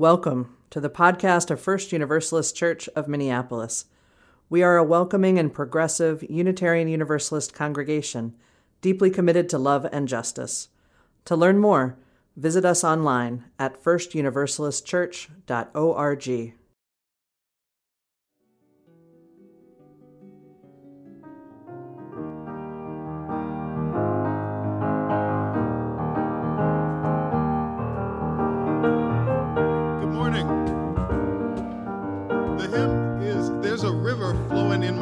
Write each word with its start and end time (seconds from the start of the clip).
Welcome 0.00 0.56
to 0.70 0.80
the 0.80 0.88
podcast 0.88 1.50
of 1.50 1.60
First 1.60 1.92
Universalist 1.92 2.56
Church 2.56 2.88
of 2.96 3.06
Minneapolis. 3.06 3.84
We 4.48 4.62
are 4.62 4.78
a 4.78 4.82
welcoming 4.82 5.38
and 5.38 5.52
progressive 5.52 6.22
Unitarian 6.22 6.88
Universalist 6.88 7.52
congregation 7.52 8.34
deeply 8.80 9.10
committed 9.10 9.50
to 9.50 9.58
love 9.58 9.86
and 9.92 10.08
justice. 10.08 10.68
To 11.26 11.36
learn 11.36 11.58
more, 11.58 11.98
visit 12.34 12.64
us 12.64 12.82
online 12.82 13.44
at 13.58 13.84
firstuniversalistchurch.org. 13.84 16.54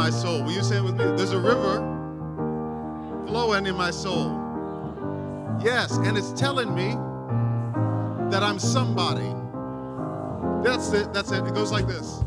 My 0.08 0.14
Soul. 0.14 0.42
Will 0.42 0.52
you 0.52 0.62
say 0.62 0.78
it 0.78 0.82
with 0.82 0.96
me? 0.96 1.04
There's 1.04 1.32
a 1.32 1.38
river 1.38 1.76
flowing 3.26 3.66
in 3.66 3.76
my 3.76 3.90
soul. 3.90 4.30
Yes, 5.62 5.98
and 5.98 6.16
it's 6.16 6.32
telling 6.32 6.74
me 6.74 6.92
that 8.30 8.42
I'm 8.42 8.58
somebody. 8.58 9.30
That's 10.66 10.90
it. 10.94 11.12
That's 11.12 11.30
it. 11.30 11.46
It 11.46 11.52
goes 11.52 11.70
like 11.70 11.86
this. 11.86 12.24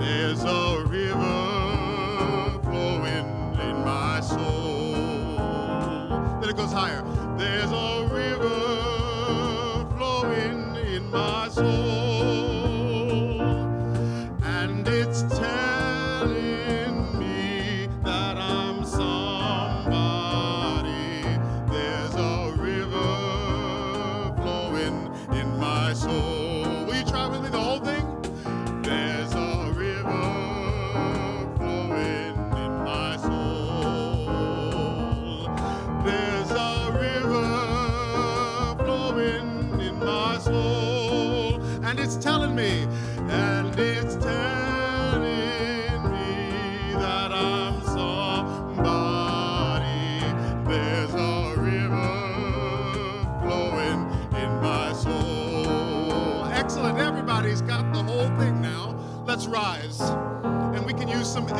There's 0.00 0.42
a 0.42 0.84
river 0.88 2.60
flowing 2.64 3.28
in 3.60 3.76
my 3.84 4.20
soul. 4.22 4.94
Then 6.40 6.50
it 6.50 6.56
goes 6.56 6.72
higher. 6.72 7.04
There's 7.38 7.70
a 7.70 8.08
river 8.12 8.61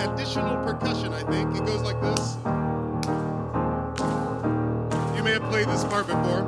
additional 0.04 0.56
percussion, 0.64 1.12
I 1.12 1.22
think. 1.22 1.56
It 1.56 1.64
goes 1.64 1.82
like 1.82 2.00
this. 2.00 2.36
You 5.16 5.22
may 5.22 5.32
have 5.32 5.42
played 5.50 5.68
this 5.68 5.84
part 5.84 6.06
before. 6.06 6.42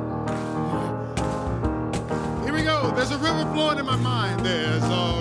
Here 2.43 2.53
we 2.53 2.63
go. 2.63 2.91
There's 2.95 3.11
a 3.11 3.17
river 3.17 3.49
flowing 3.53 3.79
in 3.79 3.85
my 3.85 3.95
mind. 3.95 4.45
There's 4.45 4.83
a 4.83 5.14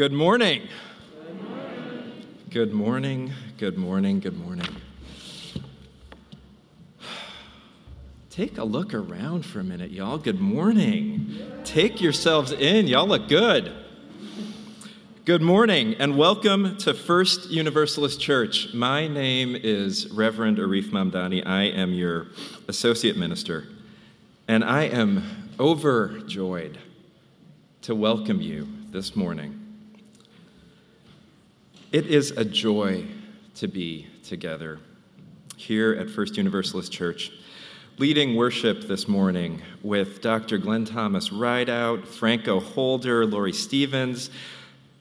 Good 0.00 0.14
morning. 0.14 0.66
Good 2.48 2.72
morning, 2.72 3.34
good 3.58 3.76
morning, 3.76 4.18
good 4.18 4.38
morning. 4.38 4.66
Take 8.30 8.56
a 8.56 8.64
look 8.64 8.94
around 8.94 9.44
for 9.44 9.60
a 9.60 9.62
minute, 9.62 9.90
y'all. 9.90 10.16
Good 10.16 10.40
morning. 10.40 11.36
Take 11.64 12.00
yourselves 12.00 12.50
in. 12.50 12.86
Y'all 12.86 13.06
look 13.06 13.28
good. 13.28 13.74
Good 15.26 15.42
morning 15.42 15.96
and 15.98 16.16
welcome 16.16 16.78
to 16.78 16.94
First 16.94 17.50
Universalist 17.50 18.18
Church. 18.18 18.72
My 18.72 19.06
name 19.06 19.54
is 19.54 20.10
Reverend 20.10 20.56
Arif 20.56 20.92
Mamdani. 20.92 21.46
I 21.46 21.64
am 21.64 21.92
your 21.92 22.28
associate 22.68 23.18
minister, 23.18 23.68
and 24.48 24.64
I 24.64 24.84
am 24.84 25.50
overjoyed 25.60 26.78
to 27.82 27.94
welcome 27.94 28.40
you 28.40 28.66
this 28.92 29.14
morning. 29.14 29.59
It 31.92 32.06
is 32.06 32.30
a 32.30 32.44
joy 32.44 33.04
to 33.56 33.66
be 33.66 34.06
together 34.22 34.78
here 35.56 35.92
at 35.92 36.08
First 36.08 36.36
Universalist 36.36 36.92
Church, 36.92 37.32
leading 37.98 38.36
worship 38.36 38.82
this 38.82 39.08
morning 39.08 39.60
with 39.82 40.20
Dr. 40.20 40.58
Glenn 40.58 40.84
Thomas 40.84 41.32
Rideout, 41.32 42.06
Franco 42.06 42.60
Holder, 42.60 43.26
Lori 43.26 43.52
Stevens, 43.52 44.30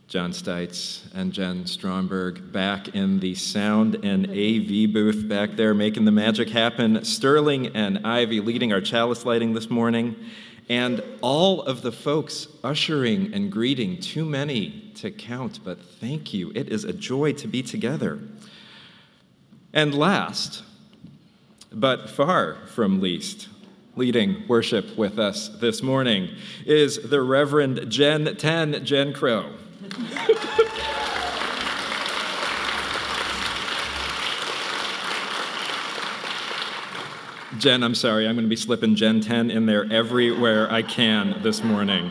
John 0.08 0.32
Stites, 0.32 1.02
and 1.14 1.32
Jen 1.32 1.68
Stromberg 1.68 2.52
back 2.52 2.88
in 2.96 3.20
the 3.20 3.36
sound 3.36 4.04
and 4.04 4.26
AV 4.28 4.92
booth 4.92 5.30
back 5.30 5.52
there 5.58 5.76
making 5.76 6.06
the 6.06 6.12
magic 6.12 6.50
happen. 6.50 7.06
Sterling 7.06 7.68
and 7.76 8.00
Ivy 8.04 8.40
leading 8.40 8.74
our 8.74 8.82
chalice 8.82 9.26
lighting 9.26 9.54
this 9.54 9.70
morning. 9.70 10.16
And 10.70 11.02
all 11.22 11.64
of 11.64 11.82
the 11.82 11.92
folks 11.92 12.48
ushering 12.64 13.34
and 13.34 13.52
greeting, 13.52 14.00
too 14.00 14.24
many 14.24 14.92
to 14.96 15.10
count, 15.10 15.60
but 15.64 15.82
thank 15.82 16.32
you. 16.32 16.52
It 16.54 16.70
is 16.70 16.84
a 16.84 16.94
joy 16.94 17.34
to 17.34 17.48
be 17.48 17.64
together. 17.64 18.20
And 19.74 19.96
last, 19.96 20.64
but 21.72 22.10
far 22.10 22.58
from 22.68 23.02
least, 23.02 23.50
leading 23.96 24.48
worship 24.48 24.96
with 24.96 25.18
us 25.18 25.50
this 25.50 25.82
morning 25.82 26.30
is 26.66 27.10
the 27.10 27.22
Reverend 27.22 27.90
Jen 27.90 28.36
10 28.36 28.86
Jen 28.86 29.12
Crow. 29.12 29.54
Jen, 37.60 37.84
I'm 37.84 37.94
sorry, 37.94 38.26
I'm 38.26 38.36
going 38.36 38.46
to 38.46 38.50
be 38.50 38.56
slipping 38.56 38.96
Gen 38.96 39.20
10 39.20 39.52
in 39.52 39.66
there 39.66 39.86
everywhere 39.92 40.72
I 40.72 40.82
can 40.82 41.44
this 41.44 41.62
morning. 41.62 42.10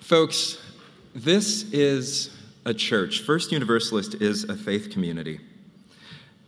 Folks, 0.00 0.58
this 1.14 1.70
is 1.72 2.34
a 2.64 2.72
church. 2.72 3.20
First 3.20 3.52
Universalist 3.52 4.14
is 4.14 4.44
a 4.44 4.56
faith 4.56 4.90
community 4.90 5.40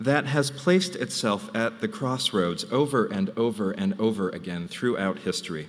that 0.00 0.25
has 0.25 0.50
placed 0.50 0.96
itself 0.96 1.55
at 1.55 1.82
the 1.82 1.88
crossroads 1.88 2.64
over 2.73 3.05
and 3.05 3.31
over 3.37 3.73
and 3.73 4.00
over 4.00 4.31
again 4.31 4.69
throughout 4.69 5.19
history. 5.19 5.69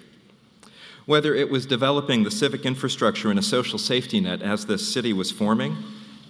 Whether 1.06 1.36
it 1.36 1.50
was 1.50 1.66
developing 1.66 2.24
the 2.24 2.32
civic 2.32 2.66
infrastructure 2.66 3.30
and 3.30 3.38
a 3.40 3.44
social 3.44 3.78
safety 3.78 4.22
net 4.22 4.42
as 4.42 4.66
this 4.66 4.94
city 4.94 5.12
was 5.12 5.30
forming, 5.30 5.76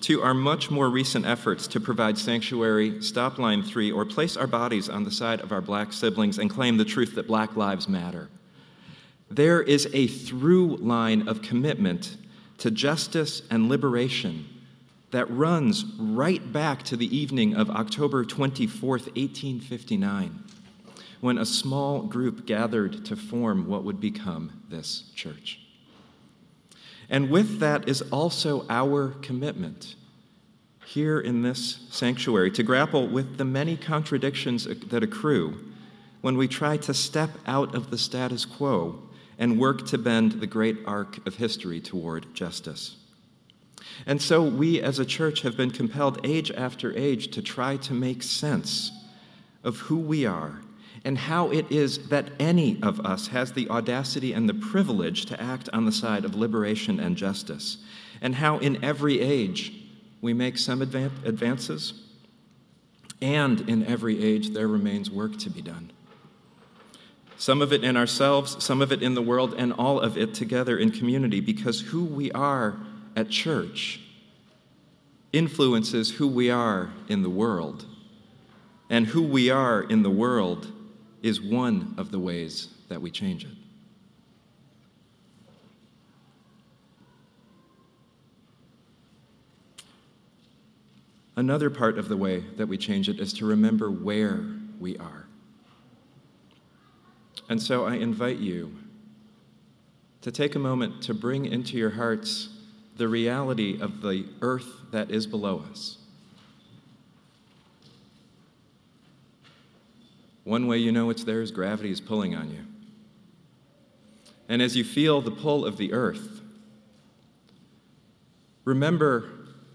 to 0.01 0.21
our 0.21 0.33
much 0.33 0.69
more 0.69 0.89
recent 0.89 1.25
efforts 1.25 1.67
to 1.67 1.79
provide 1.79 2.17
sanctuary, 2.17 3.01
stop 3.01 3.38
line 3.38 3.63
three, 3.63 3.91
or 3.91 4.05
place 4.05 4.38
our 4.38 4.47
bodies 4.47 4.89
on 4.89 5.03
the 5.03 5.11
side 5.11 5.41
of 5.41 5.51
our 5.51 5.61
black 5.61 5.94
siblings 5.94 6.38
and 6.38 6.49
claim 6.49 6.77
the 6.77 6.85
truth 6.85 7.15
that 7.15 7.27
black 7.27 7.55
lives 7.55 7.88
matter. 7.88 8.29
There 9.29 9.61
is 9.61 9.89
a 9.94 10.07
through 10.07 10.77
line 10.77 11.27
of 11.27 11.41
commitment 11.41 12.17
to 12.59 12.71
justice 12.71 13.41
and 13.51 13.69
liberation 13.69 14.47
that 15.11 15.29
runs 15.29 15.85
right 15.97 16.51
back 16.51 16.83
to 16.83 16.97
the 16.97 17.15
evening 17.15 17.55
of 17.55 17.69
October 17.69 18.25
24th, 18.25 19.07
1859, 19.15 20.44
when 21.21 21.38
a 21.38 21.45
small 21.45 22.01
group 22.01 22.45
gathered 22.45 23.05
to 23.05 23.15
form 23.15 23.67
what 23.67 23.83
would 23.83 23.99
become 23.99 24.63
this 24.69 25.03
church. 25.15 25.59
And 27.09 27.30
with 27.30 27.59
that 27.59 27.88
is 27.88 28.01
also 28.04 28.65
our 28.69 29.09
commitment 29.21 29.95
here 30.86 31.19
in 31.19 31.42
this 31.42 31.88
sanctuary 31.89 32.51
to 32.51 32.63
grapple 32.63 33.07
with 33.07 33.38
the 33.38 33.45
many 33.45 33.75
contradictions 33.75 34.65
that 34.65 35.04
accrue 35.04 35.57
when 36.21 36.38
we 36.38 36.48
try 36.48 36.77
to 36.77 36.94
step 36.94 37.30
out 37.45 37.75
of 37.75 37.92
the 37.92 37.98
status 37.98 38.45
quo 38.45 39.01
and 39.38 39.59
work 39.59 39.86
to 39.88 39.98
bend 39.98 40.33
the 40.33 40.48
great 40.48 40.77
arc 40.86 41.25
of 41.27 41.36
history 41.36 41.80
toward 41.80 42.33
justice. 42.33 42.98
And 44.06 44.21
so 44.21 44.44
we 44.44 44.81
as 44.81 45.00
a 45.00 45.06
church 45.06 45.42
have 45.42 45.56
been 45.56 45.71
compelled 45.71 46.25
age 46.25 46.51
after 46.51 46.95
age 46.98 47.30
to 47.31 47.42
try 47.42 47.77
to 47.77 47.94
make 47.94 48.24
sense 48.24 48.92
of 49.63 49.77
who 49.77 49.98
we 49.98 50.25
are 50.25 50.62
and 51.07 51.18
how 51.18 51.50
it 51.51 51.71
is 51.71 52.09
that 52.09 52.27
any 52.38 52.77
of 52.83 53.00
us 53.06 53.27
has 53.27 53.54
the 53.54 53.69
audacity 53.69 54.33
and 54.33 54.50
the 54.50 54.54
privilege 54.54 55.25
to 55.25 55.42
act 55.42 55.69
on 55.71 55.86
the 55.86 55.92
side 55.92 56.25
of 56.25 56.36
liberation 56.36 57.00
and 57.00 57.15
justice, 57.15 57.77
and 58.21 58.36
how 58.36 58.57
in 58.57 58.83
every 58.83 59.21
age 59.21 59.71
we 60.19 60.33
make 60.33 60.57
some 60.57 60.81
advances, 60.81 61.94
and 63.21 63.69
in 63.69 63.86
every 63.86 64.21
age 64.21 64.50
there 64.50 64.68
remains 64.68 65.09
work 65.09 65.38
to 65.38 65.50
be 65.50 65.62
done. 65.62 65.89
Some 67.38 67.62
of 67.62 67.71
it 67.71 67.86
in 67.86 67.95
ourselves, 67.95 68.62
some 68.62 68.81
of 68.81 68.92
it 68.92 69.01
in 69.01 69.13
the 69.13 69.21
world, 69.21 69.54
and 69.57 69.71
all 69.71 70.01
of 70.01 70.18
it 70.18 70.33
together 70.33 70.77
in 70.77 70.92
community, 70.92 71.39
because 71.39 71.80
who 71.80 72.04
we 72.04 72.33
are 72.33 72.75
at 73.15 73.30
church 73.30 74.01
influences 75.31 76.12
who 76.12 76.27
we 76.27 76.51
are 76.51 76.89
in 77.07 77.21
the 77.24 77.30
world. 77.30 77.86
And 78.89 79.07
who 79.07 79.21
we 79.21 79.50
are 79.50 79.81
in 79.81 80.04
the 80.04 80.09
world 80.09 80.74
is 81.21 81.41
one 81.41 81.95
of 81.97 82.11
the 82.11 82.19
ways 82.19 82.69
that 82.89 83.01
we 83.01 83.11
change 83.11 83.43
it. 83.43 83.51
Another 91.35 91.69
part 91.69 91.99
of 91.99 92.09
the 92.09 92.17
way 92.17 92.39
that 92.57 92.67
we 92.67 92.77
change 92.77 93.09
it 93.09 93.19
is 93.19 93.31
to 93.33 93.45
remember 93.45 93.91
where 93.91 94.43
we 94.79 94.97
are. 94.97 95.27
And 97.47 97.61
so 97.61 97.85
I 97.85 97.95
invite 97.95 98.37
you 98.37 98.75
to 100.21 100.31
take 100.31 100.55
a 100.55 100.59
moment 100.59 101.03
to 101.03 101.13
bring 101.13 101.45
into 101.45 101.77
your 101.77 101.91
hearts 101.91 102.49
the 102.97 103.07
reality 103.07 103.79
of 103.79 104.01
the 104.01 104.25
earth 104.41 104.67
that 104.91 105.11
is 105.11 105.27
below 105.27 105.63
us. 105.69 105.99
One 110.47 110.65
way 110.65 110.77
you 110.77 110.94
know 110.94 111.09
it's 111.09 111.25
there 111.25 111.41
is 111.41 111.51
gravity 111.51 111.91
is 111.91 111.99
pulling 111.99 112.33
on 112.33 112.49
you. 112.49 112.61
And 114.47 114.61
as 114.61 114.77
you 114.77 114.85
feel 114.85 115.19
the 115.19 115.29
pull 115.29 115.65
of 115.65 115.75
the 115.75 115.91
earth, 115.91 116.39
remember 118.63 119.29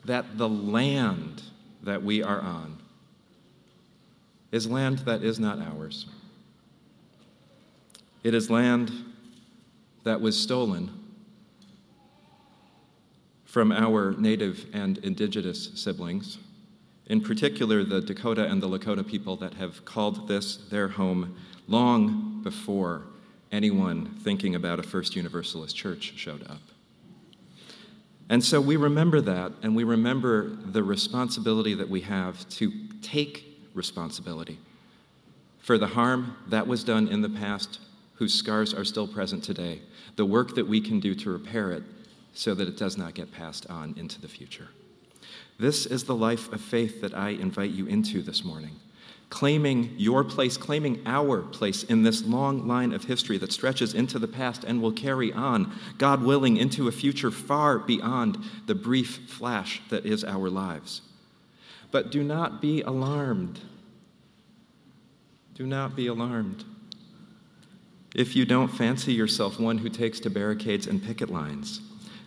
that 0.07 0.39
the 0.39 0.49
land 0.49 1.43
that 1.83 2.03
we 2.03 2.23
are 2.23 2.41
on 2.41 2.79
is 4.51 4.67
land 4.67 5.01
that 5.01 5.23
is 5.23 5.39
not 5.39 5.59
ours. 5.59 6.07
It 8.25 8.33
is 8.33 8.49
land 8.49 8.91
that 10.05 10.23
was 10.23 10.41
stolen 10.41 10.91
from 13.45 13.73
our 13.73 14.13
native 14.13 14.65
and 14.73 14.97
indigenous 14.97 15.73
siblings, 15.75 16.39
in 17.13 17.21
particular 17.21 17.85
the 17.85 18.01
Dakota 18.01 18.47
and 18.47 18.63
the 18.63 18.67
Lakota 18.67 19.07
people 19.07 19.37
that 19.37 19.53
have 19.53 19.85
called 19.85 20.27
this 20.29 20.57
their 20.57 20.89
home 20.89 21.37
long 21.69 22.41
before 22.43 23.03
anyone 23.53 24.07
thinking 24.25 24.55
about 24.55 24.79
a 24.79 24.83
First 24.83 25.15
Universalist 25.15 25.77
church 25.77 26.15
showed 26.17 26.43
up. 26.49 26.63
And 28.31 28.43
so 28.43 28.63
we 28.63 28.77
remember 28.77 29.21
that, 29.21 29.53
and 29.63 29.77
we 29.77 29.85
remember 29.85 30.49
the 30.49 30.83
responsibility 30.83 31.75
that 31.75 31.91
we 31.91 32.01
have 32.01 32.49
to 32.49 32.73
take 33.03 33.45
responsibility 33.75 34.59
for 35.59 35.77
the 35.77 35.89
harm 35.89 36.35
that 36.47 36.67
was 36.67 36.83
done 36.83 37.09
in 37.09 37.21
the 37.21 37.29
past, 37.29 37.79
whose 38.15 38.33
scars 38.33 38.73
are 38.73 38.87
still 38.87 39.07
present 39.07 39.45
today, 39.45 39.83
the 40.17 40.25
work 40.25 40.55
that 40.55 40.67
we 40.67 40.81
can 40.81 40.99
do 40.99 41.15
to 41.17 41.31
repair 41.31 41.73
it, 41.73 41.83
so 42.33 42.55
that 42.55 42.67
it 42.67 42.79
does 42.79 42.97
not 42.97 43.13
get 43.13 43.31
passed 43.31 43.67
on 43.69 43.93
into 43.99 44.19
the 44.19 44.29
future. 44.29 44.71
This 45.63 45.87
is 45.87 46.03
the 46.03 46.17
life 46.17 46.53
of 46.53 46.61
faith 46.61 47.03
that 47.03 47.15
I 47.15 47.29
invite 47.29 47.71
you 47.71 47.87
into 47.87 48.21
this 48.21 48.43
morning. 48.43 48.75
Claiming 49.31 49.95
your 49.97 50.25
place, 50.25 50.57
claiming 50.57 51.01
our 51.07 51.41
place 51.41 51.85
in 51.85 52.03
this 52.03 52.25
long 52.25 52.67
line 52.67 52.93
of 52.93 53.05
history 53.05 53.39
that 53.39 53.53
stretches 53.53 53.95
into 53.95 54.19
the 54.19 54.27
past 54.27 54.65
and 54.65 54.83
will 54.83 54.91
carry 54.91 55.33
on, 55.33 55.73
God 55.99 56.25
willing, 56.25 56.57
into 56.57 56.89
a 56.89 56.91
future 56.91 57.31
far 57.31 57.79
beyond 57.79 58.39
the 58.67 58.75
brief 58.75 59.31
flash 59.31 59.81
that 59.89 60.05
is 60.05 60.25
our 60.25 60.51
lives. 60.51 61.01
But 61.93 62.11
do 62.11 62.25
not 62.25 62.61
be 62.61 62.83
alarmed. 62.83 63.61
Do 65.55 65.65
not 65.65 65.95
be 65.95 66.09
alarmed. 66.09 66.65
If 68.17 68.35
you 68.35 68.45
don't 68.45 68.67
fancy 68.67 69.13
yourself 69.13 69.61
one 69.61 69.79
who 69.79 69.91
takes 69.91 70.19
to 70.19 70.29
barricades 70.29 70.89
and 70.89 71.01
picket 71.01 71.31
lines, 71.31 71.81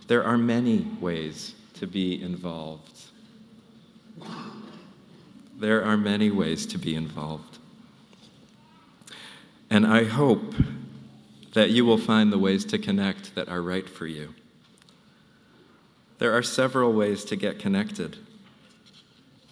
there 0.07 0.23
are 0.23 0.37
many 0.37 0.87
ways 1.01 1.53
to 1.73 1.85
be 1.85 2.23
involved. 2.23 3.04
There 5.57 5.83
are 5.83 5.97
many 5.97 6.29
ways 6.29 6.65
to 6.67 6.77
be 6.77 6.95
involved. 6.95 7.57
And 9.69 9.87
I 9.87 10.03
hope 10.03 10.53
that 11.53 11.69
you 11.69 11.85
will 11.85 11.97
find 11.97 12.31
the 12.31 12.37
ways 12.37 12.65
to 12.65 12.77
connect 12.77 13.35
that 13.35 13.47
are 13.47 13.61
right 13.61 13.89
for 13.89 14.05
you. 14.05 14.33
There 16.19 16.33
are 16.33 16.43
several 16.43 16.93
ways 16.93 17.25
to 17.25 17.35
get 17.35 17.59
connected. 17.59 18.17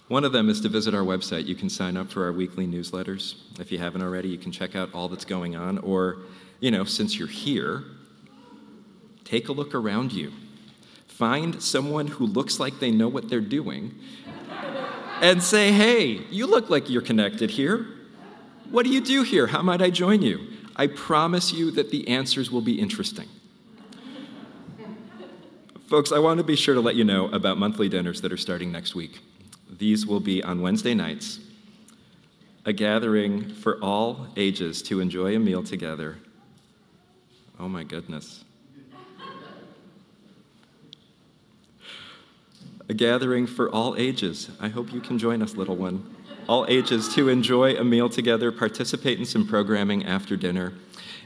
One 0.09 0.25
of 0.25 0.33
them 0.33 0.49
is 0.49 0.61
to 0.61 0.69
visit 0.69 0.93
our 0.93 1.03
website. 1.03 1.47
You 1.47 1.55
can 1.55 1.69
sign 1.69 1.97
up 1.97 2.11
for 2.11 2.25
our 2.25 2.31
weekly 2.31 2.67
newsletters. 2.67 3.35
If 3.59 3.71
you 3.71 3.79
haven't 3.79 4.01
already, 4.01 4.29
you 4.29 4.37
can 4.37 4.51
check 4.51 4.75
out 4.75 4.93
all 4.93 5.07
that's 5.07 5.25
going 5.25 5.55
on. 5.55 5.77
Or, 5.79 6.19
you 6.59 6.71
know, 6.71 6.83
since 6.83 7.17
you're 7.17 7.27
here, 7.27 7.83
take 9.23 9.47
a 9.47 9.53
look 9.53 9.73
around 9.73 10.11
you. 10.11 10.31
Find 11.07 11.61
someone 11.61 12.07
who 12.07 12.25
looks 12.25 12.59
like 12.59 12.79
they 12.79 12.91
know 12.91 13.07
what 13.07 13.29
they're 13.29 13.41
doing 13.41 13.95
and 15.23 15.41
say, 15.41 15.71
hey, 15.71 16.19
you 16.29 16.45
look 16.45 16.69
like 16.69 16.89
you're 16.89 17.01
connected 17.01 17.49
here. 17.49 17.87
What 18.69 18.83
do 18.83 18.91
you 18.91 18.99
do 18.99 19.23
here? 19.23 19.47
How 19.47 19.61
might 19.61 19.81
I 19.81 19.89
join 19.89 20.21
you? 20.21 20.49
I 20.75 20.87
promise 20.87 21.53
you 21.53 21.71
that 21.71 21.91
the 21.91 22.09
answers 22.09 22.51
will 22.51 22.61
be 22.61 22.77
interesting. 22.77 23.29
Folks, 25.87 26.11
I 26.11 26.19
want 26.19 26.39
to 26.39 26.43
be 26.43 26.57
sure 26.57 26.75
to 26.75 26.81
let 26.81 26.95
you 26.95 27.05
know 27.05 27.27
about 27.29 27.57
monthly 27.57 27.87
dinners 27.87 28.19
that 28.19 28.33
are 28.33 28.37
starting 28.37 28.69
next 28.69 28.95
week. 28.95 29.21
These 29.69 30.05
will 30.05 30.19
be 30.19 30.43
on 30.43 30.61
Wednesday 30.61 30.93
nights, 30.93 31.39
a 32.65 32.73
gathering 32.73 33.47
for 33.47 33.81
all 33.81 34.27
ages 34.35 34.81
to 34.83 34.99
enjoy 34.99 35.37
a 35.37 35.39
meal 35.39 35.63
together. 35.63 36.17
Oh 37.57 37.69
my 37.69 37.85
goodness. 37.85 38.43
A 42.93 42.95
gathering 42.95 43.47
for 43.47 43.71
all 43.71 43.95
ages. 43.97 44.51
I 44.59 44.69
hope 44.69 44.93
you 44.93 45.01
can 45.01 45.17
join 45.17 45.41
us, 45.41 45.55
little 45.55 45.75
one. 45.75 46.15
All 46.47 46.67
ages 46.69 47.11
to 47.15 47.27
enjoy 47.27 47.75
a 47.75 47.83
meal 47.83 48.07
together, 48.07 48.51
participate 48.51 49.17
in 49.17 49.25
some 49.25 49.47
programming 49.47 50.05
after 50.05 50.37
dinner, 50.37 50.73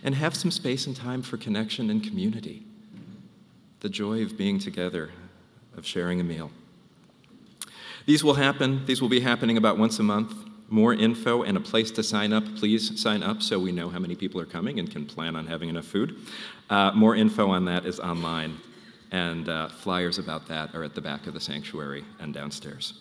and 0.01 0.15
have 0.15 0.33
some 0.33 0.49
space 0.49 0.87
and 0.87 0.95
time 0.95 1.21
for 1.21 1.35
connection 1.35 1.89
and 1.89 2.01
community. 2.01 2.63
The 3.81 3.89
joy 3.89 4.23
of 4.23 4.37
being 4.37 4.59
together, 4.59 5.09
of 5.75 5.85
sharing 5.85 6.21
a 6.21 6.23
meal. 6.23 6.51
These 8.05 8.23
will 8.23 8.35
happen, 8.35 8.85
these 8.85 9.01
will 9.01 9.09
be 9.09 9.19
happening 9.19 9.57
about 9.57 9.77
once 9.77 9.99
a 9.99 10.03
month. 10.03 10.33
more 10.69 10.93
info 10.93 11.43
and 11.43 11.57
a 11.57 11.61
place 11.61 11.91
to 11.91 12.03
sign 12.03 12.33
up, 12.33 12.43
please 12.55 12.99
sign 13.01 13.23
up 13.23 13.41
so 13.41 13.57
we 13.59 13.71
know 13.71 13.89
how 13.89 13.99
many 13.99 14.15
people 14.15 14.39
are 14.39 14.45
coming 14.45 14.79
and 14.79 14.91
can 14.91 15.05
plan 15.05 15.35
on 15.35 15.47
having 15.47 15.69
enough 15.69 15.85
food. 15.85 16.17
Uh, 16.69 16.91
more 16.93 17.15
info 17.15 17.49
on 17.49 17.65
that 17.65 17.85
is 17.85 17.99
online, 17.99 18.57
and 19.11 19.49
uh, 19.49 19.69
flyers 19.69 20.19
about 20.19 20.47
that 20.47 20.75
are 20.75 20.83
at 20.83 20.95
the 20.95 21.01
back 21.01 21.27
of 21.27 21.33
the 21.33 21.39
sanctuary 21.39 22.03
and 22.19 22.33
downstairs. 22.33 22.93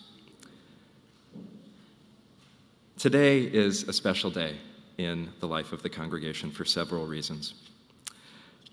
Today 2.97 3.41
is 3.41 3.83
a 3.83 3.93
special 3.93 4.31
day 4.31 4.57
in 4.97 5.29
the 5.39 5.47
life 5.47 5.71
of 5.73 5.83
the 5.83 5.89
congregation 5.89 6.49
for 6.49 6.65
several 6.65 7.05
reasons. 7.05 7.53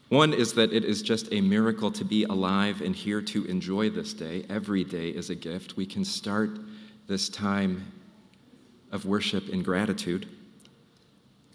One 0.09 0.33
is 0.33 0.53
that 0.55 0.73
it 0.73 0.85
is 0.85 1.03
just 1.03 1.33
a 1.33 1.41
miracle 1.41 1.91
to 1.93 2.05
be 2.05 2.25
alive 2.25 2.81
and 2.81 2.95
here 2.95 3.21
to 3.23 3.45
enjoy 3.47 3.91
this 3.91 4.15
day. 4.15 4.45
Every 4.49 4.85
day 4.85 5.09
is 5.09 5.31
a 5.31 5.35
gift. 5.35 5.77
We 5.77 5.87
can 5.87 6.05
start 6.05 6.59
this 7.07 7.29
time 7.29 7.93
of 8.93 9.07
worship 9.07 9.49
in 9.49 9.63
gratitude. 9.63 10.29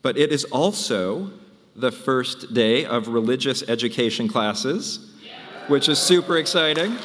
But 0.01 0.17
it 0.17 0.31
is 0.31 0.43
also 0.45 1.31
the 1.75 1.91
first 1.91 2.53
day 2.53 2.85
of 2.85 3.07
religious 3.07 3.63
education 3.67 4.27
classes, 4.27 5.08
which 5.69 5.87
is 5.87 5.99
super 5.99 6.37
exciting. 6.37 6.97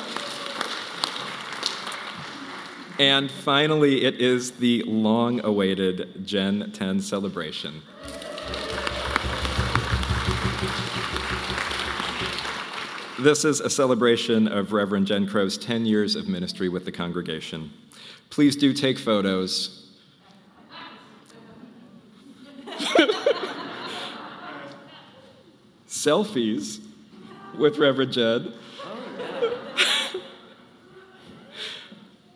And 2.98 3.30
finally, 3.30 4.04
it 4.04 4.20
is 4.22 4.52
the 4.52 4.82
long 4.84 5.44
awaited 5.44 6.26
Gen 6.26 6.72
10 6.72 7.00
celebration. 7.00 7.82
This 13.18 13.44
is 13.44 13.60
a 13.60 13.68
celebration 13.68 14.48
of 14.48 14.72
Reverend 14.72 15.08
Jen 15.08 15.26
Crow's 15.26 15.58
10 15.58 15.84
years 15.84 16.16
of 16.16 16.26
ministry 16.26 16.70
with 16.70 16.86
the 16.86 16.92
congregation. 16.92 17.70
Please 18.30 18.56
do 18.56 18.72
take 18.72 18.98
photos. 18.98 19.90
Selfies 25.86 26.83
with 27.58 27.78
Reverend 27.78 28.12
Jed. 28.12 28.52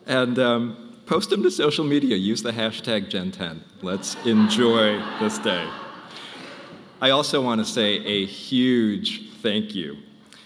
and 0.05 0.39
um, 0.39 0.95
post 1.05 1.29
them 1.29 1.43
to 1.43 1.51
social 1.51 1.85
media. 1.85 2.15
Use 2.15 2.43
the 2.43 2.51
hashtag 2.51 3.09
Gen10. 3.09 3.59
Let's 3.81 4.15
enjoy 4.25 5.01
this 5.19 5.37
day. 5.39 5.69
I 7.01 7.11
also 7.11 7.41
want 7.41 7.59
to 7.59 7.65
say 7.65 7.97
a 8.05 8.25
huge 8.25 9.31
thank 9.41 9.73
you 9.73 9.97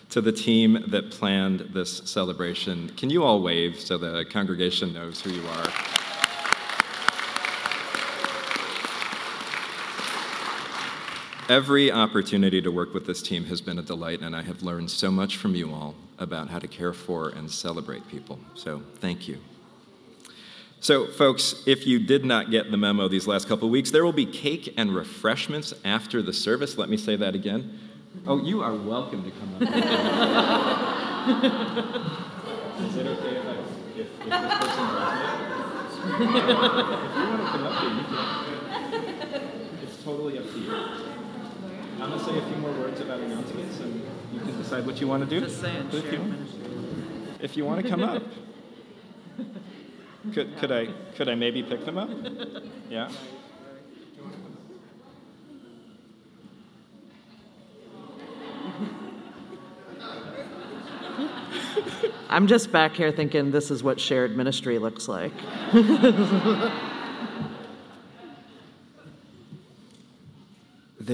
to 0.09 0.21
the 0.21 0.31
team 0.31 0.83
that 0.89 1.09
planned 1.09 1.61
this 1.73 1.97
celebration. 2.05 2.89
Can 2.89 3.09
you 3.09 3.23
all 3.23 3.41
wave 3.41 3.79
so 3.79 3.97
the 3.97 4.23
congregation 4.25 4.93
knows 4.93 5.19
who 5.19 5.31
you 5.31 5.47
are? 5.47 5.67
Every 11.49 11.91
opportunity 11.91 12.61
to 12.61 12.71
work 12.71 12.93
with 12.93 13.05
this 13.05 13.21
team 13.21 13.43
has 13.45 13.59
been 13.59 13.77
a 13.77 13.81
delight, 13.81 14.21
and 14.21 14.33
I 14.33 14.43
have 14.43 14.63
learned 14.63 14.89
so 14.89 15.11
much 15.11 15.35
from 15.35 15.55
you 15.55 15.73
all 15.73 15.93
about 16.17 16.49
how 16.49 16.57
to 16.57 16.67
care 16.67 16.93
for 16.93 17.29
and 17.29 17.51
celebrate 17.51 18.07
people. 18.07 18.39
So, 18.55 18.81
thank 18.95 19.27
you. 19.27 19.39
So, 20.79 21.07
folks, 21.07 21.61
if 21.65 21.85
you 21.85 21.99
did 21.99 22.23
not 22.23 22.49
get 22.49 22.71
the 22.71 22.77
memo 22.77 23.09
these 23.09 23.27
last 23.27 23.49
couple 23.49 23.69
weeks, 23.69 23.91
there 23.91 24.05
will 24.05 24.13
be 24.13 24.25
cake 24.25 24.73
and 24.77 24.95
refreshments 24.95 25.73
after 25.83 26.21
the 26.21 26.31
service. 26.31 26.77
Let 26.77 26.87
me 26.89 26.95
say 26.95 27.17
that 27.17 27.35
again. 27.35 27.77
Oh, 28.25 28.41
you 28.41 28.61
are 28.61 28.75
welcome 28.75 29.23
to 29.25 29.31
come 29.31 29.55
up. 29.55 29.61
Is 32.83 32.95
it 32.95 33.05
okay 33.07 33.35
if, 33.35 33.45
I, 33.45 33.51
if, 33.51 33.99
if 33.99 34.07
this 34.07 34.31
person 34.59 34.83
if 36.03 36.19
you 36.19 36.25
want 36.25 37.41
to 37.41 37.47
come 37.49 37.63
up 37.63 37.81
here, 37.81 37.91
you 37.91 38.03
can. 38.03 39.49
It's 39.83 40.03
totally 40.03 40.37
up 40.39 40.45
to 40.45 40.59
you. 40.59 41.12
I'm 42.03 42.09
going 42.09 42.19
to 42.19 42.25
say 42.25 42.37
a 42.37 42.41
few 42.41 42.57
more 42.57 42.71
words 42.71 42.99
about 42.99 43.21
announcements, 43.21 43.79
and 43.79 44.01
you 44.33 44.41
can 44.41 44.57
decide 44.57 44.85
what 44.85 44.99
you 44.99 45.07
want 45.07 45.23
to 45.23 45.29
do. 45.29 45.45
Just 45.45 45.61
saying, 45.61 45.87
if 45.93 46.11
you, 46.11 46.35
if 47.39 47.55
you 47.55 47.63
want 47.63 47.81
to 47.81 47.89
come 47.89 48.03
up. 48.03 48.21
Could, 50.33 50.57
could, 50.57 50.71
I, 50.73 50.89
could 51.15 51.29
I 51.29 51.35
maybe 51.35 51.63
pick 51.63 51.85
them 51.85 51.97
up? 51.97 52.09
Yeah? 52.89 53.09
I'm 62.29 62.47
just 62.47 62.69
back 62.69 62.95
here 62.95 63.13
thinking 63.13 63.51
this 63.51 63.71
is 63.71 63.81
what 63.81 63.97
shared 64.01 64.35
ministry 64.35 64.77
looks 64.77 65.07
like. 65.07 65.31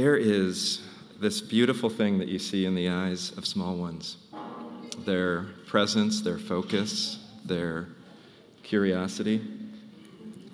There 0.02 0.16
is 0.16 0.80
this 1.20 1.42
beautiful 1.42 1.90
thing 1.90 2.20
that 2.20 2.30
you 2.30 2.40
see 2.40 2.66
in 2.66 2.74
the 2.74 2.88
eyes 2.88 3.34
of 3.38 3.46
small 3.46 3.76
ones 3.76 4.16
their 5.00 5.48
presence, 5.68 6.22
their 6.22 6.38
focus, 6.38 7.20
their 7.44 7.90
curiosity. 8.64 9.42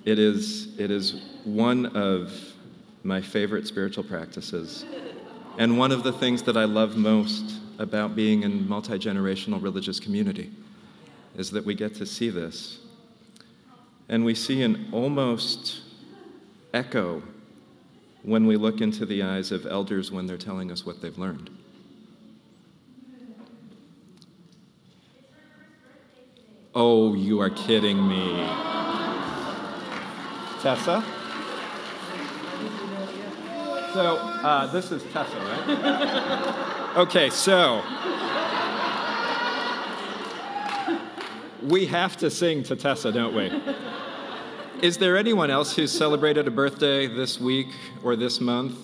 It 0.03 0.17
is, 0.17 0.79
it 0.79 0.89
is 0.89 1.21
one 1.43 1.85
of 1.95 2.33
my 3.03 3.21
favorite 3.21 3.67
spiritual 3.67 4.03
practices, 4.03 4.83
and 5.59 5.77
one 5.77 5.91
of 5.91 6.01
the 6.01 6.13
things 6.13 6.41
that 6.41 6.57
I 6.57 6.63
love 6.63 6.97
most 6.97 7.59
about 7.77 8.15
being 8.15 8.41
in 8.41 8.67
multi 8.67 8.97
generational 8.97 9.61
religious 9.61 9.99
community 9.99 10.49
is 11.37 11.51
that 11.51 11.63
we 11.63 11.75
get 11.75 11.93
to 11.97 12.07
see 12.07 12.31
this. 12.31 12.79
And 14.09 14.25
we 14.25 14.33
see 14.33 14.63
an 14.63 14.89
almost 14.91 15.81
echo 16.73 17.21
when 18.25 18.47
we 18.47 18.57
look 18.57 18.81
into 18.81 19.05
the 19.05 19.21
eyes 19.21 19.51
of 19.51 19.67
elders 19.67 20.11
when 20.11 20.25
they're 20.25 20.35
telling 20.35 20.71
us 20.71 20.83
what 20.83 20.99
they've 20.99 21.17
learned. 21.17 21.47
Oh, 26.73 27.13
you 27.13 27.39
are 27.39 27.51
kidding 27.51 28.07
me. 28.07 28.35
Tessa? 30.59 31.03
So, 33.93 34.17
uh, 34.17 34.71
this 34.73 34.91
is 34.91 35.03
Tessa, 35.13 35.37
right? 35.37 36.97
Okay, 36.97 37.29
so. 37.29 37.83
We 41.61 41.85
have 41.85 42.17
to 42.17 42.31
sing 42.31 42.63
to 42.63 42.75
Tessa, 42.75 43.11
don't 43.11 43.35
we? 43.35 43.51
Is 44.85 44.99
there 44.99 45.17
anyone 45.17 45.49
else 45.49 45.75
who's 45.75 45.91
celebrated 45.91 46.47
a 46.47 46.51
birthday 46.51 47.07
this 47.07 47.39
week 47.39 47.69
or 48.03 48.15
this 48.15 48.39
month? 48.39 48.77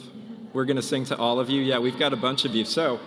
We're 0.52 0.66
going 0.66 0.78
to 0.78 0.82
sing 0.82 1.06
to 1.06 1.16
all 1.16 1.40
of 1.40 1.48
you. 1.48 1.62
Yeah, 1.62 1.78
we've 1.78 2.00
got 2.00 2.12
a 2.12 2.16
bunch 2.16 2.44
of 2.44 2.56
you. 2.56 2.66
So, 2.66 3.00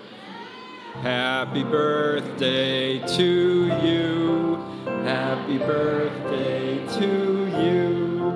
happy 1.02 1.64
birthday 1.64 3.04
to 3.16 3.66
you. 3.84 4.54
Happy 5.02 5.58
birthday 5.58 6.86
to 7.00 7.46
you. 7.64 8.30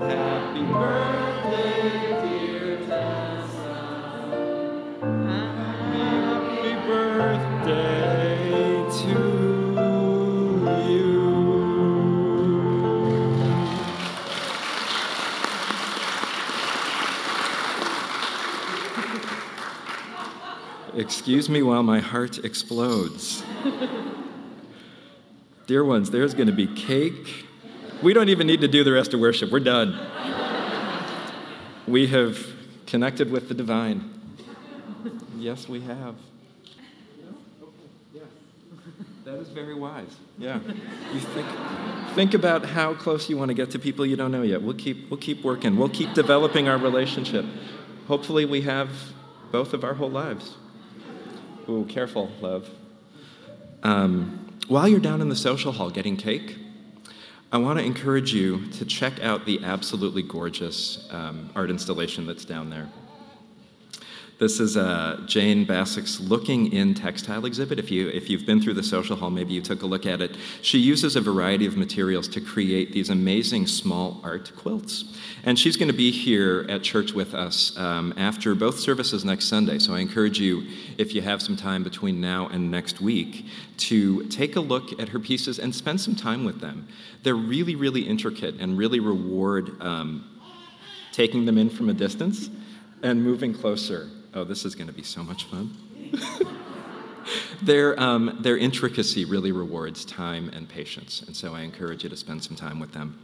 Happy 0.00 0.62
birthday, 0.70 1.31
Excuse 21.02 21.48
me 21.48 21.62
while 21.62 21.82
my 21.82 21.98
heart 21.98 22.44
explodes. 22.44 23.42
Dear 25.66 25.84
ones, 25.84 26.12
there's 26.12 26.32
going 26.32 26.46
to 26.46 26.52
be 26.52 26.68
cake. 26.68 27.44
We 28.04 28.12
don't 28.12 28.28
even 28.28 28.46
need 28.46 28.60
to 28.60 28.68
do 28.68 28.84
the 28.84 28.92
rest 28.92 29.12
of 29.12 29.18
worship. 29.18 29.50
We're 29.50 29.58
done. 29.58 29.98
We 31.88 32.06
have 32.06 32.38
connected 32.86 33.32
with 33.32 33.48
the 33.48 33.54
divine. 33.54 34.12
Yes, 35.36 35.68
we 35.68 35.80
have. 35.80 36.14
That 39.24 39.34
is 39.34 39.48
very 39.48 39.74
wise. 39.74 40.16
Yeah. 40.38 40.60
You 41.12 41.18
think, 41.18 41.48
think 42.14 42.34
about 42.34 42.64
how 42.64 42.94
close 42.94 43.28
you 43.28 43.36
want 43.36 43.48
to 43.48 43.54
get 43.54 43.72
to 43.72 43.80
people 43.80 44.06
you 44.06 44.14
don't 44.14 44.30
know 44.30 44.42
yet. 44.42 44.62
We'll 44.62 44.76
keep, 44.76 45.10
we'll 45.10 45.18
keep 45.18 45.42
working. 45.42 45.76
We'll 45.76 45.88
keep 45.88 46.14
developing 46.14 46.68
our 46.68 46.78
relationship. 46.78 47.44
Hopefully, 48.06 48.44
we 48.44 48.60
have 48.60 48.88
both 49.50 49.74
of 49.74 49.82
our 49.82 49.94
whole 49.94 50.10
lives. 50.10 50.58
Ooh, 51.68 51.84
careful, 51.88 52.30
love. 52.40 52.68
Um, 53.82 54.48
while 54.68 54.88
you're 54.88 55.00
down 55.00 55.20
in 55.20 55.28
the 55.28 55.36
social 55.36 55.72
hall 55.72 55.90
getting 55.90 56.16
cake, 56.16 56.56
I 57.52 57.58
want 57.58 57.78
to 57.78 57.84
encourage 57.84 58.32
you 58.32 58.66
to 58.72 58.84
check 58.84 59.22
out 59.22 59.44
the 59.44 59.62
absolutely 59.62 60.22
gorgeous 60.22 61.06
um, 61.10 61.50
art 61.54 61.70
installation 61.70 62.26
that's 62.26 62.44
down 62.44 62.70
there. 62.70 62.88
This 64.42 64.58
is 64.58 64.76
uh, 64.76 65.20
Jane 65.24 65.64
Bassick's 65.64 66.18
Looking 66.18 66.72
in 66.72 66.94
Textile 66.94 67.46
exhibit. 67.46 67.78
If, 67.78 67.92
you, 67.92 68.08
if 68.08 68.28
you've 68.28 68.44
been 68.44 68.60
through 68.60 68.74
the 68.74 68.82
social 68.82 69.14
hall, 69.14 69.30
maybe 69.30 69.52
you 69.52 69.62
took 69.62 69.82
a 69.82 69.86
look 69.86 70.04
at 70.04 70.20
it. 70.20 70.36
She 70.62 70.78
uses 70.78 71.14
a 71.14 71.20
variety 71.20 71.64
of 71.64 71.76
materials 71.76 72.26
to 72.26 72.40
create 72.40 72.90
these 72.90 73.08
amazing 73.08 73.68
small 73.68 74.20
art 74.24 74.50
quilts. 74.56 75.04
And 75.44 75.56
she's 75.56 75.76
going 75.76 75.92
to 75.92 75.96
be 75.96 76.10
here 76.10 76.66
at 76.68 76.82
church 76.82 77.12
with 77.12 77.34
us 77.34 77.78
um, 77.78 78.14
after 78.16 78.56
both 78.56 78.80
services 78.80 79.24
next 79.24 79.44
Sunday. 79.44 79.78
So 79.78 79.94
I 79.94 80.00
encourage 80.00 80.40
you, 80.40 80.66
if 80.98 81.14
you 81.14 81.22
have 81.22 81.40
some 81.40 81.56
time 81.56 81.84
between 81.84 82.20
now 82.20 82.48
and 82.48 82.68
next 82.68 83.00
week, 83.00 83.46
to 83.76 84.24
take 84.24 84.56
a 84.56 84.60
look 84.60 85.00
at 85.00 85.10
her 85.10 85.20
pieces 85.20 85.60
and 85.60 85.72
spend 85.72 86.00
some 86.00 86.16
time 86.16 86.44
with 86.44 86.60
them. 86.60 86.88
They're 87.22 87.36
really, 87.36 87.76
really 87.76 88.00
intricate 88.00 88.56
and 88.56 88.76
really 88.76 88.98
reward 88.98 89.80
um, 89.80 90.40
taking 91.12 91.44
them 91.44 91.58
in 91.58 91.70
from 91.70 91.88
a 91.88 91.94
distance 91.94 92.50
and 93.04 93.22
moving 93.22 93.54
closer. 93.54 94.10
Oh, 94.34 94.44
this 94.44 94.64
is 94.64 94.74
going 94.74 94.86
to 94.86 94.94
be 94.94 95.02
so 95.02 95.22
much 95.22 95.44
fun. 95.44 95.76
their, 97.62 98.00
um, 98.00 98.38
their 98.40 98.56
intricacy 98.56 99.26
really 99.26 99.52
rewards 99.52 100.06
time 100.06 100.48
and 100.54 100.66
patience, 100.66 101.22
and 101.26 101.36
so 101.36 101.54
I 101.54 101.60
encourage 101.60 102.02
you 102.02 102.08
to 102.08 102.16
spend 102.16 102.42
some 102.42 102.56
time 102.56 102.80
with 102.80 102.92
them. 102.92 103.18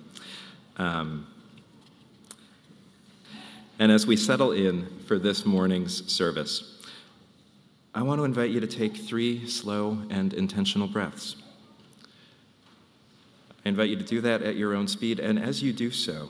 Um, 0.77 1.27
and 3.79 3.91
as 3.91 4.07
we 4.07 4.17
settle 4.17 4.53
in 4.53 4.87
for 5.07 5.19
this 5.19 5.47
morning's 5.47 6.13
service, 6.13 6.79
I 7.95 8.03
want 8.03 8.21
to 8.21 8.25
invite 8.25 8.51
you 8.51 8.61
to 8.61 8.67
take 8.67 8.95
three 8.95 9.49
slow 9.49 9.99
and 10.11 10.35
intentional 10.35 10.89
breaths. 10.89 11.37
I 13.65 13.69
invite 13.71 13.89
you 13.89 13.97
to 13.97 14.05
do 14.05 14.21
that 14.21 14.43
at 14.43 14.57
your 14.57 14.75
own 14.75 14.89
speed, 14.89 15.21
and 15.21 15.39
as 15.39 15.63
you 15.63 15.73
do 15.73 15.91
so, 15.91 16.29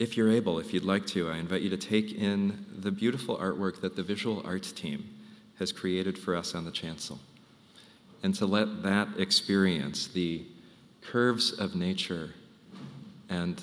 if 0.00 0.16
you're 0.16 0.30
able, 0.30 0.58
if 0.58 0.72
you'd 0.72 0.82
like 0.82 1.06
to, 1.06 1.30
I 1.30 1.36
invite 1.36 1.60
you 1.60 1.68
to 1.68 1.76
take 1.76 2.14
in 2.14 2.64
the 2.78 2.90
beautiful 2.90 3.36
artwork 3.36 3.82
that 3.82 3.96
the 3.96 4.02
visual 4.02 4.42
arts 4.46 4.72
team 4.72 5.04
has 5.58 5.72
created 5.72 6.16
for 6.16 6.34
us 6.34 6.54
on 6.54 6.64
the 6.64 6.70
chancel. 6.70 7.20
And 8.22 8.34
to 8.36 8.46
let 8.46 8.82
that 8.82 9.08
experience, 9.18 10.06
the 10.06 10.46
curves 11.02 11.52
of 11.52 11.76
nature 11.76 12.30
and 13.28 13.62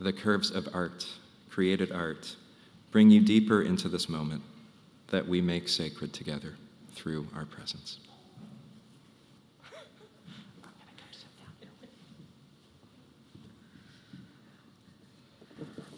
the 0.00 0.12
curves 0.12 0.52
of 0.52 0.68
art, 0.72 1.04
created 1.50 1.90
art, 1.90 2.36
bring 2.92 3.10
you 3.10 3.20
deeper 3.20 3.62
into 3.62 3.88
this 3.88 4.08
moment 4.08 4.42
that 5.08 5.26
we 5.26 5.40
make 5.40 5.68
sacred 5.68 6.12
together 6.12 6.54
through 6.94 7.26
our 7.34 7.46
presence. 7.46 7.98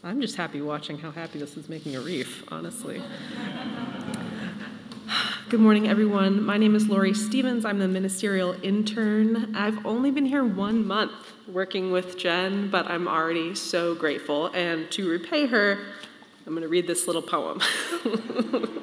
I'm 0.04 0.20
just 0.20 0.36
happy 0.36 0.60
watching 0.60 0.96
how 0.96 1.10
happy 1.10 1.40
this 1.40 1.56
is 1.56 1.68
making 1.68 1.94
Arif, 1.94 2.44
honestly. 2.52 3.02
Good 5.48 5.58
morning, 5.58 5.88
everyone. 5.88 6.44
My 6.44 6.56
name 6.56 6.76
is 6.76 6.88
Lori 6.88 7.12
Stevens. 7.14 7.64
I'm 7.64 7.80
the 7.80 7.88
ministerial 7.88 8.54
intern. 8.62 9.56
I've 9.56 9.84
only 9.84 10.12
been 10.12 10.26
here 10.26 10.44
one 10.44 10.86
month 10.86 11.10
working 11.48 11.90
with 11.90 12.16
Jen, 12.16 12.70
but 12.70 12.86
I'm 12.86 13.08
already 13.08 13.56
so 13.56 13.96
grateful. 13.96 14.46
And 14.48 14.88
to 14.92 15.10
repay 15.10 15.46
her, 15.46 15.80
I'm 16.46 16.52
going 16.52 16.62
to 16.62 16.68
read 16.68 16.86
this 16.86 17.08
little 17.08 17.22
poem 17.22 17.60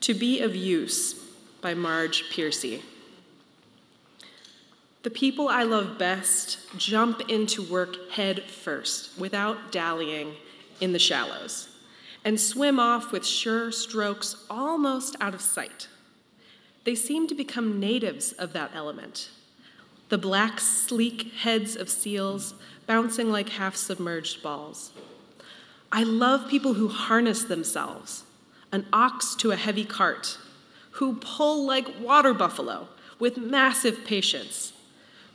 To 0.00 0.14
Be 0.14 0.40
of 0.40 0.56
Use 0.56 1.14
by 1.60 1.74
Marge 1.74 2.30
Piercy. 2.30 2.82
The 5.04 5.10
people 5.10 5.50
I 5.50 5.64
love 5.64 5.98
best 5.98 6.56
jump 6.78 7.28
into 7.28 7.62
work 7.62 8.10
head 8.12 8.44
first, 8.44 9.10
without 9.18 9.70
dallying 9.70 10.32
in 10.80 10.94
the 10.94 10.98
shallows, 10.98 11.68
and 12.24 12.40
swim 12.40 12.80
off 12.80 13.12
with 13.12 13.26
sure 13.26 13.70
strokes 13.70 14.34
almost 14.48 15.14
out 15.20 15.34
of 15.34 15.42
sight. 15.42 15.88
They 16.84 16.94
seem 16.94 17.26
to 17.26 17.34
become 17.34 17.78
natives 17.78 18.32
of 18.32 18.54
that 18.54 18.70
element. 18.72 19.28
The 20.08 20.16
black, 20.16 20.58
sleek 20.58 21.34
heads 21.34 21.76
of 21.76 21.90
seals 21.90 22.54
bouncing 22.86 23.30
like 23.30 23.50
half 23.50 23.76
submerged 23.76 24.42
balls. 24.42 24.90
I 25.92 26.02
love 26.02 26.48
people 26.48 26.74
who 26.74 26.88
harness 26.88 27.44
themselves, 27.44 28.24
an 28.72 28.86
ox 28.90 29.34
to 29.34 29.50
a 29.50 29.56
heavy 29.56 29.84
cart, 29.84 30.38
who 30.92 31.16
pull 31.16 31.66
like 31.66 32.00
water 32.00 32.32
buffalo 32.32 32.88
with 33.18 33.36
massive 33.36 34.06
patience 34.06 34.72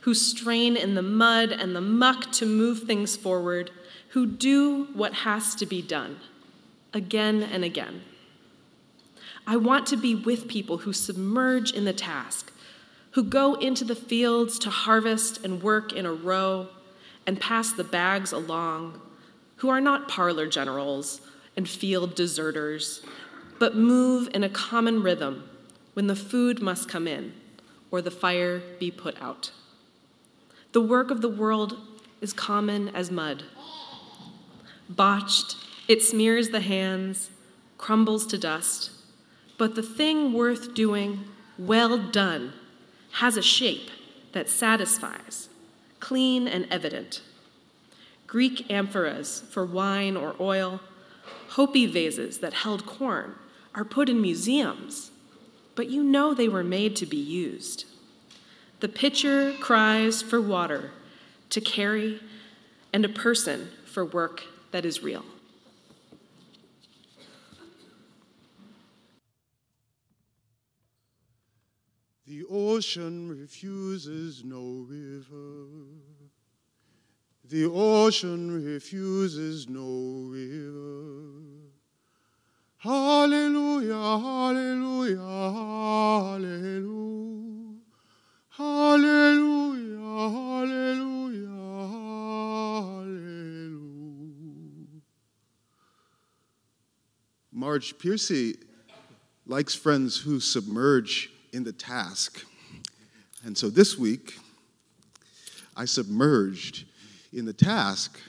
who 0.00 0.14
strain 0.14 0.76
in 0.76 0.94
the 0.94 1.02
mud 1.02 1.52
and 1.52 1.74
the 1.74 1.80
muck 1.80 2.32
to 2.32 2.46
move 2.46 2.84
things 2.84 3.16
forward, 3.16 3.70
who 4.10 4.26
do 4.26 4.88
what 4.94 5.12
has 5.12 5.54
to 5.54 5.66
be 5.66 5.82
done 5.82 6.18
again 6.92 7.42
and 7.42 7.64
again. 7.64 8.02
I 9.46 9.56
want 9.56 9.86
to 9.88 9.96
be 9.96 10.14
with 10.14 10.48
people 10.48 10.78
who 10.78 10.92
submerge 10.92 11.72
in 11.72 11.84
the 11.84 11.92
task, 11.92 12.52
who 13.12 13.24
go 13.24 13.54
into 13.54 13.84
the 13.84 13.96
fields 13.96 14.58
to 14.60 14.70
harvest 14.70 15.44
and 15.44 15.62
work 15.62 15.92
in 15.92 16.06
a 16.06 16.12
row 16.12 16.68
and 17.26 17.40
pass 17.40 17.72
the 17.72 17.84
bags 17.84 18.32
along, 18.32 19.00
who 19.56 19.68
are 19.68 19.80
not 19.80 20.08
parlor 20.08 20.46
generals 20.46 21.20
and 21.56 21.68
field 21.68 22.14
deserters, 22.14 23.02
but 23.58 23.76
move 23.76 24.28
in 24.32 24.42
a 24.42 24.48
common 24.48 25.02
rhythm 25.02 25.48
when 25.92 26.06
the 26.06 26.16
food 26.16 26.62
must 26.62 26.88
come 26.88 27.06
in 27.06 27.32
or 27.90 28.00
the 28.00 28.10
fire 28.10 28.62
be 28.78 28.90
put 28.90 29.20
out. 29.20 29.52
The 30.72 30.80
work 30.80 31.10
of 31.10 31.20
the 31.20 31.28
world 31.28 31.78
is 32.20 32.32
common 32.32 32.88
as 32.90 33.10
mud. 33.10 33.42
Botched, 34.88 35.56
it 35.88 36.02
smears 36.02 36.50
the 36.50 36.60
hands, 36.60 37.30
crumbles 37.76 38.26
to 38.28 38.38
dust. 38.38 38.92
But 39.58 39.74
the 39.74 39.82
thing 39.82 40.32
worth 40.32 40.74
doing, 40.74 41.24
well 41.58 41.98
done, 41.98 42.52
has 43.14 43.36
a 43.36 43.42
shape 43.42 43.90
that 44.32 44.48
satisfies, 44.48 45.48
clean 45.98 46.46
and 46.46 46.66
evident. 46.70 47.22
Greek 48.28 48.68
amphoras 48.68 49.42
for 49.48 49.66
wine 49.66 50.16
or 50.16 50.36
oil, 50.38 50.80
Hopi 51.48 51.86
vases 51.86 52.38
that 52.38 52.52
held 52.52 52.86
corn 52.86 53.34
are 53.74 53.84
put 53.84 54.08
in 54.08 54.22
museums, 54.22 55.10
but 55.74 55.90
you 55.90 56.04
know 56.04 56.32
they 56.32 56.48
were 56.48 56.62
made 56.62 56.94
to 56.96 57.06
be 57.06 57.16
used. 57.16 57.86
The 58.80 58.88
pitcher 58.88 59.54
cries 59.60 60.22
for 60.22 60.40
water 60.40 60.90
to 61.50 61.60
carry, 61.60 62.20
and 62.92 63.04
a 63.04 63.08
person 63.10 63.68
for 63.84 64.04
work 64.04 64.44
that 64.70 64.86
is 64.86 65.02
real. 65.02 65.24
The 72.26 72.44
ocean 72.48 73.28
refuses 73.28 74.44
no 74.44 74.86
river. 74.88 75.66
The 77.44 77.66
ocean 77.66 78.64
refuses 78.64 79.68
no 79.68 80.28
river. 80.30 80.99
Marge 97.80 97.98
Piercy 97.98 98.56
likes 99.46 99.74
friends 99.74 100.18
who 100.18 100.38
submerge 100.38 101.30
in 101.54 101.64
the 101.64 101.72
task. 101.72 102.44
And 103.42 103.56
so 103.56 103.70
this 103.70 103.96
week, 103.96 104.34
I 105.74 105.86
submerged 105.86 106.84
in 107.32 107.46
the 107.46 107.54
task. 107.54 108.20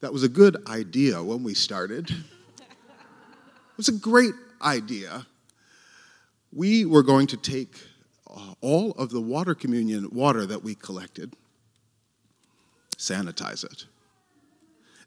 That 0.00 0.10
was 0.10 0.22
a 0.22 0.28
good 0.30 0.66
idea 0.66 1.22
when 1.22 1.42
we 1.42 1.52
started. 1.52 2.08
It 2.08 3.76
was 3.76 3.90
a 3.90 3.98
great 3.98 4.32
idea. 4.62 5.26
We 6.50 6.86
were 6.86 7.02
going 7.02 7.26
to 7.26 7.36
take 7.36 7.76
uh, 8.26 8.54
all 8.62 8.92
of 8.92 9.10
the 9.10 9.20
water 9.20 9.54
communion 9.54 10.08
water 10.12 10.46
that 10.46 10.64
we 10.64 10.74
collected, 10.76 11.34
sanitize 12.96 13.64
it, 13.64 13.84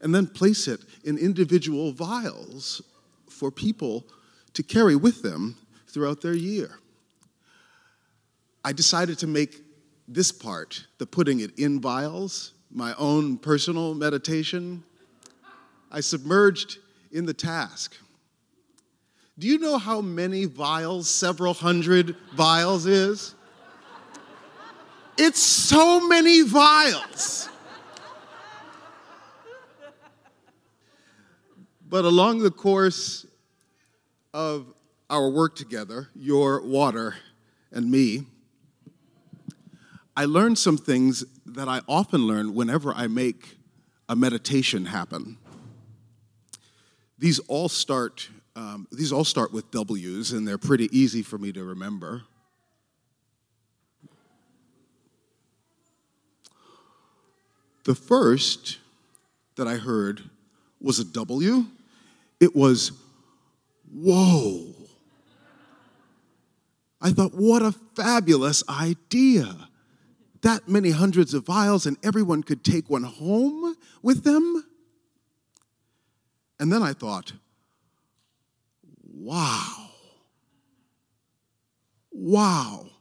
and 0.05 0.13
then 0.13 0.27
place 0.27 0.67
it 0.67 0.81
in 1.03 1.17
individual 1.17 1.91
vials 1.91 2.79
for 3.27 3.49
people 3.49 4.05
to 4.53 4.61
carry 4.61 4.95
with 4.95 5.23
them 5.23 5.57
throughout 5.87 6.21
their 6.21 6.35
year. 6.35 6.77
I 8.63 8.71
decided 8.71 9.17
to 9.19 9.27
make 9.27 9.63
this 10.07 10.31
part, 10.31 10.85
the 10.99 11.07
putting 11.07 11.39
it 11.39 11.57
in 11.57 11.81
vials, 11.81 12.53
my 12.69 12.93
own 12.99 13.39
personal 13.39 13.95
meditation. 13.95 14.83
I 15.91 16.01
submerged 16.01 16.77
in 17.11 17.25
the 17.25 17.33
task. 17.33 17.97
Do 19.39 19.47
you 19.47 19.57
know 19.57 19.79
how 19.79 20.01
many 20.01 20.45
vials, 20.45 21.09
several 21.09 21.55
hundred 21.55 22.15
vials 22.35 22.85
is? 22.85 23.33
It's 25.17 25.39
so 25.39 26.07
many 26.07 26.43
vials. 26.43 27.49
But 31.95 32.03
along 32.03 32.39
the 32.39 32.51
course 32.51 33.25
of 34.33 34.67
our 35.09 35.29
work 35.29 35.55
together, 35.55 36.09
your 36.13 36.61
water 36.61 37.15
and 37.71 37.89
me, 37.89 38.25
I 40.13 40.25
learned 40.25 40.57
some 40.57 40.77
things 40.77 41.23
that 41.45 41.69
I 41.69 41.79
often 41.87 42.27
learn 42.27 42.53
whenever 42.53 42.93
I 42.93 43.07
make 43.07 43.55
a 44.09 44.15
meditation 44.17 44.87
happen. 44.87 45.37
These 47.17 47.39
all 47.47 47.69
start. 47.69 48.27
Um, 48.57 48.89
these 48.91 49.13
all 49.13 49.23
start 49.23 49.53
with 49.53 49.71
W's, 49.71 50.33
and 50.33 50.45
they're 50.45 50.57
pretty 50.57 50.89
easy 50.91 51.23
for 51.23 51.37
me 51.37 51.53
to 51.53 51.63
remember. 51.63 52.23
The 57.85 57.95
first 57.95 58.79
that 59.55 59.65
I 59.65 59.75
heard 59.75 60.23
was 60.81 60.99
a 60.99 61.05
W. 61.05 61.67
It 62.45 62.55
was, 62.55 62.91
whoa. 63.91 64.71
I 67.01 67.09
thought, 67.09 67.31
what 67.33 67.63
a 67.63 67.71
fabulous 67.71 68.63
idea. 68.69 69.67
That 70.43 70.69
many 70.69 70.91
hundreds 70.91 71.33
of 71.33 71.43
vials, 71.43 71.87
and 71.87 71.97
everyone 72.03 72.43
could 72.43 72.63
take 72.63 72.87
one 72.87 73.01
home 73.01 73.75
with 74.03 74.23
them. 74.23 74.63
And 76.59 76.71
then 76.71 76.83
I 76.83 76.93
thought, 76.93 77.33
wow. 79.11 79.89
Wow. 82.11 82.91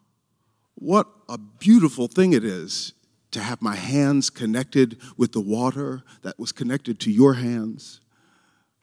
What 0.74 1.06
a 1.28 1.36
beautiful 1.36 2.08
thing 2.08 2.32
it 2.32 2.44
is 2.44 2.94
to 3.32 3.40
have 3.40 3.60
my 3.60 3.76
hands 3.76 4.30
connected 4.30 4.98
with 5.18 5.32
the 5.32 5.40
water 5.42 6.02
that 6.22 6.38
was 6.38 6.50
connected 6.50 6.98
to 7.00 7.10
your 7.10 7.34
hands, 7.34 8.00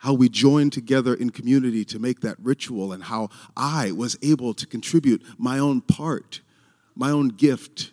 how 0.02 0.14
we 0.14 0.28
joined 0.28 0.74
together 0.74 1.14
in 1.14 1.30
community 1.30 1.86
to 1.86 2.00
make 2.00 2.22
that 2.22 2.36
ritual, 2.42 2.92
and 2.92 3.04
how 3.04 3.30
I 3.56 3.92
was 3.92 4.18
able 4.24 4.56
to 4.56 4.66
contribute 4.66 5.24
my 5.38 5.60
own 5.60 5.82
part, 5.82 6.42
my 6.96 7.12
own 7.12 7.28
gift 7.28 7.92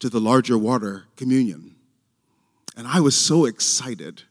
to 0.00 0.10
the 0.10 0.20
larger 0.20 0.58
water 0.58 1.04
communion. 1.16 1.74
And 2.76 2.86
I 2.86 3.00
was 3.00 3.16
so 3.16 3.46
excited. 3.46 4.24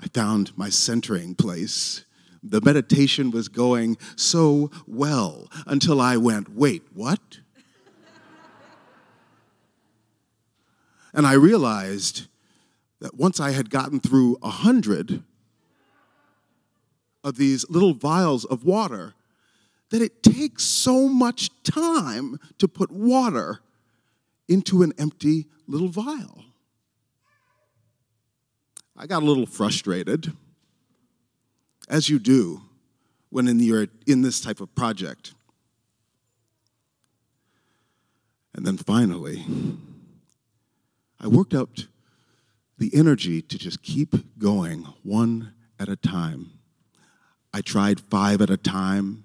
I 0.00 0.06
found 0.06 0.56
my 0.56 0.68
centering 0.68 1.34
place. 1.34 2.04
The 2.44 2.60
meditation 2.60 3.32
was 3.32 3.48
going 3.48 3.98
so 4.14 4.70
well 4.86 5.50
until 5.66 6.00
I 6.00 6.16
went, 6.16 6.54
wait, 6.54 6.84
what? 6.94 7.40
And 11.12 11.26
I 11.26 11.32
realized 11.32 12.28
that 13.00 13.16
once 13.16 13.40
I 13.40 13.50
had 13.50 13.68
gotten 13.68 13.98
through 13.98 14.38
a 14.44 14.50
hundred 14.50 15.24
of 17.22 17.36
these 17.36 17.68
little 17.68 17.94
vials 17.94 18.44
of 18.44 18.64
water, 18.64 19.14
that 19.90 20.02
it 20.02 20.22
takes 20.22 20.64
so 20.64 21.08
much 21.08 21.50
time 21.62 22.38
to 22.58 22.68
put 22.68 22.90
water 22.90 23.60
into 24.48 24.82
an 24.82 24.92
empty 24.98 25.46
little 25.66 25.88
vial. 25.88 26.44
I 28.96 29.06
got 29.06 29.22
a 29.22 29.26
little 29.26 29.46
frustrated, 29.46 30.32
as 31.88 32.08
you 32.08 32.18
do 32.18 32.62
when 33.30 33.48
in 33.48 33.60
you're 33.60 33.88
in 34.06 34.22
this 34.22 34.40
type 34.40 34.60
of 34.60 34.74
project. 34.74 35.34
And 38.54 38.66
then 38.66 38.76
finally, 38.76 39.44
I 41.20 41.28
worked 41.28 41.54
up 41.54 41.70
the 42.78 42.90
energy 42.94 43.40
to 43.42 43.58
just 43.58 43.82
keep 43.82 44.38
going 44.38 44.82
one 45.02 45.54
at 45.78 45.88
a 45.88 45.96
time. 45.96 46.50
I 47.52 47.60
tried 47.60 48.00
five 48.00 48.40
at 48.40 48.50
a 48.50 48.56
time. 48.56 49.24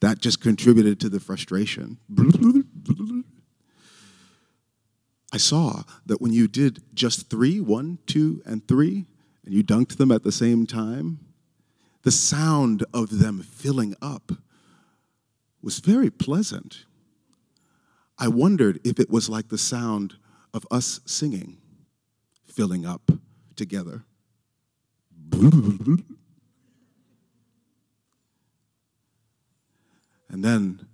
That 0.00 0.20
just 0.20 0.40
contributed 0.40 1.00
to 1.00 1.08
the 1.08 1.20
frustration. 1.20 1.98
I 5.32 5.38
saw 5.38 5.82
that 6.06 6.20
when 6.20 6.32
you 6.32 6.48
did 6.48 6.82
just 6.94 7.28
three, 7.28 7.60
one, 7.60 7.98
two, 8.06 8.42
and 8.46 8.66
three, 8.66 9.06
and 9.44 9.54
you 9.54 9.64
dunked 9.64 9.96
them 9.96 10.12
at 10.12 10.22
the 10.22 10.32
same 10.32 10.66
time, 10.66 11.18
the 12.02 12.10
sound 12.10 12.84
of 12.94 13.18
them 13.18 13.42
filling 13.42 13.96
up 14.00 14.32
was 15.60 15.80
very 15.80 16.10
pleasant. 16.10 16.84
I 18.18 18.28
wondered 18.28 18.80
if 18.84 19.00
it 19.00 19.10
was 19.10 19.28
like 19.28 19.48
the 19.48 19.58
sound 19.58 20.14
of 20.54 20.66
us 20.70 21.00
singing, 21.04 21.58
filling 22.46 22.86
up 22.86 23.10
together. 23.56 24.04
And 30.36 30.44
then 30.44 30.86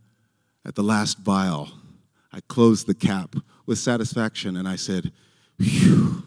at 0.64 0.76
the 0.76 0.84
last 0.84 1.18
vial, 1.18 1.68
I 2.32 2.38
closed 2.42 2.86
the 2.86 2.94
cap 2.94 3.34
with 3.66 3.76
satisfaction 3.76 4.56
and 4.56 4.68
I 4.68 4.76
said, 4.76 5.10
Phew. 5.58 6.22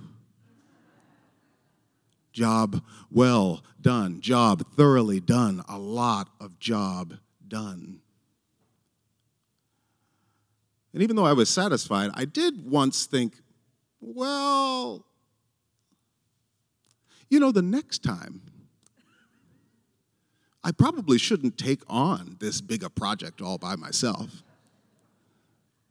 Job 2.34 2.84
well 3.10 3.64
done, 3.80 4.20
job 4.20 4.68
thoroughly 4.76 5.22
done, 5.22 5.64
a 5.70 5.80
lot 5.80 6.28
of 6.42 6.60
job 6.60 7.14
done. 7.48 8.02
And 10.92 11.02
even 11.02 11.16
though 11.16 11.26
I 11.26 11.32
was 11.32 11.50
satisfied, 11.50 12.12
I 12.16 12.26
did 12.26 12.70
once 12.70 13.06
think, 13.06 13.36
well, 14.02 15.06
you 17.30 17.40
know, 17.40 17.54
the 17.54 17.62
next 17.62 18.04
time, 18.04 18.42
I 20.66 20.72
probably 20.72 21.20
shouldn't 21.20 21.60
take 21.60 21.82
on 21.88 22.38
this 22.40 22.60
big 22.60 22.82
a 22.84 22.90
project 22.90 23.40
all 23.40 23.60
by 23.60 23.76
myself. 23.76 24.42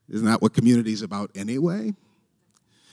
Isn't 0.09 0.27
that 0.27 0.43
what 0.43 0.53
community 0.53 0.93
is 0.93 1.01
about 1.01 1.31
anyway? 1.37 1.95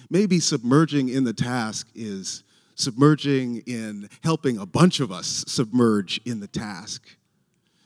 Maybe 0.08 0.40
submerging 0.40 1.10
in 1.10 1.24
the 1.24 1.34
task 1.34 1.88
is 1.96 2.44
submerging 2.76 3.64
in 3.66 4.10
helping 4.24 4.60
a 4.60 4.66
bunch 4.68 5.00
of 5.00 5.12
us 5.12 5.44
submerge 5.48 6.22
in 6.24 6.40
the 6.40 6.48
task. 6.48 7.18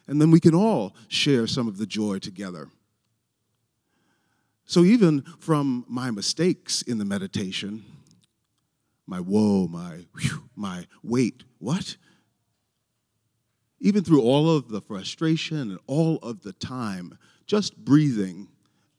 And 0.08 0.20
then 0.20 0.30
we 0.30 0.42
can 0.42 0.54
all 0.54 0.94
share 1.08 1.48
some 1.48 1.70
of 1.70 1.78
the 1.78 1.86
joy 1.86 2.20
together. 2.20 2.68
So, 4.66 4.84
even 4.84 5.22
from 5.40 5.86
my 5.88 6.12
mistakes 6.12 6.82
in 6.82 6.98
the 6.98 7.06
meditation, 7.06 7.86
my 9.08 9.22
woe, 9.22 9.68
my 9.68 10.06
whew, 10.20 10.50
my 10.56 10.86
wait, 11.02 11.44
what? 11.60 11.96
Even 13.86 14.04
through 14.04 14.24
all 14.24 14.50
of 14.50 14.70
the 14.70 14.82
frustration 14.82 15.58
and 15.60 15.78
all 15.86 16.18
of 16.24 16.42
the 16.42 16.54
time, 16.54 17.20
just 17.46 17.78
breathing 17.78 18.48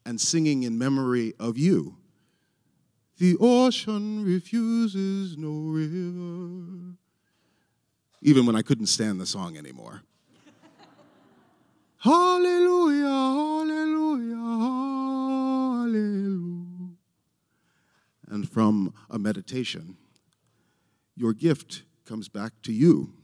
and 0.04 0.20
singing 0.20 0.62
in 0.62 0.78
memory 0.78 1.34
of 1.40 1.58
you. 1.58 1.96
The 3.18 3.36
ocean 3.40 4.24
refuses 4.24 5.36
no 5.36 5.50
river. 5.50 6.94
Even 8.22 8.46
when 8.46 8.54
I 8.54 8.62
couldn't 8.62 8.86
stand 8.86 9.20
the 9.20 9.26
song 9.26 9.56
anymore. 9.56 10.02
hallelujah, 11.98 13.08
hallelujah, 13.08 14.36
Hallelujah. 15.80 16.90
And 18.28 18.48
from 18.48 18.94
a 19.10 19.18
meditation, 19.18 19.96
your 21.16 21.32
gift 21.32 21.82
comes 22.04 22.28
back 22.28 22.52
to 22.62 22.72
you. 22.72 23.15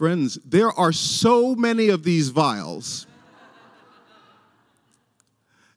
Friends, 0.00 0.38
there 0.46 0.72
are 0.72 0.92
so 0.92 1.54
many 1.54 1.90
of 1.90 2.04
these 2.04 2.30
vials. 2.30 3.06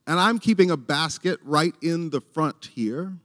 And 0.07 0.17
I'm 0.17 0.39
keeping 0.39 0.71
a 0.71 0.77
basket 0.77 1.41
right 1.43 1.75
in 1.81 2.09
the 2.09 2.21
front 2.21 2.69
here. 2.73 3.17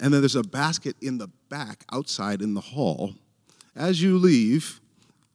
And 0.00 0.12
then 0.12 0.20
there's 0.20 0.34
a 0.34 0.42
basket 0.42 0.96
in 1.00 1.18
the 1.18 1.28
back 1.48 1.84
outside 1.92 2.42
in 2.42 2.54
the 2.54 2.60
hall. 2.60 3.14
As 3.76 4.02
you 4.02 4.18
leave, 4.18 4.80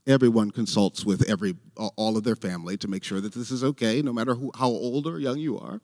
everyone 0.08 0.52
consults 0.52 1.06
with 1.06 1.24
every 1.30 1.56
all 1.78 2.18
of 2.18 2.26
their 2.26 2.36
family 2.36 2.76
to 2.76 2.90
make 2.90 3.06
sure 3.06 3.22
that 3.22 3.34
this 3.34 3.50
is 3.50 3.64
okay 3.64 4.02
no 4.02 4.12
matter 4.12 4.36
who, 4.36 4.52
how 4.58 4.68
old 4.68 5.08
or 5.08 5.20
young 5.20 5.38
you 5.38 5.58
are 5.58 5.80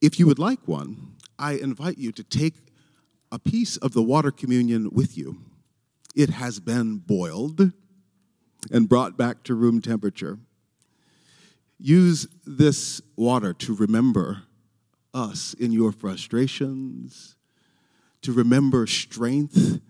if 0.00 0.18
you 0.18 0.26
would 0.26 0.38
like 0.38 0.66
one 0.66 1.14
i 1.38 1.52
invite 1.52 1.98
you 1.98 2.10
to 2.10 2.22
take 2.22 2.54
a 3.30 3.38
piece 3.38 3.76
of 3.76 3.92
the 3.92 4.02
water 4.02 4.30
communion 4.30 4.88
with 4.92 5.18
you 5.18 5.38
it 6.18 6.30
has 6.30 6.60
been 6.60 6.98
boiled 6.98 7.72
and 8.70 8.88
brought 8.88 9.16
back 9.16 9.42
to 9.44 9.54
room 9.54 9.80
temperature 9.80 10.38
use 11.78 12.26
this 12.44 13.00
water 13.16 13.54
to 13.54 13.74
remember 13.74 14.42
us 15.14 15.54
in 15.54 15.72
your 15.72 15.92
frustrations 15.92 17.36
to 18.22 18.32
remember 18.32 18.86
strength 18.86 19.80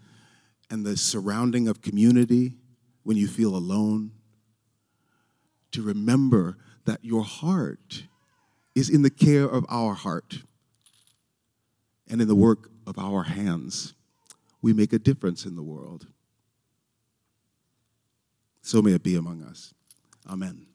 and 0.71 0.85
the 0.85 0.97
surrounding 0.97 1.69
of 1.69 1.81
community 1.81 2.55
when 3.03 3.17
you 3.17 3.27
feel 3.27 3.57
alone, 3.57 4.12
to 5.73 5.83
remember 5.83 6.59
that 6.85 7.05
your 7.05 7.25
heart 7.25 8.05
is 8.75 8.91
in 8.91 9.03
the 9.03 9.11
care 9.11 9.45
of 9.45 9.64
our 9.69 9.95
heart 9.95 10.43
and 12.07 12.21
in 12.21 12.29
the 12.29 12.35
work 12.35 12.71
of 12.87 12.99
our 12.99 13.25
hands. 13.25 13.95
we 14.61 14.73
make 14.73 14.93
a 14.93 14.99
difference 14.99 15.47
in 15.47 15.55
the 15.55 15.62
world. 15.62 16.09
So 18.62 18.83
may 18.83 18.92
it 18.92 19.03
be 19.03 19.16
among 19.16 19.42
us. 19.42 19.73
Amen. 20.29 20.66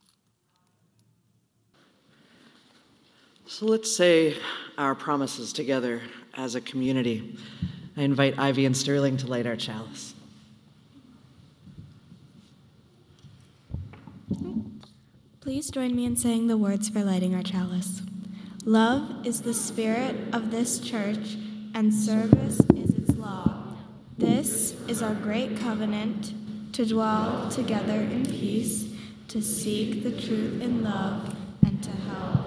So 3.46 3.66
let's 3.68 3.96
say 3.96 4.36
our 4.78 4.96
promises 4.96 5.54
together 5.54 6.02
as 6.34 6.56
a 6.56 6.62
community. 6.62 7.38
I 7.96 8.02
invite 8.02 8.40
Ivy 8.40 8.66
and 8.66 8.76
Sterling 8.76 9.18
to 9.18 9.28
light 9.28 9.46
our 9.46 9.56
chalice. 9.56 10.16
Please 15.42 15.70
join 15.70 15.96
me 15.96 16.06
in 16.06 16.16
saying 16.16 16.48
the 16.48 16.58
words 16.58 16.90
for 16.90 17.04
lighting 17.04 17.36
our 17.36 17.44
chalice. 17.44 18.02
Love 18.66 19.28
is 19.28 19.42
the 19.42 19.54
spirit 19.54 20.16
of 20.34 20.50
this 20.50 20.80
church, 20.80 21.36
and 21.76 21.94
service 21.94 22.60
is 22.76 22.92
its 22.92 23.16
law. 23.18 23.76
This 24.18 24.74
is 24.88 25.04
our 25.04 25.14
great 25.14 25.60
covenant 25.60 26.34
to 26.74 26.86
dwell 26.88 27.48
together 27.50 28.02
in 28.02 28.26
peace, 28.26 28.90
to 29.28 29.42
seek 29.44 30.02
the 30.02 30.10
truth 30.10 30.60
in 30.60 30.84
love, 30.84 31.36
and 31.64 31.84
to 31.84 31.92
help 31.92 32.43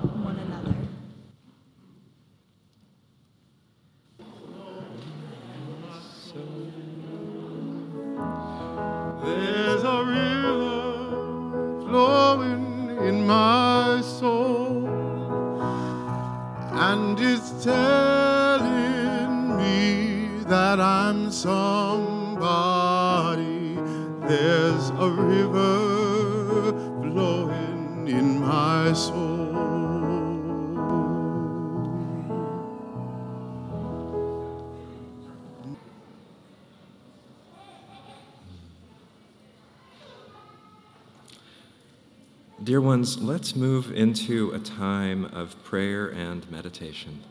ones, 42.96 43.20
let's 43.20 43.54
move 43.54 43.92
into 43.92 44.52
a 44.52 44.59
time 44.59 45.26
of 45.26 45.62
prayer 45.64 46.09
and 46.09 46.50
meditation. 46.50 47.22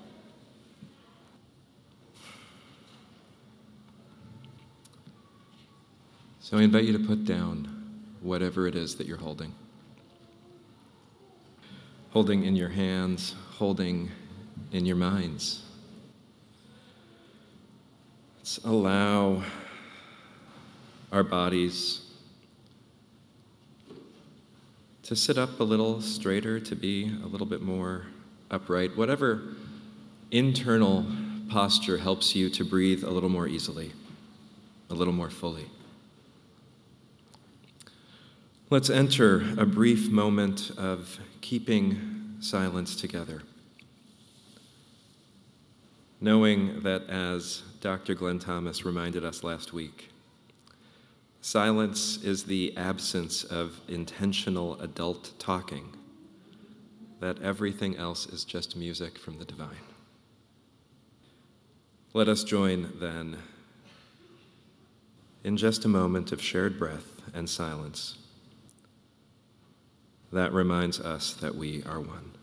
So 6.40 6.60
I 6.60 6.62
invite 6.62 6.84
you 6.84 6.94
to 6.96 7.00
put 7.00 7.26
down 7.26 7.68
whatever 8.22 8.68
it 8.68 8.76
is 8.76 8.98
that 8.98 9.08
you're 9.08 9.18
holding. 9.18 9.56
Holding 12.12 12.44
in 12.44 12.56
your 12.56 12.70
hands, 12.70 13.34
holding 13.54 14.12
in 14.72 14.86
your 14.86 14.98
minds. 14.98 15.64
Let's 18.38 18.60
allow 18.60 19.42
our 21.12 21.24
bodies 21.24 22.05
to 25.06 25.16
sit 25.16 25.38
up 25.38 25.60
a 25.60 25.64
little 25.64 26.02
straighter, 26.02 26.60
to 26.60 26.76
be 26.76 27.12
a 27.24 27.28
little 27.28 27.46
bit 27.46 27.62
more 27.62 28.08
upright, 28.50 28.98
whatever 28.98 29.54
internal 30.32 31.06
posture 31.48 32.00
helps 32.00 32.36
you 32.36 32.50
to 32.50 32.66
breathe 32.66 33.04
a 33.04 33.10
little 33.12 33.30
more 33.30 33.48
easily, 33.48 33.92
a 34.90 34.96
little 34.96 35.14
more 35.14 35.30
fully. 35.30 35.70
Let's 38.72 38.90
enter 38.90 39.46
a 39.60 39.66
brief 39.66 40.10
moment 40.10 40.72
of 40.76 41.20
keeping 41.42 42.38
silence 42.40 42.96
together, 42.96 43.44
knowing 46.20 46.82
that, 46.82 47.08
as 47.08 47.62
Dr. 47.80 48.16
Glenn 48.16 48.40
Thomas 48.40 48.84
reminded 48.84 49.24
us 49.24 49.44
last 49.44 49.72
week, 49.72 50.10
Silence 51.46 52.18
is 52.24 52.46
the 52.46 52.76
absence 52.76 53.44
of 53.44 53.80
intentional 53.88 54.82
adult 54.82 55.32
talking, 55.38 55.96
that 57.20 57.40
everything 57.40 57.96
else 57.98 58.26
is 58.26 58.44
just 58.44 58.76
music 58.76 59.20
from 59.20 59.38
the 59.38 59.46
divine. 59.46 59.86
Let 62.16 62.28
us 62.28 62.44
join 62.44 62.94
then 63.00 63.38
in 65.44 65.56
just 65.56 65.86
a 65.86 65.88
moment 65.88 66.32
of 66.32 66.42
shared 66.42 66.80
breath 66.80 67.22
and 67.32 67.48
silence. 67.48 68.18
That 70.34 70.52
reminds 70.52 71.00
us 71.00 71.36
that 71.36 71.54
we 71.54 71.84
are 71.84 72.00
one. 72.00 72.35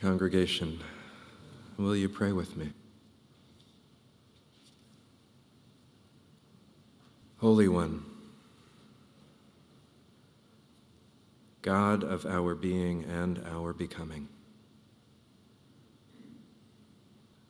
Congregation, 0.00 0.78
will 1.76 1.96
you 1.96 2.08
pray 2.08 2.30
with 2.30 2.56
me? 2.56 2.70
Holy 7.38 7.66
One, 7.66 8.04
God 11.62 12.04
of 12.04 12.26
our 12.26 12.54
being 12.54 13.02
and 13.06 13.42
our 13.44 13.72
becoming, 13.72 14.28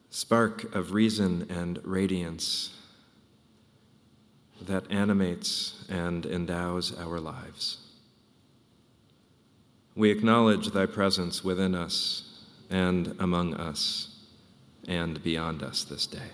spark 0.08 0.74
of 0.74 0.94
reason 0.94 1.46
and 1.50 1.78
radiance 1.84 2.74
that 4.62 4.90
animates 4.90 5.84
and 5.90 6.24
endows 6.24 6.98
our 6.98 7.20
lives. 7.20 7.76
We 9.94 10.11
acknowledge 10.11 10.68
thy 10.68 10.87
presence 10.87 11.44
within 11.44 11.74
us 11.74 12.27
and 12.70 13.14
among 13.18 13.54
us 13.54 14.16
and 14.87 15.22
beyond 15.22 15.62
us 15.62 15.85
this 15.85 16.07
day. 16.07 16.31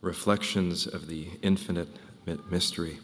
Reflections 0.00 0.86
of 0.86 1.06
the 1.06 1.28
infinite 1.42 1.88
mystery 2.50 2.98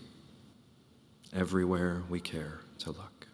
everywhere 1.32 2.02
we 2.08 2.20
care 2.20 2.60
to 2.78 2.90
look. 2.90 3.26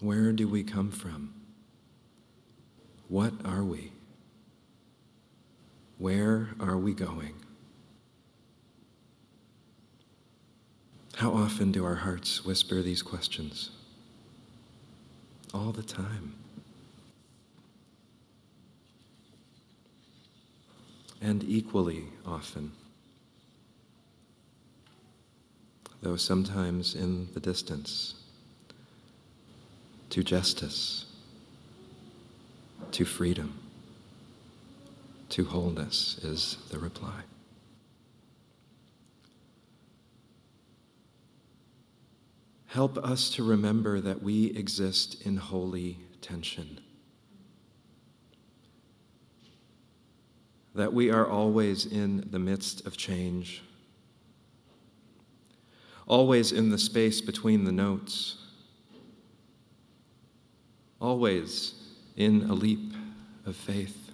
Where 0.00 0.32
do 0.32 0.48
we 0.48 0.62
come 0.62 0.90
from? 0.90 1.34
What 3.08 3.34
are 3.44 3.62
we? 3.62 3.92
Where 5.98 6.50
are 6.58 6.78
we 6.78 6.94
going? 6.94 7.34
How 11.20 11.34
often 11.34 11.70
do 11.70 11.84
our 11.84 11.96
hearts 11.96 12.46
whisper 12.46 12.80
these 12.80 13.02
questions? 13.02 13.72
All 15.52 15.70
the 15.70 15.82
time. 15.82 16.32
And 21.20 21.44
equally 21.44 22.04
often, 22.24 22.72
though 26.00 26.16
sometimes 26.16 26.94
in 26.94 27.28
the 27.34 27.40
distance, 27.40 28.14
to 30.08 30.22
justice, 30.22 31.04
to 32.92 33.04
freedom, 33.04 33.58
to 35.28 35.44
wholeness 35.44 36.16
is 36.22 36.56
the 36.70 36.78
reply. 36.78 37.24
Help 42.70 42.98
us 42.98 43.30
to 43.30 43.42
remember 43.42 44.00
that 44.00 44.22
we 44.22 44.56
exist 44.56 45.26
in 45.26 45.36
holy 45.36 45.98
tension. 46.20 46.78
That 50.76 50.92
we 50.92 51.10
are 51.10 51.26
always 51.26 51.84
in 51.84 52.28
the 52.30 52.38
midst 52.38 52.86
of 52.86 52.96
change, 52.96 53.64
always 56.06 56.52
in 56.52 56.70
the 56.70 56.78
space 56.78 57.20
between 57.20 57.64
the 57.64 57.72
notes, 57.72 58.36
always 61.00 61.74
in 62.14 62.42
a 62.42 62.54
leap 62.54 62.92
of 63.46 63.56
faith, 63.56 64.12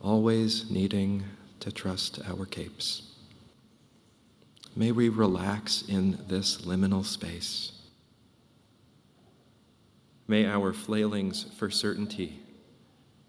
always 0.00 0.70
needing 0.70 1.24
to 1.60 1.70
trust 1.70 2.20
our 2.26 2.46
capes. 2.46 3.11
May 4.74 4.90
we 4.90 5.10
relax 5.10 5.84
in 5.86 6.18
this 6.28 6.62
liminal 6.62 7.04
space. 7.04 7.72
May 10.26 10.46
our 10.46 10.72
flailings 10.72 11.44
for 11.58 11.70
certainty 11.70 12.40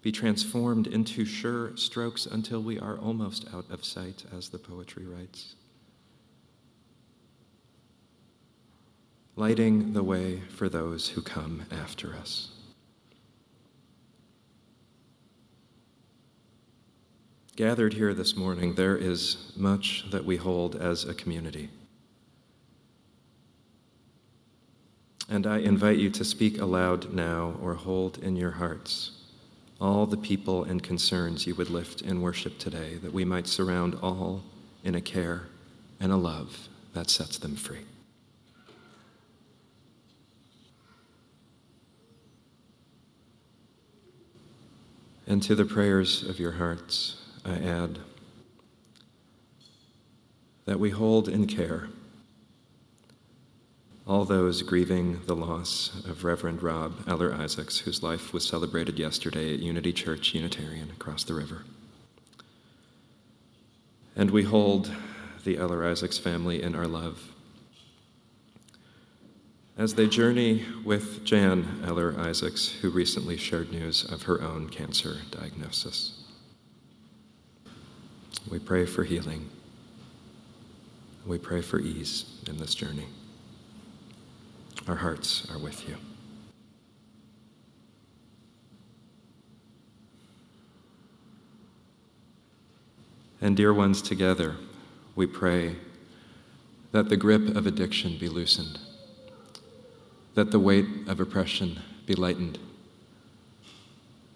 be 0.01 0.11
transformed 0.11 0.87
into 0.87 1.25
sure 1.25 1.75
strokes 1.75 2.25
until 2.25 2.61
we 2.61 2.79
are 2.79 2.97
almost 2.97 3.45
out 3.53 3.65
of 3.69 3.83
sight, 3.83 4.23
as 4.35 4.49
the 4.49 4.57
poetry 4.57 5.05
writes. 5.05 5.55
Lighting 9.35 9.93
the 9.93 10.03
way 10.03 10.41
for 10.49 10.69
those 10.69 11.09
who 11.09 11.21
come 11.21 11.63
after 11.71 12.13
us. 12.13 12.52
Gathered 17.55 17.93
here 17.93 18.13
this 18.13 18.35
morning, 18.35 18.73
there 18.73 18.97
is 18.97 19.53
much 19.55 20.05
that 20.09 20.25
we 20.25 20.37
hold 20.37 20.75
as 20.75 21.05
a 21.05 21.13
community. 21.13 21.69
And 25.29 25.45
I 25.45 25.59
invite 25.59 25.97
you 25.97 26.09
to 26.09 26.25
speak 26.25 26.59
aloud 26.59 27.13
now 27.13 27.55
or 27.61 27.75
hold 27.75 28.17
in 28.17 28.35
your 28.35 28.51
hearts 28.51 29.23
all 29.83 30.05
the 30.05 30.17
people 30.17 30.63
and 30.63 30.81
concerns 30.81 31.45
you 31.45 31.53
would 31.55 31.69
lift 31.69 32.01
in 32.01 32.21
worship 32.21 32.57
today, 32.57 32.95
that 32.95 33.11
we 33.11 33.25
might 33.25 33.45
surround 33.45 33.95
all 34.01 34.41
in 34.83 34.95
a 34.95 35.01
care 35.01 35.43
and 35.99 36.09
a 36.09 36.15
love 36.15 36.69
that 36.93 37.09
sets 37.09 37.37
them 37.37 37.53
free. 37.53 37.85
And 45.27 45.43
to 45.43 45.53
the 45.53 45.65
prayers 45.65 46.23
of 46.23 46.39
your 46.39 46.53
hearts, 46.53 47.22
I 47.45 47.55
add 47.55 47.99
that 50.65 50.79
we 50.79 50.91
hold 50.91 51.27
in 51.27 51.45
care 51.45 51.89
all 54.05 54.25
those 54.25 54.61
grieving 54.61 55.21
the 55.25 55.35
loss 55.35 56.03
of 56.05 56.25
Reverend 56.25 56.61
Rob 56.61 57.07
Eller 57.07 57.33
Isaacs, 57.33 57.79
whose 57.79 58.03
life 58.03 58.33
was 58.33 58.45
celebrated 58.45 58.99
yesterday 58.99 59.53
at 59.53 59.59
Unity 59.59 59.93
Church 59.93 60.33
Unitarian 60.33 60.89
across 60.89 61.23
the 61.23 61.33
river. 61.33 61.63
And 64.15 64.29
we 64.29 64.43
hold 64.43 64.91
the 65.45 65.57
Eller 65.57 65.85
Isaacs 65.89 66.17
family 66.17 66.61
in 66.61 66.75
our 66.75 66.87
love. 66.87 67.33
As 69.77 69.95
they 69.95 70.07
journey 70.07 70.65
with 70.83 71.23
Jan 71.23 71.81
Eller 71.85 72.13
Isaacs, 72.19 72.69
who 72.81 72.89
recently 72.89 73.37
shared 73.37 73.71
news 73.71 74.03
of 74.03 74.23
her 74.23 74.41
own 74.41 74.69
cancer 74.69 75.17
diagnosis. 75.31 76.22
We 78.49 78.59
pray 78.59 78.85
for 78.85 79.03
healing. 79.03 79.49
We 81.25 81.37
pray 81.37 81.61
for 81.61 81.79
ease 81.79 82.25
in 82.47 82.57
this 82.57 82.75
journey. 82.75 83.07
Our 84.87 84.95
hearts 84.95 85.49
are 85.49 85.57
with 85.57 85.87
you. 85.87 85.95
And, 93.39 93.57
dear 93.57 93.73
ones, 93.73 94.01
together, 94.01 94.55
we 95.15 95.25
pray 95.25 95.75
that 96.91 97.09
the 97.09 97.17
grip 97.17 97.55
of 97.55 97.67
addiction 97.67 98.17
be 98.17 98.29
loosened, 98.29 98.79
that 100.35 100.51
the 100.51 100.59
weight 100.59 100.87
of 101.07 101.19
oppression 101.19 101.79
be 102.05 102.13
lightened, 102.13 102.59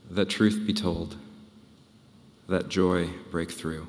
that 0.10 0.30
truth 0.30 0.64
be 0.66 0.74
told, 0.74 1.16
that 2.48 2.70
joy 2.70 3.10
break 3.30 3.52
through, 3.52 3.88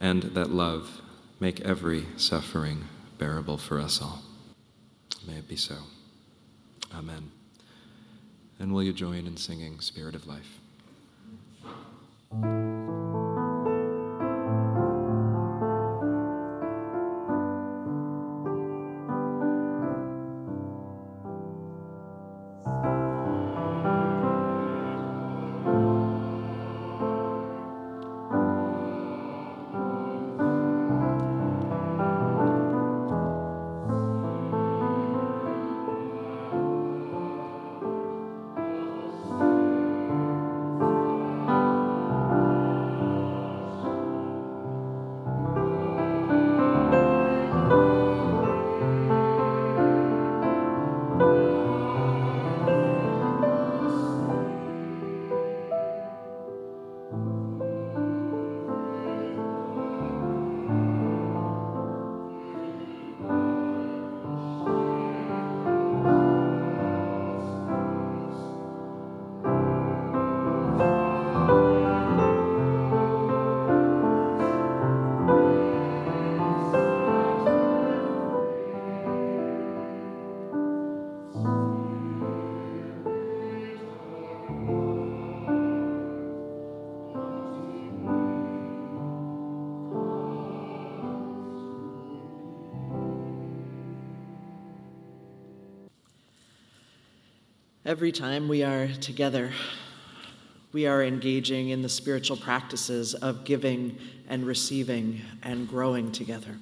and 0.00 0.22
that 0.22 0.50
love 0.50 1.00
make 1.40 1.60
every 1.60 2.06
suffering 2.16 2.84
bearable 3.18 3.58
for 3.58 3.78
us 3.80 4.00
all. 4.00 4.22
May 5.26 5.34
it 5.34 5.48
be 5.48 5.56
so. 5.56 5.76
Amen. 6.94 7.30
And 8.58 8.72
will 8.72 8.82
you 8.82 8.92
join 8.92 9.26
in 9.26 9.36
singing 9.36 9.80
Spirit 9.80 10.14
of 10.14 10.26
Life? 10.26 10.60
Every 97.86 98.12
time 98.12 98.48
we 98.48 98.62
are 98.62 98.88
together, 98.88 99.52
we 100.72 100.86
are 100.86 101.02
engaging 101.02 101.68
in 101.68 101.82
the 101.82 101.88
spiritual 101.90 102.38
practices 102.38 103.12
of 103.12 103.44
giving 103.44 103.98
and 104.26 104.46
receiving 104.46 105.20
and 105.42 105.68
growing 105.68 106.10
together. 106.10 106.56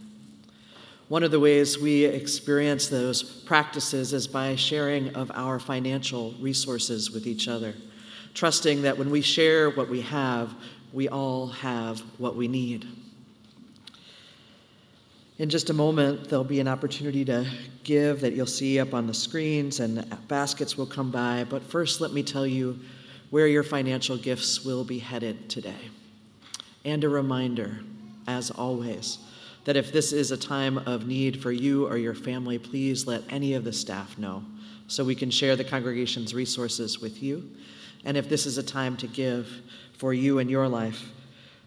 One 1.07 1.23
of 1.23 1.31
the 1.31 1.39
ways 1.39 1.79
we 1.79 2.07
experience 2.07 2.89
those 2.89 3.23
practices 3.23 4.13
is 4.13 4.27
by 4.27 4.57
sharing 4.57 5.15
of 5.15 5.31
our 5.33 5.61
financial 5.61 6.35
resources 6.41 7.13
with 7.13 7.29
each 7.29 7.47
other, 7.47 7.75
trusting 8.35 8.83
that 8.83 8.99
when 8.99 9.09
we 9.09 9.21
share 9.21 9.71
what 9.71 9.89
we 9.89 10.01
have, 10.01 10.53
we 10.93 11.09
all 11.09 11.47
have 11.47 12.01
what 12.19 12.35
we 12.35 12.49
need. 12.49 12.85
In 15.39 15.49
just 15.49 15.71
a 15.71 15.75
moment, 15.75 16.29
there'll 16.29 16.45
be 16.45 16.61
an 16.61 16.69
opportunity 16.69 17.25
to 17.25 17.47
give 17.85 18.21
that 18.21 18.35
you'll 18.35 18.47
see 18.47 18.79
up 18.79 18.93
on 18.93 19.07
the 19.07 19.15
screens, 19.15 19.81
and 19.81 20.05
baskets 20.29 20.77
will 20.77 20.87
come 20.87 21.11
by. 21.11 21.45
But 21.49 21.63
first, 21.63 22.03
let 22.03 22.13
me 22.13 22.23
tell 22.23 22.47
you 22.47 22.79
where 23.31 23.47
your 23.47 23.63
financial 23.63 24.19
gifts 24.19 24.63
will 24.63 24.85
be 24.85 24.99
headed 24.99 25.49
today. 25.49 25.91
And 26.85 27.03
a 27.03 27.09
reminder, 27.09 27.81
as 28.27 28.51
always, 28.51 29.19
that 29.65 29.77
if 29.77 29.91
this 29.91 30.13
is 30.13 30.33
a 30.33 30.37
time 30.37 30.77
of 30.77 31.07
need 31.07 31.41
for 31.41 31.51
you 31.51 31.87
or 31.87 31.97
your 31.97 32.15
family, 32.15 32.59
please 32.59 33.07
let 33.07 33.23
any 33.31 33.55
of 33.55 33.65
the 33.65 33.73
staff 33.73 34.19
know 34.19 34.45
so 34.87 35.03
we 35.03 35.15
can 35.15 35.31
share 35.31 35.57
the 35.57 35.65
congregation's 35.65 36.35
resources 36.35 37.01
with 37.01 37.23
you. 37.23 37.49
And 38.05 38.19
if 38.19 38.29
this 38.29 38.45
is 38.45 38.59
a 38.59 38.63
time 38.63 38.99
to 38.99 39.07
give 39.07 39.63
for 39.97 40.13
you 40.13 40.41
and 40.41 40.51
your 40.51 40.69
life, 40.69 41.11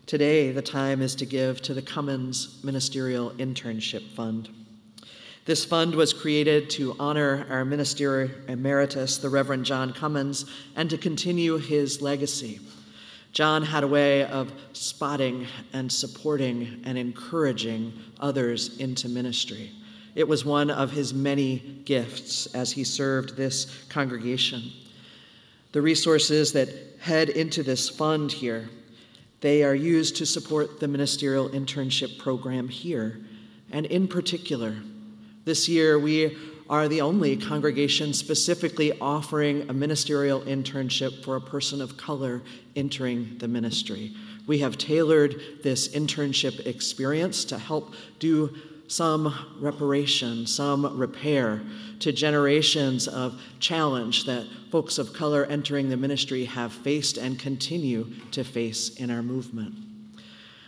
Today, 0.05 0.51
the 0.51 0.61
time 0.61 1.01
is 1.01 1.15
to 1.15 1.25
give 1.25 1.63
to 1.63 1.73
the 1.73 1.81
Cummins 1.81 2.63
Ministerial 2.63 3.31
Internship 3.31 4.07
Fund. 4.11 4.49
This 5.45 5.65
fund 5.65 5.95
was 5.95 6.13
created 6.13 6.69
to 6.71 6.95
honor 6.99 7.47
our 7.49 7.65
minister 7.65 8.29
emeritus, 8.47 9.17
the 9.17 9.29
Reverend 9.29 9.65
John 9.65 9.93
Cummins, 9.93 10.45
and 10.75 10.91
to 10.91 10.97
continue 10.99 11.57
his 11.57 12.03
legacy. 12.03 12.59
John 13.31 13.63
had 13.63 13.83
a 13.83 13.87
way 13.87 14.25
of 14.25 14.53
spotting 14.73 15.47
and 15.73 15.91
supporting 15.91 16.83
and 16.85 16.99
encouraging 16.99 17.91
others 18.19 18.77
into 18.77 19.09
ministry. 19.09 19.71
It 20.13 20.27
was 20.27 20.45
one 20.45 20.69
of 20.69 20.91
his 20.91 21.15
many 21.15 21.81
gifts 21.83 22.45
as 22.53 22.71
he 22.71 22.83
served 22.83 23.35
this 23.35 23.83
congregation. 23.89 24.71
The 25.71 25.81
resources 25.81 26.53
that 26.53 26.69
head 26.99 27.29
into 27.29 27.63
this 27.63 27.89
fund 27.89 28.31
here 28.31 28.69
they 29.45 29.63
are 29.63 29.75
used 29.75 30.15
to 30.15 30.25
support 30.25 30.79
the 30.79 30.87
ministerial 30.87 31.49
internship 31.49 32.17
program 32.17 32.67
here 32.67 33.21
And 33.71 33.85
in 33.87 34.07
particular, 34.07 34.75
this 35.43 35.67
year 35.67 35.99
we 35.99 36.37
are 36.69 36.87
the 36.87 37.01
only 37.01 37.37
congregation 37.37 38.13
specifically 38.13 38.97
offering 38.99 39.69
a 39.69 39.73
ministerial 39.73 40.41
internship 40.41 41.23
for 41.23 41.35
a 41.35 41.41
person 41.41 41.81
of 41.81 41.97
color 41.97 42.41
entering 42.75 43.37
the 43.37 43.47
ministry. 43.47 44.15
We 44.47 44.59
have 44.59 44.77
tailored 44.77 45.35
this 45.61 45.89
internship 45.89 46.65
experience 46.65 47.45
to 47.45 47.59
help 47.59 47.93
do 48.19 48.55
some 48.87 49.33
reparation, 49.59 50.45
some 50.45 50.97
repair 50.97 51.61
to 51.99 52.11
generations 52.11 53.07
of 53.07 53.39
challenge 53.59 54.25
that 54.25 54.47
folks 54.71 54.97
of 54.97 55.13
color 55.13 55.45
entering 55.45 55.89
the 55.89 55.97
ministry 55.97 56.45
have 56.45 56.71
faced 56.71 57.17
and 57.17 57.39
continue 57.39 58.07
to 58.31 58.43
face 58.43 58.95
in 58.97 59.09
our 59.09 59.23
movement. 59.23 59.73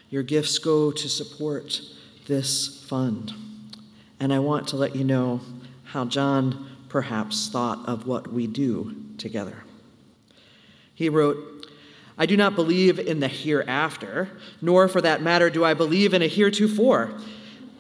Your 0.09 0.23
gifts 0.23 0.57
go 0.57 0.91
to 0.91 1.09
support 1.09 1.81
this 2.27 2.85
fund. 2.85 3.33
And 4.19 4.33
I 4.33 4.39
want 4.39 4.67
to 4.69 4.77
let 4.77 4.95
you 4.95 5.03
know 5.03 5.41
how 5.83 6.05
John 6.05 6.67
perhaps 6.89 7.49
thought 7.49 7.87
of 7.87 8.07
what 8.07 8.31
we 8.31 8.47
do 8.47 8.95
together. 9.17 9.63
He 10.93 11.09
wrote, 11.09 11.67
I 12.17 12.25
do 12.25 12.35
not 12.35 12.55
believe 12.55 12.97
in 12.97 13.19
the 13.19 13.27
hereafter, 13.27 14.29
nor 14.61 14.87
for 14.87 15.01
that 15.01 15.21
matter 15.21 15.49
do 15.49 15.63
I 15.63 15.75
believe 15.75 16.13
in 16.13 16.21
a 16.21 16.27
heretofore. 16.27 17.11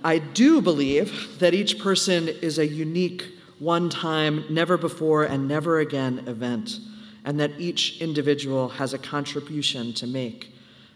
I 0.03 0.19
do 0.19 0.61
believe 0.61 1.39
that 1.39 1.53
each 1.53 1.79
person 1.79 2.27
is 2.27 2.59
a 2.59 2.67
unique, 2.67 3.25
one 3.59 3.89
time, 3.89 4.45
never 4.49 4.77
before, 4.77 5.23
and 5.23 5.47
never 5.47 5.79
again 5.79 6.23
event, 6.27 6.79
and 7.25 7.39
that 7.39 7.59
each 7.59 7.99
individual 7.99 8.69
has 8.69 8.93
a 8.93 8.99
contribution 8.99 9.93
to 9.93 10.07
make 10.07 10.53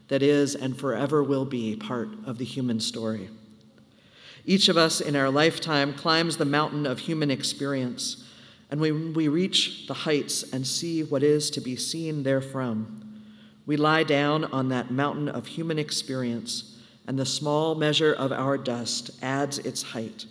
that 0.08 0.22
is 0.22 0.56
and 0.56 0.78
forever 0.78 1.24
will 1.24 1.45
be 1.45 1.76
part 1.76 2.10
of 2.26 2.38
the 2.38 2.45
human 2.45 2.80
story. 2.80 3.30
Each 4.45 4.70
of 4.70 4.78
us 4.78 4.99
in 5.02 5.16
our 5.16 5.30
lifetime 5.30 5.93
climbs 5.93 6.38
the 6.38 6.45
mountain 6.45 6.86
of 6.86 6.99
human 6.99 7.32
experience, 7.32 8.28
and 8.70 8.82
when 8.82 9.14
we 9.14 9.28
reach 9.28 9.88
the 9.88 9.93
heights 9.93 10.43
and 10.52 10.66
see 10.66 11.04
what 11.04 11.24
is 11.24 11.49
to 11.52 11.62
be 11.62 11.76
seen 11.76 12.24
therefrom, 12.24 13.24
we 13.66 13.78
lie 13.78 14.04
down 14.04 14.45
on 14.45 14.70
that 14.70 14.91
mountain 14.91 15.30
of 15.30 15.47
human 15.47 15.80
experience, 15.80 16.78
and 17.08 17.18
the 17.18 17.26
small 17.26 17.76
measure 17.76 18.14
of 18.14 18.32
our 18.32 18.58
dust 18.58 19.12
adds 19.22 19.60
its 19.60 19.82
height, 19.82 20.26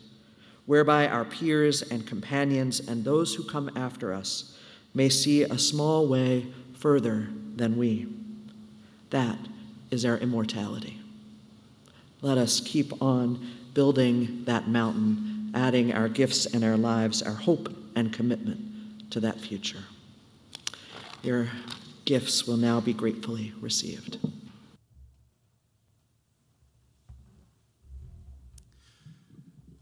whereby 0.67 1.07
our 1.09 1.25
peers 1.25 1.83
and 1.83 2.07
companions 2.07 2.81
and 2.81 3.05
those 3.05 3.35
who 3.35 3.45
come 3.45 3.71
after 3.77 4.13
us 4.13 4.57
may 4.95 5.09
see 5.09 5.43
a 5.43 5.59
small 5.59 6.07
way 6.07 6.47
further 6.75 7.29
than 7.57 7.77
we. 7.77 8.07
That 9.11 9.39
is 9.91 10.05
our 10.05 10.17
immortality. 10.19 11.01
Let 12.23 12.39
us 12.39 12.61
keep 12.61 13.03
on 13.03 13.47
building 13.75 14.45
that 14.45 14.69
mountain, 14.69 15.51
adding 15.55 15.93
our 15.93 16.09
gifts 16.09 16.47
and 16.47 16.65
our 16.65 16.77
lives, 16.77 17.23
our 17.23 17.35
hope 17.35 17.75
and 17.97 18.13
commitment 18.13 19.11
to 19.11 19.21
that 19.21 19.41
future. 19.41 19.85
Your 21.23 21.49
gifts 22.05 22.47
will 22.47 22.57
now 22.57 22.81
be 22.81 22.93
gratefully 22.93 23.53
received. 23.61 24.19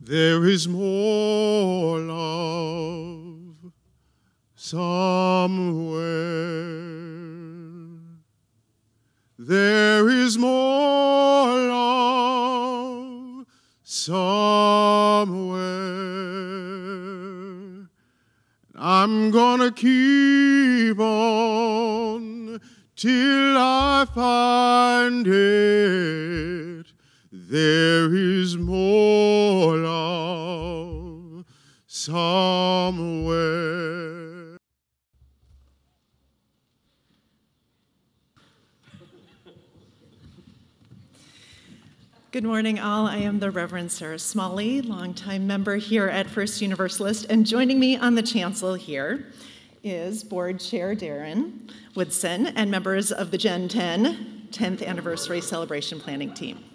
There 0.09 0.46
is 0.46 0.66
more 0.66 2.00
love 2.00 3.72
somewhere. 4.54 6.00
There 9.38 10.09
is 10.09 10.38
more 10.38 11.59
love 11.59 13.44
somewhere. 13.82 14.38
I'm 18.76 19.30
gonna 19.30 19.70
keep 19.70 20.98
on 20.98 22.62
till 22.96 23.59
I 23.59 24.06
find 24.14 25.26
it. 25.26 26.78
There 27.51 28.14
is 28.14 28.59
more 28.59 29.78
love 29.78 31.46
somewhere. 31.86 33.38
Good 42.32 42.44
morning, 42.44 42.78
all. 42.78 43.07
I 43.07 43.16
am 43.16 43.38
the 43.38 43.51
Reverend 43.51 43.92
Sarah 43.92 44.18
Smalley, 44.18 44.82
longtime 44.82 45.46
member 45.46 45.76
here 45.76 46.09
at 46.09 46.28
First 46.28 46.61
Universalist, 46.61 47.24
and 47.30 47.46
joining 47.46 47.80
me 47.80 47.96
on 47.96 48.14
the 48.14 48.22
chancel 48.22 48.74
here 48.74 49.24
is 49.82 50.22
Board 50.22 50.61
Chair 50.61 50.94
Darren 50.94 51.70
Woodson 51.94 52.49
and 52.49 52.70
members 52.70 53.11
of 53.11 53.30
the 53.30 53.38
Jen 53.38 53.68
10 53.68 54.49
10th 54.51 54.86
Anniversary 54.86 55.40
Celebration 55.40 55.99
Planning 55.99 56.34
Team. 56.34 56.67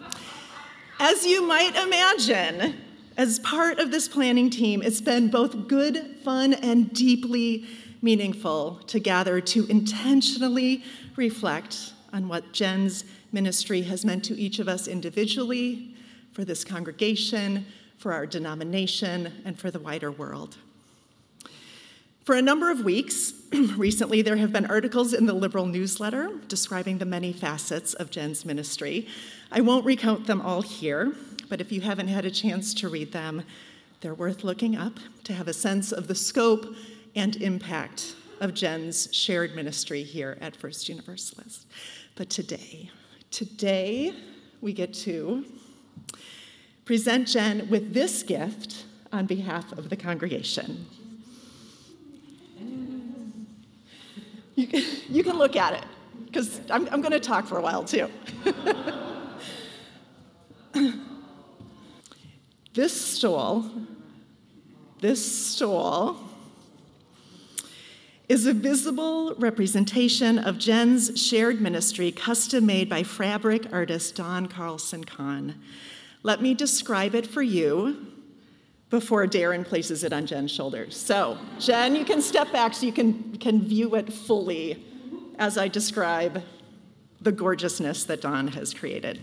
As 1.05 1.25
you 1.25 1.45
might 1.45 1.75
imagine, 1.75 2.75
as 3.17 3.37
part 3.39 3.77
of 3.79 3.91
this 3.91 4.07
planning 4.07 4.49
team, 4.49 4.81
it's 4.81 5.01
been 5.01 5.27
both 5.27 5.67
good, 5.67 6.15
fun, 6.23 6.53
and 6.53 6.93
deeply 6.93 7.65
meaningful 8.01 8.75
to 8.87 8.99
gather 8.99 9.41
to 9.41 9.65
intentionally 9.65 10.81
reflect 11.17 11.91
on 12.13 12.29
what 12.29 12.53
Jen's 12.53 13.03
ministry 13.33 13.81
has 13.81 14.05
meant 14.05 14.23
to 14.23 14.39
each 14.39 14.59
of 14.59 14.69
us 14.69 14.87
individually, 14.87 15.93
for 16.31 16.45
this 16.45 16.63
congregation, 16.63 17.65
for 17.97 18.13
our 18.13 18.25
denomination, 18.25 19.41
and 19.43 19.59
for 19.59 19.69
the 19.69 19.79
wider 19.79 20.09
world. 20.09 20.55
For 22.23 22.35
a 22.35 22.41
number 22.41 22.71
of 22.71 22.85
weeks, 22.85 23.33
recently, 23.75 24.21
there 24.21 24.37
have 24.37 24.53
been 24.53 24.67
articles 24.67 25.11
in 25.11 25.25
the 25.25 25.33
Liberal 25.33 25.65
newsletter 25.65 26.31
describing 26.47 26.99
the 26.99 27.05
many 27.05 27.33
facets 27.33 27.93
of 27.93 28.09
Jen's 28.09 28.45
ministry. 28.45 29.05
I 29.55 29.61
won't 29.61 29.85
recount 29.85 30.25
them 30.25 30.41
all 30.41 30.63
here, 30.63 31.13
but 31.47 31.61
if 31.61 31.71
you 31.71 31.79
haven't 31.81 32.07
had 32.07 32.25
a 32.25 32.31
chance 32.31 32.73
to 32.73 32.89
read 32.89 33.11
them, 33.11 33.43
they're 34.01 34.15
worth 34.15 34.43
looking 34.43 34.75
up 34.75 34.93
to 35.25 35.33
have 35.33 35.47
a 35.47 35.53
sense 35.53 35.91
of 35.91 36.07
the 36.07 36.15
scope 36.15 36.75
and 37.15 37.35
impact 37.35 38.15
of 38.41 38.55
Jen's 38.55 39.13
shared 39.13 39.55
ministry 39.55 40.01
here 40.01 40.39
at 40.41 40.55
First 40.55 40.89
Universalist. 40.89 41.67
But 42.15 42.31
today, 42.31 42.89
today 43.29 44.15
we 44.59 44.73
get 44.73 44.91
to 44.95 45.45
present 46.83 47.27
Jen 47.27 47.69
with 47.69 47.93
this 47.93 48.23
gift 48.23 48.85
on 49.11 49.27
behalf 49.27 49.71
of 49.73 49.91
the 49.91 49.95
congregation. 49.95 50.87
You 54.55 55.23
can, 55.23 55.37
look 55.37 55.55
at 55.55 55.73
it, 55.73 55.85
because 56.25 56.59
I'm, 56.71 56.87
I'm 56.89 57.01
going 57.01 57.11
to 57.11 57.19
talk 57.19 57.45
for 57.45 57.59
a 57.59 57.61
while 57.61 57.83
too. 57.83 58.09
this 62.73 62.99
stole, 62.99 63.65
this 64.99 65.47
stole 65.47 66.17
is 68.29 68.47
a 68.47 68.53
visible 68.53 69.35
representation 69.35 70.39
of 70.39 70.57
Jen's 70.57 71.21
shared 71.21 71.61
ministry, 71.61 72.11
custom 72.11 72.65
made 72.65 72.89
by 72.89 73.03
fabric 73.03 73.71
artist 73.71 74.15
Don 74.15 74.47
Carlson 74.47 75.03
Kahn. 75.03 75.61
Let 76.23 76.41
me 76.41 76.53
describe 76.53 77.15
it 77.15 77.27
for 77.27 77.41
you 77.41 78.07
before 78.89 79.27
Darren 79.27 79.65
places 79.65 80.03
it 80.03 80.13
on 80.13 80.25
Jen's 80.25 80.51
shoulders. 80.51 80.95
So, 80.95 81.37
Jen, 81.59 81.95
you 81.95 82.05
can 82.05 82.21
step 82.21 82.51
back 82.51 82.73
so 82.73 82.85
you 82.85 82.93
can, 82.93 83.37
can 83.37 83.61
view 83.61 83.95
it 83.95 84.13
fully 84.13 84.83
as 85.37 85.57
I 85.57 85.67
describe 85.67 86.43
the 87.19 87.31
gorgeousness 87.31 88.05
that 88.05 88.21
Don 88.21 88.47
has 88.49 88.73
created. 88.73 89.19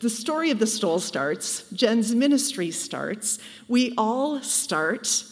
The 0.00 0.10
story 0.10 0.50
of 0.50 0.60
the 0.60 0.66
stole 0.66 1.00
starts, 1.00 1.68
Jen's 1.72 2.14
ministry 2.14 2.70
starts. 2.70 3.38
We 3.66 3.94
all 3.98 4.40
start 4.42 5.24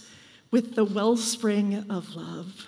with 0.50 0.74
the 0.74 0.84
wellspring 0.84 1.88
of 1.88 2.16
love. 2.16 2.66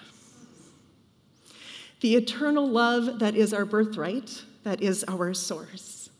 The 2.01 2.15
eternal 2.15 2.69
love 2.69 3.19
that 3.19 3.35
is 3.35 3.53
our 3.53 3.65
birthright, 3.65 4.45
that 4.63 4.81
is 4.81 5.05
our 5.09 5.35
source. 5.35 6.11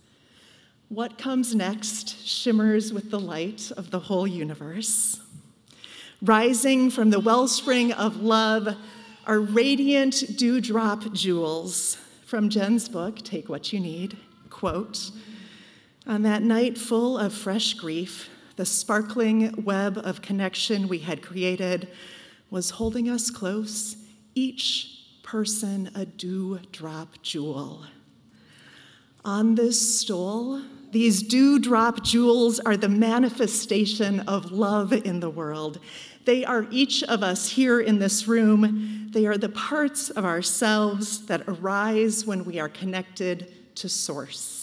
What 0.89 1.16
comes 1.18 1.55
next 1.55 2.26
shimmers 2.26 2.93
with 2.93 3.11
the 3.11 3.20
light 3.20 3.70
of 3.76 3.91
the 3.91 4.01
whole 4.01 4.26
universe. 4.26 5.20
Rising 6.20 6.91
from 6.91 7.11
the 7.11 7.20
wellspring 7.20 7.93
of 7.93 8.16
love 8.16 8.74
are 9.26 9.39
radiant 9.39 10.37
dewdrop 10.37 11.12
jewels. 11.12 11.99
From 12.26 12.49
Jen's 12.49 12.89
book, 12.89 13.18
Take 13.18 13.49
What 13.49 13.72
You 13.72 13.79
Need, 13.79 14.16
quote, 14.51 15.12
on 16.09 16.22
that 16.22 16.42
night 16.42 16.78
full 16.78 17.18
of 17.18 17.34
fresh 17.34 17.74
grief, 17.74 18.30
the 18.56 18.64
sparkling 18.64 19.62
web 19.64 19.98
of 19.98 20.22
connection 20.22 20.88
we 20.88 20.98
had 20.98 21.22
created 21.22 21.86
was 22.50 22.70
holding 22.70 23.11
us 23.11 23.30
close, 23.30 23.96
each 24.34 25.04
person 25.22 25.90
a 25.94 26.06
dewdrop 26.06 27.22
jewel. 27.22 27.84
On 29.22 29.54
this 29.54 30.00
stole, 30.00 30.62
These 30.90 31.22
dewdrop 31.22 32.02
jewels 32.02 32.61
are 32.61 32.76
the 32.76 32.88
manifestation 32.88 34.20
of 34.20 34.52
love 34.52 34.92
in 34.92 35.20
the 35.20 35.28
world. 35.28 35.80
They 36.24 36.44
are 36.44 36.66
each 36.70 37.02
of 37.04 37.22
us 37.22 37.50
here 37.50 37.80
in 37.80 37.98
this 37.98 38.26
room. 38.26 39.11
They 39.12 39.26
are 39.26 39.36
the 39.36 39.50
parts 39.50 40.09
of 40.09 40.24
ourselves 40.24 41.26
that 41.26 41.42
arise 41.46 42.24
when 42.24 42.44
we 42.44 42.59
are 42.59 42.70
connected 42.70 43.52
to 43.76 43.88
Source. 43.88 44.57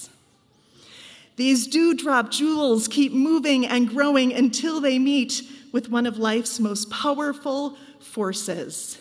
These 1.35 1.67
dewdrop 1.67 2.31
jewels 2.31 2.87
keep 2.87 3.11
moving 3.11 3.65
and 3.65 3.89
growing 3.89 4.33
until 4.33 4.79
they 4.79 4.97
meet 4.99 5.41
with 5.71 5.89
one 5.89 6.05
of 6.05 6.17
life's 6.17 6.59
most 6.59 6.89
powerful 6.89 7.77
forces 7.99 8.99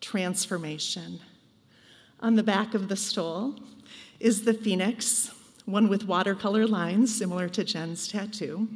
transformation. 0.00 1.20
On 2.20 2.34
the 2.34 2.42
back 2.42 2.74
of 2.74 2.88
the 2.88 2.96
stole 2.96 3.54
is 4.18 4.44
the 4.44 4.54
phoenix, 4.54 5.30
one 5.64 5.88
with 5.88 6.06
watercolor 6.06 6.66
lines 6.66 7.14
similar 7.16 7.48
to 7.50 7.64
Jen's 7.64 8.08
tattoo. 8.08 8.68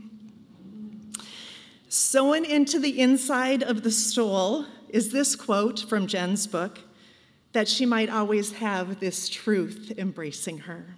Sewn 1.89 2.45
into 2.45 2.79
the 2.79 3.01
inside 3.01 3.63
of 3.63 3.83
the 3.83 3.91
stole 3.91 4.67
is 4.89 5.11
this 5.11 5.35
quote 5.35 5.81
from 5.81 6.07
Jen's 6.07 6.47
book 6.47 6.79
that 7.53 7.69
she 7.69 7.87
might 7.87 8.11
always 8.11 8.53
have 8.53 9.01
this 9.01 9.29
truth 9.29 9.93
embracing 9.97 10.59
her. 10.59 10.97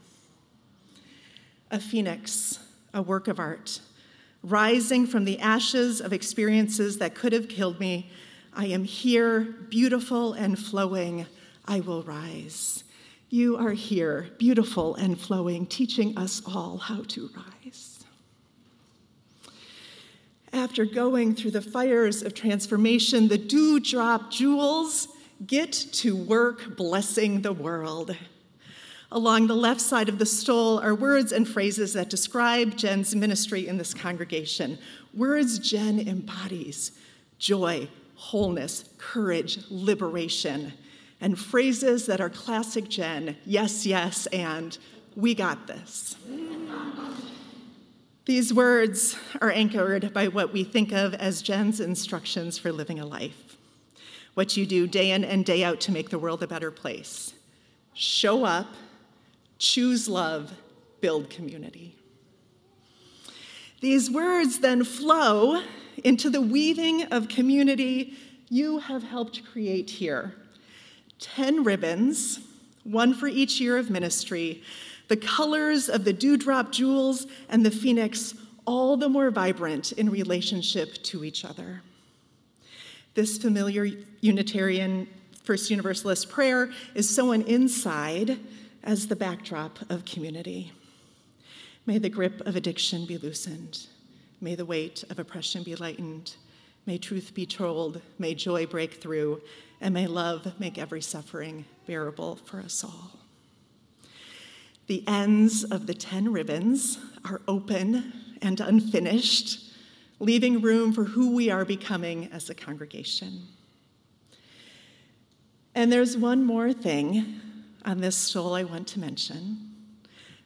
A 1.71 1.81
phoenix, 1.81 2.61
a 2.95 3.03
work 3.03 3.29
of 3.29 3.41
art, 3.41 3.81
rising 4.43 5.07
from 5.07 5.25
the 5.25 5.39
ashes 5.41 6.01
of 6.01 6.13
experiences 6.13 6.99
that 6.99 7.15
could 7.15 7.33
have 7.33 7.49
killed 7.49 7.81
me. 7.81 8.11
I 8.55 8.67
am 8.67 8.85
here, 8.85 9.41
beautiful 9.69 10.33
and 10.33 10.59
flowing. 10.59 11.27
I 11.67 11.81
will 11.81 12.03
rise. 12.05 12.85
You 13.29 13.57
are 13.57 13.73
here, 13.73 14.31
beautiful 14.39 14.95
and 14.95 15.21
flowing, 15.21 15.67
teaching 15.67 16.17
us 16.17 16.41
all 16.47 16.79
how 16.79 17.03
to 17.09 17.29
rise. 17.35 18.05
After 20.53 20.85
going 20.85 21.35
through 21.35 21.51
the 21.51 21.61
fires 21.61 22.23
of 22.23 22.33
transformation, 22.33 23.29
the 23.29 23.37
dewdrop 23.37 24.31
jewels 24.31 25.09
get 25.47 25.73
to 25.73 26.17
work 26.17 26.77
blessing 26.77 27.43
the 27.43 27.53
world. 27.53 28.17
Along 29.17 29.47
the 29.47 29.57
left 29.57 29.81
side 29.81 30.11
of 30.11 30.19
the 30.19 30.27
stole 30.27 30.79
are 30.81 30.95
words 30.95 31.33
and 31.33 31.49
phrases 31.49 31.95
that 31.95 32.11
describe 32.11 32.77
Jen's 32.77 33.17
ministry 33.17 33.67
in 33.67 33.79
this 33.79 33.95
congregation. 33.95 34.77
Words 35.15 35.59
Jen 35.59 36.07
embodies 36.07 36.93
joy, 37.39 37.89
wholeness, 38.15 38.85
courage, 38.99 39.61
liberation 39.71 40.75
and 41.23 41.39
phrases 41.39 42.05
that 42.05 42.21
are 42.21 42.29
classic 42.29 42.91
Jen 42.91 43.39
yes, 43.47 43.87
yes, 43.87 44.27
and 44.27 44.77
we 45.17 45.35
got 45.35 45.67
this. 45.67 46.17
These 48.27 48.53
words 48.53 49.17
are 49.41 49.51
anchored 49.51 50.13
by 50.13 50.29
what 50.29 50.53
we 50.53 50.63
think 50.63 50.93
of 50.93 51.15
as 51.15 51.41
Jen's 51.41 51.81
instructions 51.81 52.59
for 52.59 52.71
living 52.71 53.01
a 53.01 53.07
life. 53.07 53.57
What 54.35 54.59
you 54.59 54.67
do 54.67 54.87
day 54.87 55.13
in 55.13 55.25
and 55.25 55.43
day 55.43 55.65
out 55.65 55.81
to 55.81 55.91
make 55.91 56.11
the 56.11 56.19
world 56.19 56.43
a 56.43 56.47
better 56.47 56.71
place. 56.71 57.33
Show 57.95 58.45
up, 58.45 58.67
choose 59.59 60.09
love, 60.09 60.53
build 61.01 61.31
community. 61.31 61.97
These 63.81 64.11
words 64.11 64.61
then 64.61 64.85
flow 64.85 65.63
into 66.03 66.31
the 66.31 66.41
weaving 66.41 67.05
of 67.05 67.29
community 67.29 68.17
you 68.49 68.79
have 68.79 69.03
helped 69.03 69.45
create 69.45 69.91
here 69.91 70.35
10 71.19 71.65
ribbons, 71.65 72.41
one 72.85 73.15
for 73.15 73.27
each 73.27 73.61
year 73.61 73.79
of 73.79 73.91
ministry, 73.91 74.63
the 75.09 75.17
colors 75.17 75.89
of 75.89 76.05
the 76.05 76.13
dewdrop 76.13 76.73
jewels 76.73 77.27
and 77.49 77.65
the 77.65 77.71
phoenix 77.71 78.35
all 78.67 78.97
the 78.97 79.09
more 79.09 79.31
vibrant 79.31 79.93
in 79.93 80.11
relationship 80.11 80.95
to 81.05 81.25
each 81.25 81.45
other. 81.45 81.83
This 83.15 83.39
familiar 83.39 83.89
Unitarian 84.21 85.09
First 85.45 85.71
Universalist 85.71 86.29
prayer 86.29 86.71
is 86.95 87.09
sewn 87.09 87.43
inside 87.43 88.39
as 88.87 89.09
the 89.09 89.17
backdrop 89.17 89.81
of 89.91 90.05
community. 90.05 90.73
May 91.85 91.99
the 91.99 92.09
grip 92.09 92.41
of 92.47 92.55
addiction 92.55 93.05
be 93.05 93.19
loosened. 93.19 93.89
May 94.41 94.55
the 94.55 94.65
weight 94.65 95.03
of 95.11 95.19
oppression 95.19 95.65
be 95.65 95.75
lightened. 95.75 96.37
May 96.87 96.97
truth 96.97 97.35
be 97.35 97.47
told. 97.47 98.01
May 98.19 98.35
joy 98.35 98.65
break 98.65 98.95
through 98.95 99.43
and 99.81 99.93
may 99.93 100.07
love 100.07 100.59
make 100.61 100.79
every 100.79 101.03
suffering 101.03 101.65
bearable 101.87 102.37
for 102.37 102.61
us 102.61 102.85
all. 102.85 103.19
The 104.87 105.03
ends 105.09 105.65
of 105.65 105.89
the 105.89 105.95
10 105.95 106.33
ribbons 106.33 106.99
are 107.25 107.43
open 107.49 108.13
and 108.41 108.61
unfinished, 108.61 109.75
leaving 110.21 110.61
room 110.61 110.93
for 110.93 111.03
who 111.03 111.35
we 111.35 111.51
are 111.51 111.65
becoming 111.65 112.31
as 112.33 112.49
a 112.49 112.55
congregation. 112.55 113.49
And 115.75 115.93
there's 115.93 116.17
one 116.17 116.45
more 116.45 116.73
thing 116.73 117.41
on 117.87 118.01
this 118.01 118.17
stole 118.17 118.55
I 118.55 118.65
want 118.65 118.89
to 118.89 119.01
mention. 119.01 119.71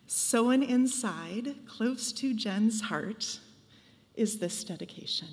Sewn 0.06 0.62
inside, 0.62 1.56
close 1.66 2.12
to 2.12 2.34
Jen's 2.34 2.82
heart, 2.82 3.40
is 4.14 4.38
this 4.38 4.62
dedication 4.62 5.28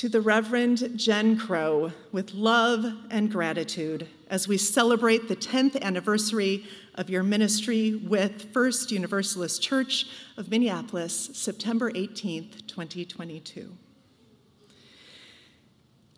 to 0.00 0.08
the 0.08 0.20
Reverend 0.20 0.98
Jen 0.98 1.36
Crow 1.36 1.92
with 2.10 2.32
love 2.32 2.86
and 3.10 3.30
gratitude 3.30 4.08
as 4.28 4.48
we 4.48 4.56
celebrate 4.56 5.28
the 5.28 5.36
10th 5.36 5.78
anniversary 5.82 6.64
of 6.94 7.10
your 7.10 7.22
ministry 7.22 7.96
with 7.96 8.52
First 8.52 8.92
Universalist 8.92 9.60
Church 9.60 10.06
of 10.38 10.50
Minneapolis, 10.50 11.30
September 11.34 11.90
18th, 11.92 12.66
2022. 12.66 13.76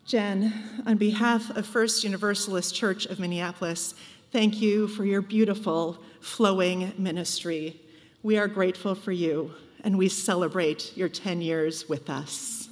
Jen, 0.05 0.53
on 0.85 0.97
behalf 0.97 1.49
of 1.51 1.65
First 1.65 2.03
Universalist 2.03 2.75
Church 2.75 3.05
of 3.05 3.21
Minneapolis, 3.21 3.93
thank 4.31 4.61
you 4.61 4.89
for 4.89 5.05
your 5.05 5.21
beautiful, 5.21 5.97
flowing 6.19 6.91
ministry. 6.97 7.79
We 8.21 8.37
are 8.37 8.49
grateful 8.49 8.95
for 8.95 9.13
you, 9.13 9.53
and 9.81 9.97
we 9.97 10.09
celebrate 10.09 10.95
your 10.97 11.07
10 11.07 11.41
years 11.41 11.87
with 11.87 12.09
us. 12.09 12.62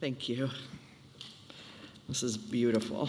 Thank 0.00 0.28
you. 0.28 0.48
This 2.08 2.22
is 2.22 2.36
beautiful. 2.36 3.08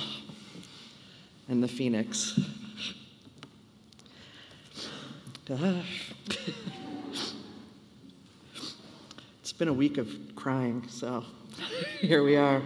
And 1.47 1.61
the 1.61 1.67
phoenix. 1.67 2.39
it's 9.39 9.53
been 9.53 9.67
a 9.67 9.73
week 9.73 9.99
of 9.99 10.09
crying, 10.35 10.83
so 10.89 11.23
here 11.99 12.23
we 12.23 12.35
are. 12.35 12.63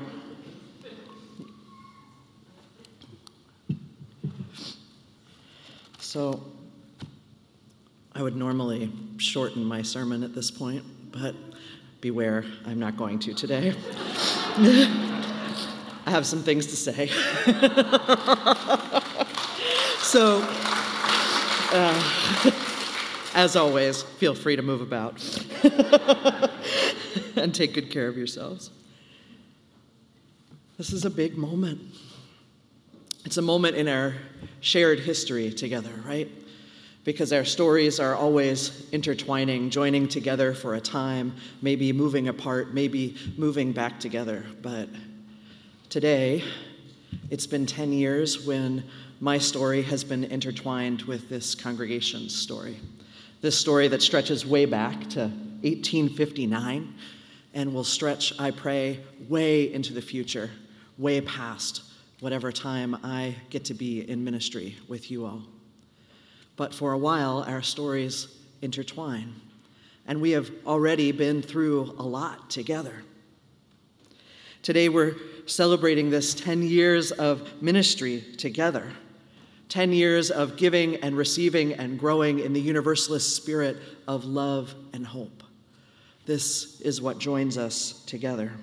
So, 5.99 6.41
I 8.15 8.21
would 8.21 8.37
normally 8.37 8.89
shorten 9.17 9.65
my 9.65 9.81
sermon 9.81 10.23
at 10.23 10.33
this 10.33 10.49
point, 10.49 10.85
but 11.11 11.35
beware, 11.99 12.45
I'm 12.65 12.79
not 12.79 12.95
going 12.97 13.19
to 13.19 13.33
today. 13.33 13.73
I 16.05 16.11
have 16.11 16.27
some 16.27 16.43
things 16.43 16.67
to 16.67 16.75
say. 16.75 17.07
so, 20.03 20.47
uh, 21.71 22.51
as 23.33 23.55
always, 23.55 24.03
feel 24.03 24.35
free 24.35 24.55
to 24.55 24.61
move 24.61 24.81
about 24.81 25.15
and 27.35 27.55
take 27.55 27.73
good 27.73 27.89
care 27.89 28.07
of 28.07 28.15
yourselves. 28.15 28.69
This 30.77 30.93
is 30.93 31.03
a 31.03 31.09
big 31.09 31.35
moment. 31.35 31.81
It's 33.25 33.37
a 33.37 33.41
moment 33.41 33.75
in 33.75 33.87
our 33.87 34.17
shared 34.59 34.99
history 34.99 35.51
together, 35.51 35.93
right? 36.05 36.29
Because 37.03 37.33
our 37.33 37.43
stories 37.43 37.99
are 37.99 38.15
always 38.15 38.89
intertwining, 38.91 39.69
joining 39.69 40.07
together 40.07 40.53
for 40.53 40.75
a 40.75 40.81
time, 40.81 41.35
maybe 41.61 41.91
moving 41.91 42.29
apart, 42.29 42.73
maybe 42.73 43.17
moving 43.37 43.73
back 43.73 43.99
together. 43.99 44.45
But 44.61 44.87
today, 45.89 46.43
it's 47.29 47.45
been 47.45 47.65
10 47.65 47.91
years 47.91 48.45
when 48.45 48.83
my 49.19 49.37
story 49.37 49.81
has 49.83 50.03
been 50.03 50.23
intertwined 50.25 51.01
with 51.03 51.29
this 51.29 51.55
congregation's 51.55 52.33
story. 52.33 52.79
This 53.41 53.57
story 53.57 53.89
that 53.89 54.01
stretches 54.01 54.45
way 54.45 54.65
back 54.65 55.09
to 55.09 55.23
1859 55.63 56.93
and 57.53 57.73
will 57.73 57.83
stretch, 57.83 58.33
I 58.39 58.51
pray, 58.51 59.01
way 59.27 59.73
into 59.73 59.93
the 59.93 60.01
future, 60.01 60.49
way 60.97 61.21
past 61.21 61.83
whatever 62.21 62.51
time 62.51 62.95
I 63.03 63.35
get 63.49 63.65
to 63.65 63.73
be 63.73 64.09
in 64.09 64.23
ministry 64.23 64.77
with 64.87 65.11
you 65.11 65.25
all. 65.25 65.43
But 66.55 66.73
for 66.73 66.93
a 66.93 66.97
while, 66.97 67.43
our 67.47 67.61
stories 67.61 68.27
intertwine, 68.61 69.33
and 70.05 70.21
we 70.21 70.31
have 70.31 70.51
already 70.65 71.11
been 71.11 71.41
through 71.41 71.95
a 71.97 72.03
lot 72.03 72.49
together. 72.49 73.03
Today, 74.61 74.87
we're 74.87 75.15
celebrating 75.45 76.09
this 76.09 76.33
10 76.33 76.61
years 76.61 77.11
of 77.11 77.61
ministry 77.61 78.21
together, 78.37 78.93
10 79.69 79.91
years 79.91 80.31
of 80.31 80.55
giving 80.55 80.95
and 80.97 81.17
receiving 81.17 81.73
and 81.73 81.99
growing 81.99 82.39
in 82.39 82.53
the 82.53 82.61
universalist 82.61 83.35
spirit 83.35 83.77
of 84.07 84.23
love 84.23 84.73
and 84.93 85.05
hope. 85.05 85.43
This 86.25 86.79
is 86.81 87.01
what 87.01 87.17
joins 87.17 87.57
us 87.57 88.03
together. 88.05 88.53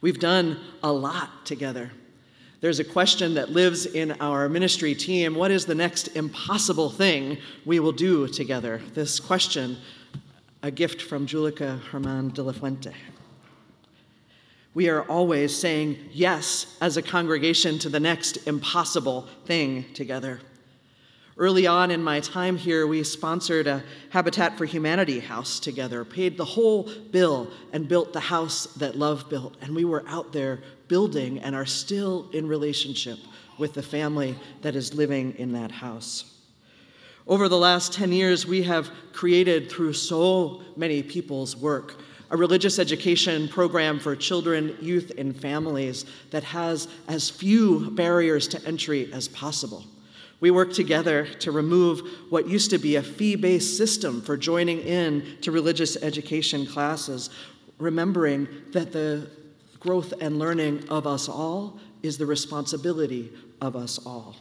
We've 0.00 0.18
done 0.18 0.60
a 0.82 0.92
lot 0.92 1.46
together. 1.46 1.90
There's 2.66 2.80
a 2.80 2.84
question 2.84 3.34
that 3.34 3.52
lives 3.52 3.86
in 3.86 4.10
our 4.20 4.48
ministry 4.48 4.92
team 4.96 5.36
what 5.36 5.52
is 5.52 5.66
the 5.66 5.74
next 5.76 6.08
impossible 6.16 6.90
thing 6.90 7.38
we 7.64 7.78
will 7.78 7.92
do 7.92 8.26
together? 8.26 8.82
This 8.92 9.20
question, 9.20 9.76
a 10.64 10.72
gift 10.72 11.00
from 11.00 11.28
Julica 11.28 11.80
Hermann 11.92 12.30
de 12.30 12.42
la 12.42 12.50
Fuente. 12.50 12.92
We 14.74 14.88
are 14.88 15.04
always 15.04 15.56
saying 15.56 15.96
yes 16.10 16.76
as 16.80 16.96
a 16.96 17.02
congregation 17.02 17.78
to 17.78 17.88
the 17.88 18.00
next 18.00 18.48
impossible 18.48 19.28
thing 19.44 19.84
together. 19.94 20.40
Early 21.38 21.66
on 21.66 21.90
in 21.90 22.02
my 22.02 22.20
time 22.20 22.56
here, 22.56 22.86
we 22.86 23.02
sponsored 23.04 23.66
a 23.66 23.82
Habitat 24.08 24.56
for 24.56 24.64
Humanity 24.64 25.20
house 25.20 25.60
together, 25.60 26.02
paid 26.02 26.38
the 26.38 26.46
whole 26.46 26.90
bill, 27.10 27.50
and 27.74 27.86
built 27.86 28.14
the 28.14 28.20
house 28.20 28.64
that 28.76 28.96
love 28.96 29.28
built. 29.28 29.54
And 29.60 29.76
we 29.76 29.84
were 29.84 30.02
out 30.08 30.32
there 30.32 30.60
building 30.88 31.38
and 31.40 31.54
are 31.54 31.66
still 31.66 32.30
in 32.32 32.48
relationship 32.48 33.18
with 33.58 33.74
the 33.74 33.82
family 33.82 34.34
that 34.62 34.74
is 34.74 34.94
living 34.94 35.34
in 35.36 35.52
that 35.52 35.70
house. 35.70 36.38
Over 37.26 37.50
the 37.50 37.58
last 37.58 37.92
10 37.92 38.12
years, 38.12 38.46
we 38.46 38.62
have 38.62 38.90
created 39.12 39.70
through 39.70 39.92
so 39.92 40.62
many 40.74 41.02
people's 41.02 41.54
work 41.54 41.96
a 42.30 42.36
religious 42.36 42.80
education 42.80 43.46
program 43.46 44.00
for 44.00 44.16
children, 44.16 44.76
youth, 44.80 45.12
and 45.16 45.38
families 45.38 46.06
that 46.30 46.42
has 46.42 46.88
as 47.06 47.30
few 47.30 47.90
barriers 47.92 48.48
to 48.48 48.66
entry 48.66 49.12
as 49.12 49.28
possible. 49.28 49.84
We 50.40 50.50
work 50.50 50.72
together 50.72 51.26
to 51.40 51.50
remove 51.50 52.02
what 52.28 52.48
used 52.48 52.70
to 52.70 52.78
be 52.78 52.96
a 52.96 53.02
fee 53.02 53.36
based 53.36 53.76
system 53.76 54.20
for 54.20 54.36
joining 54.36 54.80
in 54.80 55.38
to 55.42 55.50
religious 55.50 55.96
education 56.02 56.66
classes, 56.66 57.30
remembering 57.78 58.46
that 58.72 58.92
the 58.92 59.30
growth 59.80 60.12
and 60.20 60.38
learning 60.38 60.88
of 60.88 61.06
us 61.06 61.28
all 61.28 61.78
is 62.02 62.18
the 62.18 62.26
responsibility 62.26 63.32
of 63.60 63.76
us 63.76 63.98
all. 64.04 64.36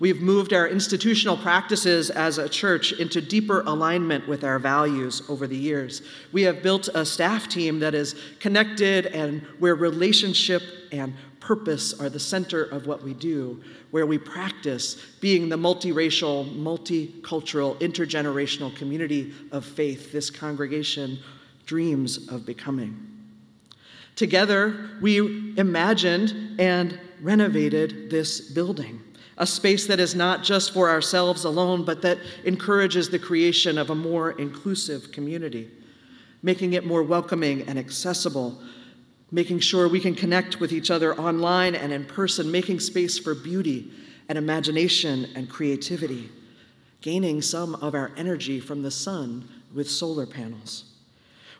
We've 0.00 0.20
moved 0.20 0.52
our 0.52 0.68
institutional 0.68 1.36
practices 1.36 2.08
as 2.10 2.38
a 2.38 2.48
church 2.48 2.92
into 2.92 3.20
deeper 3.20 3.62
alignment 3.62 4.28
with 4.28 4.44
our 4.44 4.60
values 4.60 5.22
over 5.28 5.48
the 5.48 5.56
years. 5.56 6.02
We 6.30 6.42
have 6.42 6.62
built 6.62 6.88
a 6.94 7.04
staff 7.04 7.48
team 7.48 7.80
that 7.80 7.96
is 7.96 8.14
connected 8.38 9.06
and 9.06 9.42
where 9.58 9.74
relationship 9.74 10.62
and 10.92 11.14
purpose 11.48 11.98
are 11.98 12.10
the 12.10 12.20
center 12.20 12.64
of 12.64 12.86
what 12.86 13.02
we 13.02 13.14
do, 13.14 13.58
where 13.90 14.04
we 14.04 14.18
practice 14.18 15.02
being 15.18 15.48
the 15.48 15.56
multiracial, 15.56 16.46
multicultural, 16.54 17.74
intergenerational 17.80 18.76
community 18.76 19.32
of 19.50 19.64
faith 19.64 20.12
this 20.12 20.28
congregation 20.28 21.18
dreams 21.64 22.28
of 22.28 22.44
becoming. 22.44 22.94
Together, 24.14 24.90
we 25.00 25.54
imagined 25.56 26.60
and 26.60 27.00
renovated 27.22 28.10
this 28.10 28.42
building, 28.50 29.00
a 29.38 29.46
space 29.46 29.86
that 29.86 29.98
is 29.98 30.14
not 30.14 30.42
just 30.42 30.74
for 30.74 30.90
ourselves 30.90 31.44
alone, 31.44 31.82
but 31.82 32.02
that 32.02 32.18
encourages 32.44 33.08
the 33.08 33.18
creation 33.18 33.78
of 33.78 33.88
a 33.88 33.94
more 33.94 34.32
inclusive 34.32 35.12
community, 35.12 35.70
making 36.42 36.74
it 36.74 36.84
more 36.84 37.02
welcoming 37.02 37.62
and 37.62 37.78
accessible 37.78 38.60
making 39.30 39.60
sure 39.60 39.88
we 39.88 40.00
can 40.00 40.14
connect 40.14 40.60
with 40.60 40.72
each 40.72 40.90
other 40.90 41.18
online 41.18 41.74
and 41.74 41.92
in 41.92 42.04
person, 42.04 42.50
making 42.50 42.80
space 42.80 43.18
for 43.18 43.34
beauty 43.34 43.90
and 44.28 44.38
imagination 44.38 45.26
and 45.34 45.48
creativity, 45.48 46.30
gaining 47.00 47.42
some 47.42 47.74
of 47.76 47.94
our 47.94 48.10
energy 48.16 48.60
from 48.60 48.82
the 48.82 48.90
sun 48.90 49.48
with 49.74 49.90
solar 49.90 50.26
panels. 50.26 50.84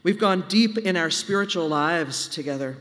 We've 0.02 0.18
gone 0.18 0.44
deep 0.48 0.78
in 0.78 0.96
our 0.96 1.10
spiritual 1.10 1.68
lives 1.68 2.28
together. 2.28 2.78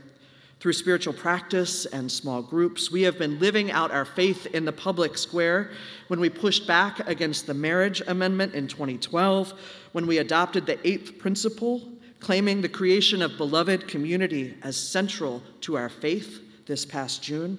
Through 0.60 0.72
spiritual 0.72 1.12
practice 1.12 1.86
and 1.86 2.10
small 2.10 2.42
groups, 2.42 2.90
we 2.90 3.02
have 3.02 3.16
been 3.16 3.38
living 3.38 3.70
out 3.70 3.92
our 3.92 4.04
faith 4.04 4.46
in 4.46 4.64
the 4.64 4.72
public 4.72 5.16
square 5.16 5.70
when 6.08 6.18
we 6.18 6.28
pushed 6.28 6.66
back 6.66 7.06
against 7.08 7.46
the 7.46 7.54
marriage 7.54 8.02
amendment 8.08 8.54
in 8.54 8.66
2012, 8.66 9.52
when 9.92 10.06
we 10.06 10.18
adopted 10.18 10.66
the 10.66 10.84
eighth 10.88 11.18
principle 11.18 11.82
claiming 12.20 12.60
the 12.60 12.68
creation 12.68 13.22
of 13.22 13.36
beloved 13.36 13.88
community 13.88 14.54
as 14.62 14.76
central 14.76 15.42
to 15.60 15.76
our 15.76 15.88
faith 15.88 16.66
this 16.66 16.84
past 16.84 17.22
June, 17.22 17.58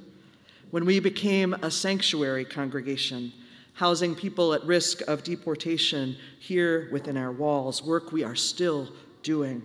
when 0.72 0.86
we 0.86 0.99
became 0.99 1.53
a 1.55 1.72
sanctuary 1.72 2.45
congregation, 2.45 3.32
housing 3.74 4.14
people 4.14 4.53
at 4.53 4.64
risk 4.66 5.01
of 5.07 5.24
deportation 5.24 6.16
here 6.39 6.89
within 6.91 7.18
our 7.18 7.32
walls, 7.32 7.82
work 7.82 8.12
we 8.12 8.24
are 8.24 8.36
still 8.36 8.88
doing. 9.24 9.64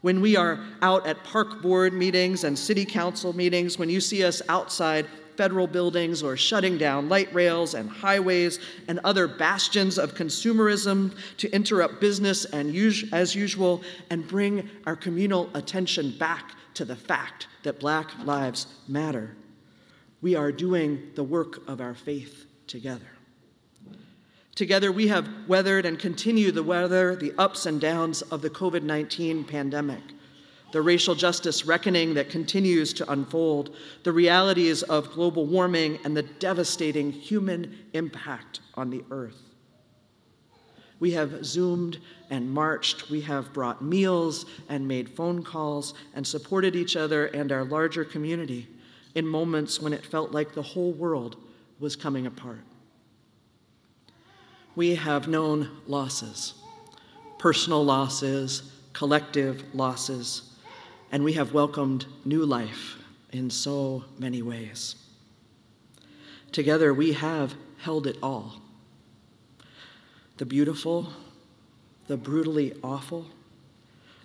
When 0.00 0.20
we 0.20 0.36
are 0.36 0.58
out 0.80 1.06
at 1.06 1.22
park 1.22 1.62
board 1.62 1.92
meetings 1.92 2.42
and 2.42 2.58
city 2.58 2.84
council 2.84 3.32
meetings, 3.34 3.78
when 3.78 3.88
you 3.88 4.00
see 4.00 4.24
us 4.24 4.42
outside 4.48 5.06
federal 5.36 5.66
buildings 5.66 6.22
or 6.22 6.36
shutting 6.36 6.78
down 6.78 7.08
light 7.08 7.32
rails 7.34 7.74
and 7.74 7.88
highways 7.88 8.58
and 8.88 9.00
other 9.04 9.26
bastions 9.26 9.98
of 9.98 10.14
consumerism 10.14 11.14
to 11.38 11.50
interrupt 11.52 12.00
business 12.00 12.44
and 12.46 12.74
us- 12.74 13.04
as 13.12 13.34
usual 13.34 13.82
and 14.10 14.26
bring 14.26 14.68
our 14.86 14.96
communal 14.96 15.50
attention 15.54 16.16
back 16.18 16.52
to 16.74 16.84
the 16.84 16.96
fact 16.96 17.46
that 17.62 17.80
Black 17.80 18.10
lives 18.24 18.66
matter. 18.88 19.36
We 20.20 20.34
are 20.34 20.52
doing 20.52 21.10
the 21.14 21.24
work 21.24 21.68
of 21.68 21.80
our 21.80 21.94
faith 21.94 22.46
together. 22.66 23.06
Together, 24.54 24.92
we 24.92 25.08
have 25.08 25.28
weathered 25.48 25.86
and 25.86 25.98
continue 25.98 26.52
to 26.52 26.62
weather 26.62 27.16
the 27.16 27.32
ups 27.38 27.66
and 27.66 27.80
downs 27.80 28.22
of 28.22 28.42
the 28.42 28.50
COVID 28.50 28.82
19 28.82 29.44
pandemic 29.44 30.02
the 30.72 30.82
racial 30.82 31.14
justice 31.14 31.66
reckoning 31.66 32.14
that 32.14 32.30
continues 32.30 32.92
to 32.94 33.12
unfold, 33.12 33.76
the 34.02 34.12
realities 34.12 34.82
of 34.82 35.12
global 35.12 35.46
warming, 35.46 35.98
and 36.04 36.16
the 36.16 36.22
devastating 36.22 37.12
human 37.12 37.78
impact 37.92 38.60
on 38.74 38.90
the 38.90 39.04
earth. 39.10 39.40
We 40.98 41.10
have 41.12 41.44
Zoomed 41.44 41.98
and 42.30 42.50
marched. 42.50 43.10
We 43.10 43.20
have 43.22 43.52
brought 43.52 43.82
meals 43.82 44.46
and 44.68 44.88
made 44.88 45.10
phone 45.10 45.42
calls 45.42 45.94
and 46.14 46.26
supported 46.26 46.74
each 46.74 46.96
other 46.96 47.26
and 47.26 47.52
our 47.52 47.64
larger 47.64 48.04
community 48.04 48.68
in 49.14 49.26
moments 49.26 49.80
when 49.80 49.92
it 49.92 50.06
felt 50.06 50.32
like 50.32 50.54
the 50.54 50.62
whole 50.62 50.92
world 50.92 51.36
was 51.80 51.96
coming 51.96 52.26
apart. 52.26 52.60
We 54.74 54.94
have 54.94 55.28
known 55.28 55.68
losses 55.86 56.54
personal 57.38 57.84
losses, 57.84 58.70
collective 58.92 59.64
losses 59.74 60.51
and 61.12 61.22
we 61.22 61.34
have 61.34 61.52
welcomed 61.52 62.06
new 62.24 62.44
life 62.44 62.96
in 63.30 63.50
so 63.50 64.04
many 64.18 64.40
ways. 64.40 64.96
Together, 66.50 66.92
we 66.92 67.12
have 67.12 67.54
held 67.78 68.06
it 68.06 68.16
all 68.22 68.54
the 70.38 70.46
beautiful, 70.46 71.08
the 72.08 72.16
brutally 72.16 72.74
awful, 72.82 73.26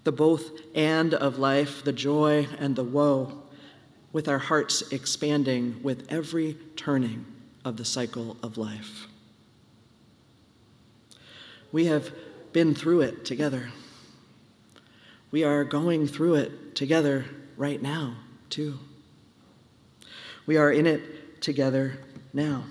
the 0.04 0.12
both 0.12 0.50
and 0.74 1.14
of 1.14 1.38
life, 1.38 1.84
the 1.84 1.94
joy 1.94 2.48
and 2.58 2.76
the 2.76 2.84
woe, 2.84 3.44
with 4.14 4.28
our 4.28 4.40
hearts 4.40 4.82
expanding 4.92 5.80
with 5.84 6.08
every 6.10 6.58
turning 6.76 7.26
of 7.64 7.78
the 7.78 7.86
cycle 7.86 8.38
of 8.42 8.58
life. 8.58 9.08
We 11.72 11.86
have 11.86 12.12
been 12.54 12.74
through 12.74 13.02
it 13.02 13.26
together. 13.26 13.70
We 15.32 15.44
are 15.44 15.64
going 15.64 16.08
through 16.08 16.36
it 16.36 16.76
together 16.76 17.26
right 17.58 17.82
now, 17.82 18.16
too. 18.50 18.80
We 20.46 20.58
are 20.58 20.72
in 20.72 20.88
it 20.88 21.42
together 21.42 22.00
now. 22.34 22.64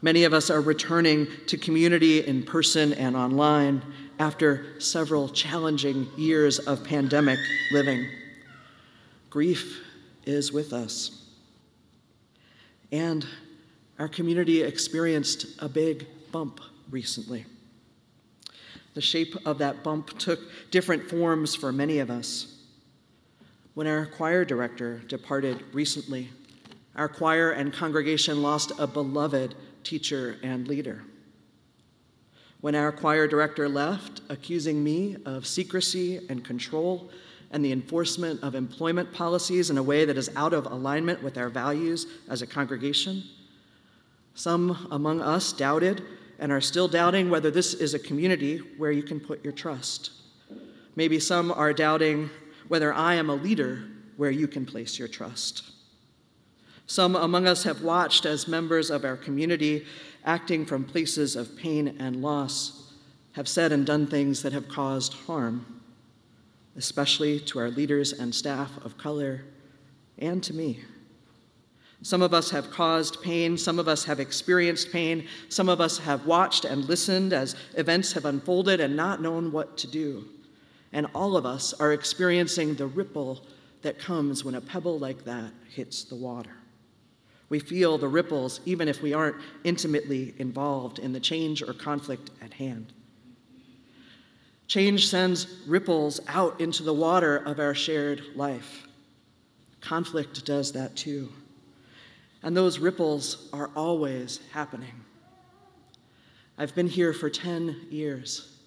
Many 0.00 0.24
of 0.24 0.34
us 0.34 0.50
are 0.50 0.60
returning 0.60 1.28
to 1.46 1.56
community 1.56 2.26
in 2.26 2.42
person 2.42 2.92
and 2.92 3.16
online 3.16 3.82
after 4.18 4.80
several 4.80 5.28
challenging 5.28 6.08
years 6.16 6.58
of 6.58 6.82
pandemic 6.82 7.38
living. 7.70 8.08
Grief 9.30 9.80
is 10.24 10.52
with 10.52 10.72
us. 10.72 11.24
And 12.90 13.24
our 13.98 14.08
community 14.08 14.62
experienced 14.62 15.46
a 15.60 15.68
big 15.68 16.06
bump 16.32 16.60
recently. 16.90 17.46
The 18.94 19.00
shape 19.00 19.36
of 19.46 19.58
that 19.58 19.82
bump 19.82 20.18
took 20.18 20.40
different 20.70 21.08
forms 21.08 21.54
for 21.54 21.72
many 21.72 21.98
of 21.98 22.10
us. 22.10 22.58
When 23.74 23.86
our 23.86 24.04
choir 24.04 24.44
director 24.44 24.98
departed 25.08 25.64
recently, 25.72 26.30
our 26.94 27.08
choir 27.08 27.52
and 27.52 27.72
congregation 27.72 28.42
lost 28.42 28.72
a 28.78 28.86
beloved 28.86 29.54
teacher 29.82 30.36
and 30.42 30.68
leader. 30.68 31.02
When 32.60 32.74
our 32.74 32.92
choir 32.92 33.26
director 33.26 33.68
left, 33.68 34.20
accusing 34.28 34.84
me 34.84 35.16
of 35.24 35.46
secrecy 35.46 36.20
and 36.28 36.44
control 36.44 37.10
and 37.50 37.64
the 37.64 37.72
enforcement 37.72 38.42
of 38.42 38.54
employment 38.54 39.12
policies 39.12 39.70
in 39.70 39.78
a 39.78 39.82
way 39.82 40.04
that 40.04 40.16
is 40.16 40.30
out 40.36 40.52
of 40.52 40.66
alignment 40.66 41.22
with 41.22 41.38
our 41.38 41.48
values 41.48 42.06
as 42.28 42.42
a 42.42 42.46
congregation, 42.46 43.24
some 44.34 44.86
among 44.90 45.20
us 45.20 45.52
doubted 45.52 46.02
and 46.42 46.50
are 46.50 46.60
still 46.60 46.88
doubting 46.88 47.30
whether 47.30 47.52
this 47.52 47.72
is 47.72 47.94
a 47.94 48.00
community 48.00 48.58
where 48.76 48.90
you 48.90 49.04
can 49.04 49.20
put 49.20 49.44
your 49.44 49.52
trust. 49.52 50.10
Maybe 50.96 51.20
some 51.20 51.52
are 51.52 51.72
doubting 51.72 52.30
whether 52.66 52.92
I 52.92 53.14
am 53.14 53.30
a 53.30 53.36
leader 53.36 53.84
where 54.16 54.32
you 54.32 54.48
can 54.48 54.66
place 54.66 54.98
your 54.98 55.06
trust. 55.06 55.62
Some 56.88 57.14
among 57.14 57.46
us 57.46 57.62
have 57.62 57.82
watched 57.82 58.26
as 58.26 58.48
members 58.48 58.90
of 58.90 59.04
our 59.04 59.16
community, 59.16 59.86
acting 60.24 60.66
from 60.66 60.82
places 60.82 61.36
of 61.36 61.56
pain 61.56 61.96
and 62.00 62.20
loss, 62.20 62.92
have 63.34 63.46
said 63.46 63.70
and 63.70 63.86
done 63.86 64.08
things 64.08 64.42
that 64.42 64.52
have 64.52 64.66
caused 64.66 65.14
harm, 65.14 65.80
especially 66.76 67.38
to 67.38 67.60
our 67.60 67.70
leaders 67.70 68.12
and 68.12 68.34
staff 68.34 68.84
of 68.84 68.98
color 68.98 69.44
and 70.18 70.42
to 70.42 70.52
me. 70.52 70.80
Some 72.02 72.20
of 72.20 72.34
us 72.34 72.50
have 72.50 72.70
caused 72.70 73.22
pain, 73.22 73.56
some 73.56 73.78
of 73.78 73.86
us 73.86 74.04
have 74.04 74.18
experienced 74.18 74.90
pain, 74.90 75.28
some 75.48 75.68
of 75.68 75.80
us 75.80 75.98
have 75.98 76.26
watched 76.26 76.64
and 76.64 76.84
listened 76.86 77.32
as 77.32 77.54
events 77.76 78.12
have 78.12 78.24
unfolded 78.24 78.80
and 78.80 78.96
not 78.96 79.22
known 79.22 79.52
what 79.52 79.78
to 79.78 79.86
do. 79.86 80.24
And 80.92 81.06
all 81.14 81.36
of 81.36 81.46
us 81.46 81.72
are 81.74 81.92
experiencing 81.92 82.74
the 82.74 82.88
ripple 82.88 83.46
that 83.82 84.00
comes 84.00 84.44
when 84.44 84.56
a 84.56 84.60
pebble 84.60 84.98
like 84.98 85.24
that 85.24 85.52
hits 85.70 86.02
the 86.02 86.16
water. 86.16 86.56
We 87.48 87.60
feel 87.60 87.98
the 87.98 88.08
ripples 88.08 88.60
even 88.64 88.88
if 88.88 89.00
we 89.00 89.14
aren't 89.14 89.36
intimately 89.62 90.34
involved 90.38 90.98
in 90.98 91.12
the 91.12 91.20
change 91.20 91.62
or 91.62 91.72
conflict 91.72 92.30
at 92.42 92.54
hand. 92.54 92.92
Change 94.66 95.06
sends 95.06 95.46
ripples 95.66 96.18
out 96.28 96.60
into 96.60 96.82
the 96.82 96.94
water 96.94 97.36
of 97.36 97.60
our 97.60 97.74
shared 97.74 98.22
life. 98.34 98.88
Conflict 99.80 100.44
does 100.44 100.72
that 100.72 100.96
too. 100.96 101.28
And 102.42 102.56
those 102.56 102.78
ripples 102.78 103.48
are 103.52 103.70
always 103.76 104.40
happening. 104.52 105.04
I've 106.58 106.74
been 106.74 106.88
here 106.88 107.12
for 107.12 107.30
10 107.30 107.86
years. 107.90 108.58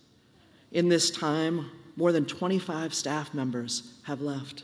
In 0.72 0.90
this 0.90 1.12
time, 1.12 1.70
more 1.96 2.12
than 2.12 2.26
25 2.26 2.94
staff 2.94 3.34
members 3.34 3.94
have 4.04 4.22
left. 4.22 4.64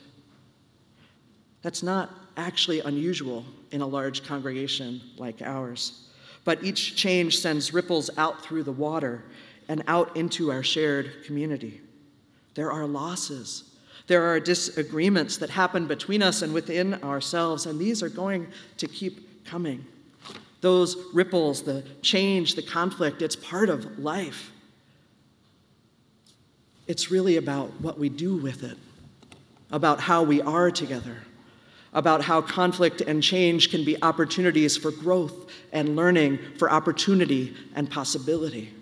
That's 1.62 1.84
not 1.84 2.09
actually 2.38 2.80
unusual 2.80 3.45
in 3.72 3.82
a 3.82 3.88
large 3.88 4.24
congregation 4.24 5.01
like 5.18 5.41
ours, 5.41 6.07
but 6.43 6.64
each 6.64 6.95
change 6.95 7.38
sends 7.38 7.74
ripples 7.74 8.09
out 8.18 8.43
through 8.43 8.64
the 8.64 8.72
water 8.72 9.24
and 9.68 9.84
out 9.88 10.16
into 10.18 10.51
our 10.51 10.64
shared 10.64 11.24
community. 11.26 11.82
There 12.55 12.72
are 12.72 12.86
losses 12.86 13.70
there 14.08 14.24
are 14.24 14.39
disagreements 14.39 15.38
that 15.38 15.49
happen 15.49 15.88
between 15.88 16.22
us 16.22 16.41
and 16.41 16.54
within 16.54 16.95
ourselves, 17.04 17.66
and 17.66 17.80
these 17.80 18.02
are 18.02 18.10
going 18.10 18.47
to 18.78 18.88
keep 18.88 19.45
coming. 19.45 19.86
Those 20.62 20.95
ripples, 21.14 21.64
the 21.64 21.84
change, 22.02 22.56
the 22.56 22.62
conflict, 22.62 23.22
it's 23.22 23.36
part 23.36 23.70
of 23.70 23.99
life. 23.99 24.52
It's 26.88 27.10
really 27.10 27.38
about 27.38 27.70
what 27.82 27.97
we 27.97 28.10
do 28.10 28.36
with 28.36 28.64
it, 28.64 28.78
about 29.72 29.99
how 29.99 30.24
we 30.24 30.41
are 30.41 30.72
together, 30.72 31.18
about 31.93 32.22
how 32.22 32.41
conflict 32.41 33.02
and 33.02 33.24
change 33.24 33.70
can 33.72 33.84
be 33.84 34.02
opportunities 34.04 34.78
for 34.78 34.91
growth 34.91 35.49
and 35.72 35.95
learning, 35.95 36.39
for 36.58 36.72
opportunity 36.72 37.56
and 37.76 37.89
possibility, 37.89 38.74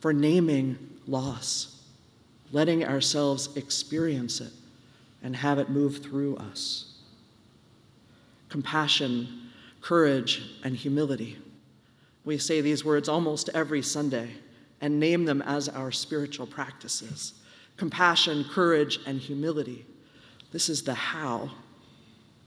for 0.00 0.12
naming 0.12 0.78
loss 1.06 1.77
letting 2.52 2.84
ourselves 2.84 3.54
experience 3.56 4.40
it 4.40 4.52
and 5.22 5.36
have 5.36 5.58
it 5.58 5.68
move 5.68 6.02
through 6.02 6.36
us. 6.36 6.94
Compassion, 8.48 9.50
courage, 9.80 10.42
and 10.64 10.74
humility. 10.76 11.38
We 12.24 12.38
say 12.38 12.60
these 12.60 12.84
words 12.84 13.08
almost 13.08 13.50
every 13.54 13.82
Sunday 13.82 14.30
and 14.80 15.00
name 15.00 15.24
them 15.24 15.42
as 15.42 15.68
our 15.68 15.90
spiritual 15.90 16.46
practices. 16.46 17.34
Compassion, 17.76 18.44
courage, 18.50 19.00
and 19.06 19.20
humility. 19.20 19.84
This 20.52 20.68
is 20.68 20.82
the 20.82 20.94
how 20.94 21.50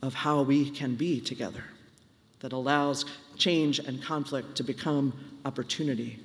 of 0.01 0.13
how 0.13 0.41
we 0.41 0.69
can 0.69 0.95
be 0.95 1.21
together 1.21 1.63
that 2.39 2.53
allows 2.53 3.05
change 3.37 3.79
and 3.79 4.01
conflict 4.01 4.55
to 4.55 4.63
become 4.63 5.13
opportunity 5.45 6.19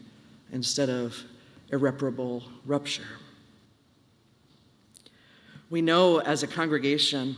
instead 0.52 0.88
of 0.88 1.16
irreparable 1.70 2.42
rupture. 2.64 3.06
We 5.68 5.82
know 5.82 6.20
as 6.20 6.42
a 6.42 6.46
congregation, 6.46 7.36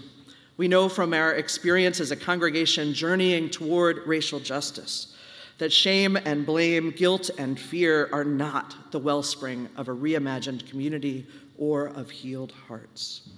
we 0.56 0.68
know 0.68 0.88
from 0.88 1.14
our 1.14 1.34
experience 1.34 2.00
as 2.00 2.10
a 2.10 2.16
congregation 2.16 2.92
journeying 2.92 3.50
toward 3.50 4.06
racial 4.06 4.40
justice 4.40 5.14
that 5.58 5.72
shame 5.72 6.16
and 6.16 6.46
blame, 6.46 6.90
guilt 6.90 7.30
and 7.36 7.58
fear 7.58 8.08
are 8.12 8.24
not 8.24 8.92
the 8.92 8.98
wellspring 8.98 9.68
of 9.76 9.88
a 9.88 9.94
reimagined 9.94 10.68
community 10.68 11.26
or 11.56 11.86
of 11.86 12.10
healed 12.10 12.52
hearts. 12.68 13.28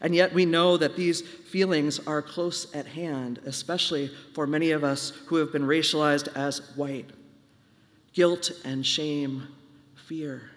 And 0.00 0.14
yet 0.14 0.32
we 0.32 0.46
know 0.46 0.76
that 0.76 0.96
these 0.96 1.22
feelings 1.22 1.98
are 2.06 2.22
close 2.22 2.72
at 2.74 2.86
hand, 2.86 3.40
especially 3.46 4.10
for 4.34 4.46
many 4.46 4.72
of 4.72 4.84
us 4.84 5.10
who 5.26 5.36
have 5.36 5.52
been 5.52 5.62
racialized 5.62 6.34
as 6.36 6.58
white. 6.76 7.10
Guilt 8.12 8.50
and 8.64 8.84
shame, 8.84 9.48
fear. 9.94 10.50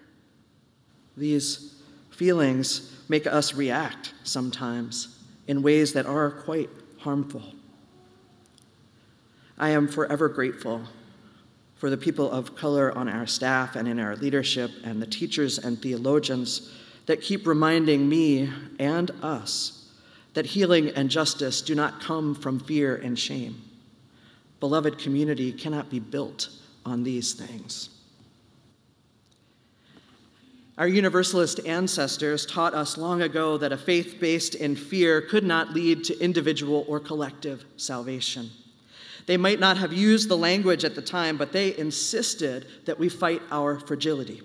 These 1.16 1.80
feelings 2.10 2.91
make 3.08 3.26
us 3.26 3.54
react 3.54 4.14
sometimes 4.24 5.18
in 5.46 5.62
ways 5.62 5.92
that 5.92 6.06
are 6.06 6.30
quite 6.30 6.70
harmful. 6.98 7.42
I 9.58 9.70
am 9.70 9.88
forever 9.88 10.28
grateful 10.28 10.82
for 11.76 11.90
the 11.90 11.96
people 11.96 12.30
of 12.30 12.54
color 12.54 12.96
on 12.96 13.08
our 13.08 13.26
staff 13.26 13.76
and 13.76 13.88
in 13.88 13.98
our 13.98 14.16
leadership 14.16 14.70
and 14.84 15.02
the 15.02 15.06
teachers 15.06 15.58
and 15.58 15.80
theologians 15.80 16.72
that 17.06 17.20
keep 17.20 17.46
reminding 17.46 18.08
me 18.08 18.50
and 18.78 19.10
us 19.22 19.82
that 20.34 20.46
healing 20.46 20.90
and 20.90 21.10
justice 21.10 21.60
do 21.60 21.74
not 21.74 22.00
come 22.00 22.34
from 22.34 22.60
fear 22.60 22.96
and 22.96 23.18
shame. 23.18 23.60
Beloved 24.60 24.98
community 24.98 25.52
cannot 25.52 25.90
be 25.90 25.98
built 25.98 26.48
on 26.86 27.02
these 27.02 27.34
things. 27.34 27.90
Our 30.78 30.88
Universalist 30.88 31.60
ancestors 31.66 32.46
taught 32.46 32.72
us 32.72 32.96
long 32.96 33.20
ago 33.20 33.58
that 33.58 33.72
a 33.72 33.76
faith 33.76 34.16
based 34.18 34.54
in 34.54 34.74
fear 34.74 35.20
could 35.20 35.44
not 35.44 35.74
lead 35.74 36.02
to 36.04 36.18
individual 36.18 36.86
or 36.88 36.98
collective 36.98 37.66
salvation. 37.76 38.48
They 39.26 39.36
might 39.36 39.60
not 39.60 39.76
have 39.76 39.92
used 39.92 40.30
the 40.30 40.36
language 40.36 40.84
at 40.84 40.94
the 40.94 41.02
time, 41.02 41.36
but 41.36 41.52
they 41.52 41.76
insisted 41.76 42.66
that 42.86 42.98
we 42.98 43.10
fight 43.10 43.42
our 43.50 43.78
fragility. 43.80 44.40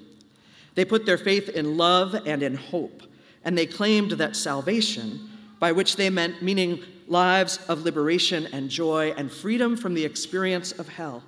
They 0.76 0.84
put 0.84 1.06
their 1.06 1.18
faith 1.18 1.48
in 1.50 1.78
love 1.78 2.14
and 2.28 2.44
in 2.44 2.56
hope, 2.56 3.04
and 3.46 3.58
they 3.58 3.66
claimed 3.66 4.12
that 4.12 4.36
salvation, 4.36 5.30
by 5.60 5.72
which 5.72 5.96
they 5.96 6.10
meant 6.10 6.44
meaning 6.44 6.84
lives 7.08 7.58
of 7.70 7.84
liberation 7.84 8.48
and 8.48 8.70
joy 8.70 9.14
and 9.18 9.32
freedom 9.32 9.78
from 9.78 9.94
the 9.94 10.04
experience 10.04 10.74
of 10.74 10.90
hell, 10.90 11.24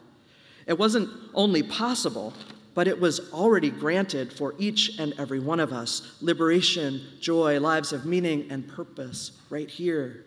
it 0.67 0.77
wasn't 0.77 1.09
only 1.33 1.63
possible, 1.63 2.33
but 2.73 2.87
it 2.87 2.99
was 2.99 3.31
already 3.33 3.69
granted 3.69 4.31
for 4.31 4.55
each 4.57 4.99
and 4.99 5.13
every 5.17 5.39
one 5.39 5.59
of 5.59 5.73
us 5.73 6.17
liberation, 6.21 7.01
joy, 7.19 7.59
lives 7.59 7.91
of 7.91 8.05
meaning 8.05 8.47
and 8.49 8.67
purpose 8.67 9.31
right 9.49 9.69
here. 9.69 10.25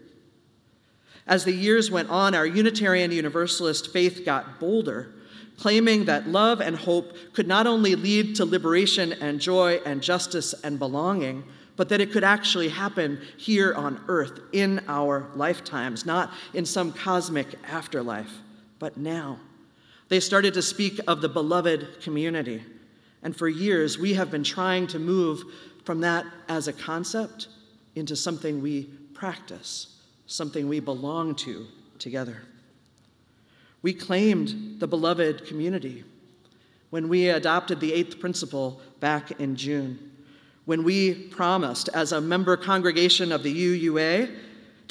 As 1.26 1.44
the 1.44 1.52
years 1.52 1.90
went 1.90 2.10
on, 2.10 2.34
our 2.34 2.46
Unitarian 2.46 3.12
Universalist 3.12 3.92
faith 3.92 4.24
got 4.24 4.58
bolder, 4.58 5.14
claiming 5.56 6.06
that 6.06 6.26
love 6.26 6.60
and 6.60 6.76
hope 6.76 7.14
could 7.32 7.46
not 7.46 7.66
only 7.66 7.94
lead 7.94 8.34
to 8.36 8.44
liberation 8.44 9.12
and 9.12 9.40
joy 9.40 9.80
and 9.86 10.02
justice 10.02 10.54
and 10.64 10.78
belonging, 10.78 11.44
but 11.76 11.88
that 11.88 12.00
it 12.00 12.12
could 12.12 12.24
actually 12.24 12.68
happen 12.68 13.20
here 13.36 13.72
on 13.74 14.00
earth 14.08 14.40
in 14.52 14.84
our 14.88 15.28
lifetimes, 15.34 16.04
not 16.04 16.32
in 16.54 16.66
some 16.66 16.92
cosmic 16.92 17.54
afterlife, 17.66 18.32
but 18.78 18.96
now. 18.96 19.38
They 20.12 20.20
started 20.20 20.52
to 20.52 20.60
speak 20.60 21.00
of 21.08 21.22
the 21.22 21.28
beloved 21.30 22.02
community. 22.02 22.62
And 23.22 23.34
for 23.34 23.48
years, 23.48 23.98
we 23.98 24.12
have 24.12 24.30
been 24.30 24.44
trying 24.44 24.86
to 24.88 24.98
move 24.98 25.42
from 25.86 26.00
that 26.00 26.26
as 26.50 26.68
a 26.68 26.72
concept 26.74 27.48
into 27.94 28.14
something 28.14 28.60
we 28.60 28.90
practice, 29.14 29.96
something 30.26 30.68
we 30.68 30.80
belong 30.80 31.34
to 31.36 31.66
together. 31.98 32.42
We 33.80 33.94
claimed 33.94 34.80
the 34.80 34.86
beloved 34.86 35.46
community 35.46 36.04
when 36.90 37.08
we 37.08 37.30
adopted 37.30 37.80
the 37.80 37.94
eighth 37.94 38.20
principle 38.20 38.82
back 39.00 39.40
in 39.40 39.56
June, 39.56 40.12
when 40.66 40.84
we 40.84 41.14
promised 41.14 41.88
as 41.94 42.12
a 42.12 42.20
member 42.20 42.58
congregation 42.58 43.32
of 43.32 43.42
the 43.42 43.88
UUA 43.88 44.30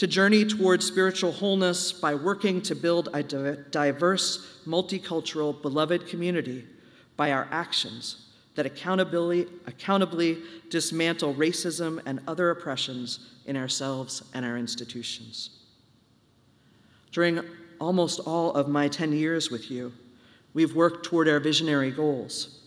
to 0.02 0.08
journey 0.08 0.44
towards 0.44 0.84
spiritual 0.84 1.32
wholeness 1.32 1.92
by 1.92 2.16
working 2.16 2.60
to 2.60 2.74
build 2.74 3.08
a 3.14 3.22
diverse, 3.22 4.58
multicultural, 4.66 5.62
beloved 5.62 6.08
community 6.08 6.66
by 7.18 7.32
our 7.32 7.48
actions 7.52 8.26
that 8.56 8.66
accountably, 8.66 9.46
accountably 9.68 10.40
dismantle 10.72 11.36
racism 11.36 12.02
and 12.08 12.20
other 12.28 12.50
oppressions 12.50 13.30
in 13.46 13.56
ourselves 13.56 14.24
and 14.34 14.44
our 14.44 14.58
institutions. 14.58 15.60
During 17.12 17.40
almost 17.80 18.22
all 18.22 18.54
of 18.56 18.68
my 18.68 18.88
10 18.88 19.14
years 19.14 19.52
with 19.52 19.70
you, 19.70 19.94
we've 20.56 20.74
worked 20.74 21.06
toward 21.06 21.30
our 21.30 21.40
visionary 21.40 21.92
goals, 21.92 22.62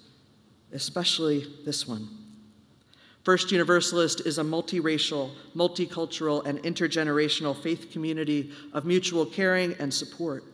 especially 0.73 1.49
this 1.65 1.85
one. 1.89 2.24
First 3.25 3.51
Universalist 3.51 4.21
is 4.27 4.37
a 4.37 4.43
multiracial, 4.43 5.31
multicultural, 5.57 6.45
and 6.45 6.63
intergenerational 6.63 7.57
faith 7.57 7.91
community 7.91 8.53
of 8.75 8.85
mutual 8.85 9.25
caring 9.25 9.75
and 9.79 9.93
support, 9.93 10.45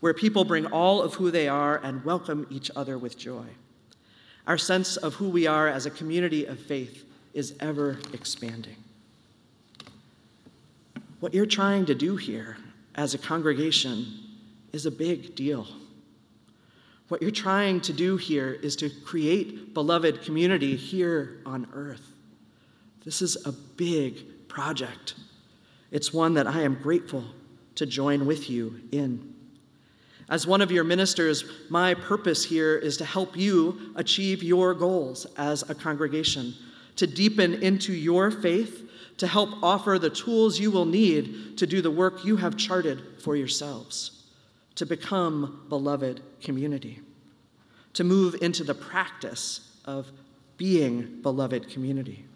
where 0.00 0.12
people 0.12 0.44
bring 0.44 0.66
all 0.66 1.00
of 1.00 1.14
who 1.14 1.30
they 1.30 1.48
are 1.48 1.78
and 1.82 2.04
welcome 2.04 2.46
each 2.50 2.70
other 2.76 2.98
with 2.98 3.16
joy. 3.16 3.46
Our 4.46 4.58
sense 4.58 4.98
of 4.98 5.14
who 5.14 5.30
we 5.30 5.46
are 5.46 5.68
as 5.68 5.86
a 5.86 5.90
community 5.90 6.44
of 6.44 6.60
faith 6.60 7.06
is 7.32 7.54
ever 7.60 7.98
expanding. 8.12 8.76
What 11.20 11.32
you're 11.32 11.46
trying 11.46 11.86
to 11.86 11.94
do 11.94 12.16
here 12.16 12.58
as 12.94 13.14
a 13.14 13.18
congregation 13.18 14.06
is 14.74 14.84
a 14.84 14.90
big 14.90 15.34
deal. 15.34 15.66
What 17.08 17.22
you're 17.22 17.30
trying 17.30 17.80
to 17.82 17.94
do 17.94 18.18
here 18.18 18.52
is 18.62 18.76
to 18.76 18.90
create 18.90 19.72
beloved 19.72 20.20
community 20.20 20.76
here 20.76 21.40
on 21.46 21.66
earth. 21.72 22.16
This 23.08 23.22
is 23.22 23.46
a 23.46 23.52
big 23.52 24.48
project. 24.48 25.14
It's 25.90 26.12
one 26.12 26.34
that 26.34 26.46
I 26.46 26.60
am 26.60 26.74
grateful 26.74 27.24
to 27.76 27.86
join 27.86 28.26
with 28.26 28.50
you 28.50 28.82
in. 28.92 29.32
As 30.28 30.46
one 30.46 30.60
of 30.60 30.70
your 30.70 30.84
ministers, 30.84 31.42
my 31.70 31.94
purpose 31.94 32.44
here 32.44 32.76
is 32.76 32.98
to 32.98 33.06
help 33.06 33.34
you 33.34 33.94
achieve 33.96 34.42
your 34.42 34.74
goals 34.74 35.26
as 35.38 35.62
a 35.70 35.74
congregation, 35.74 36.52
to 36.96 37.06
deepen 37.06 37.54
into 37.62 37.94
your 37.94 38.30
faith 38.30 38.90
to 39.16 39.26
help 39.26 39.54
offer 39.62 39.98
the 39.98 40.10
tools 40.10 40.60
you 40.60 40.70
will 40.70 40.84
need 40.84 41.56
to 41.56 41.66
do 41.66 41.80
the 41.80 41.90
work 41.90 42.26
you 42.26 42.36
have 42.36 42.58
charted 42.58 43.00
for 43.22 43.36
yourselves, 43.36 44.26
to 44.74 44.84
become 44.84 45.64
beloved 45.70 46.20
community, 46.42 47.00
to 47.94 48.04
move 48.04 48.36
into 48.42 48.64
the 48.64 48.74
practice 48.74 49.78
of 49.86 50.12
being 50.58 51.22
beloved 51.22 51.70
community. 51.70 52.26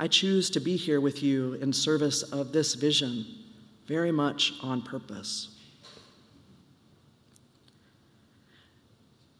I 0.00 0.06
choose 0.06 0.48
to 0.50 0.60
be 0.60 0.76
here 0.76 1.00
with 1.00 1.22
you 1.24 1.54
in 1.54 1.72
service 1.72 2.22
of 2.22 2.52
this 2.52 2.74
vision 2.74 3.26
very 3.86 4.12
much 4.12 4.52
on 4.62 4.82
purpose. 4.82 5.56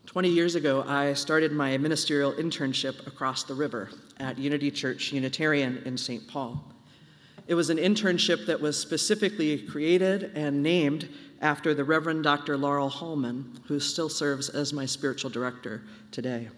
20 0.07 0.31
years 0.31 0.57
ago, 0.57 0.83
I 0.89 1.13
started 1.13 1.53
my 1.53 1.77
ministerial 1.77 2.33
internship 2.33 3.07
across 3.07 3.45
the 3.45 3.55
river 3.55 3.91
at 4.19 4.39
Unity 4.39 4.71
Church 4.71 5.13
Unitarian 5.13 5.83
in 5.85 5.97
St. 5.97 6.27
Paul. 6.27 6.65
It 7.47 7.55
was 7.55 7.71
an 7.71 7.77
internship 7.77 8.47
that 8.47 8.61
was 8.61 8.77
specifically 8.77 9.59
created 9.59 10.33
and 10.35 10.63
named 10.63 11.09
after 11.41 11.73
the 11.73 11.85
Reverend 11.85 12.25
Dr. 12.25 12.57
Laurel 12.57 12.89
Hallman, 12.89 13.61
who 13.67 13.79
still 13.79 14.09
serves 14.09 14.49
as 14.49 14.73
my 14.73 14.87
spiritual 14.87 15.31
director 15.31 15.83
today. 16.11 16.49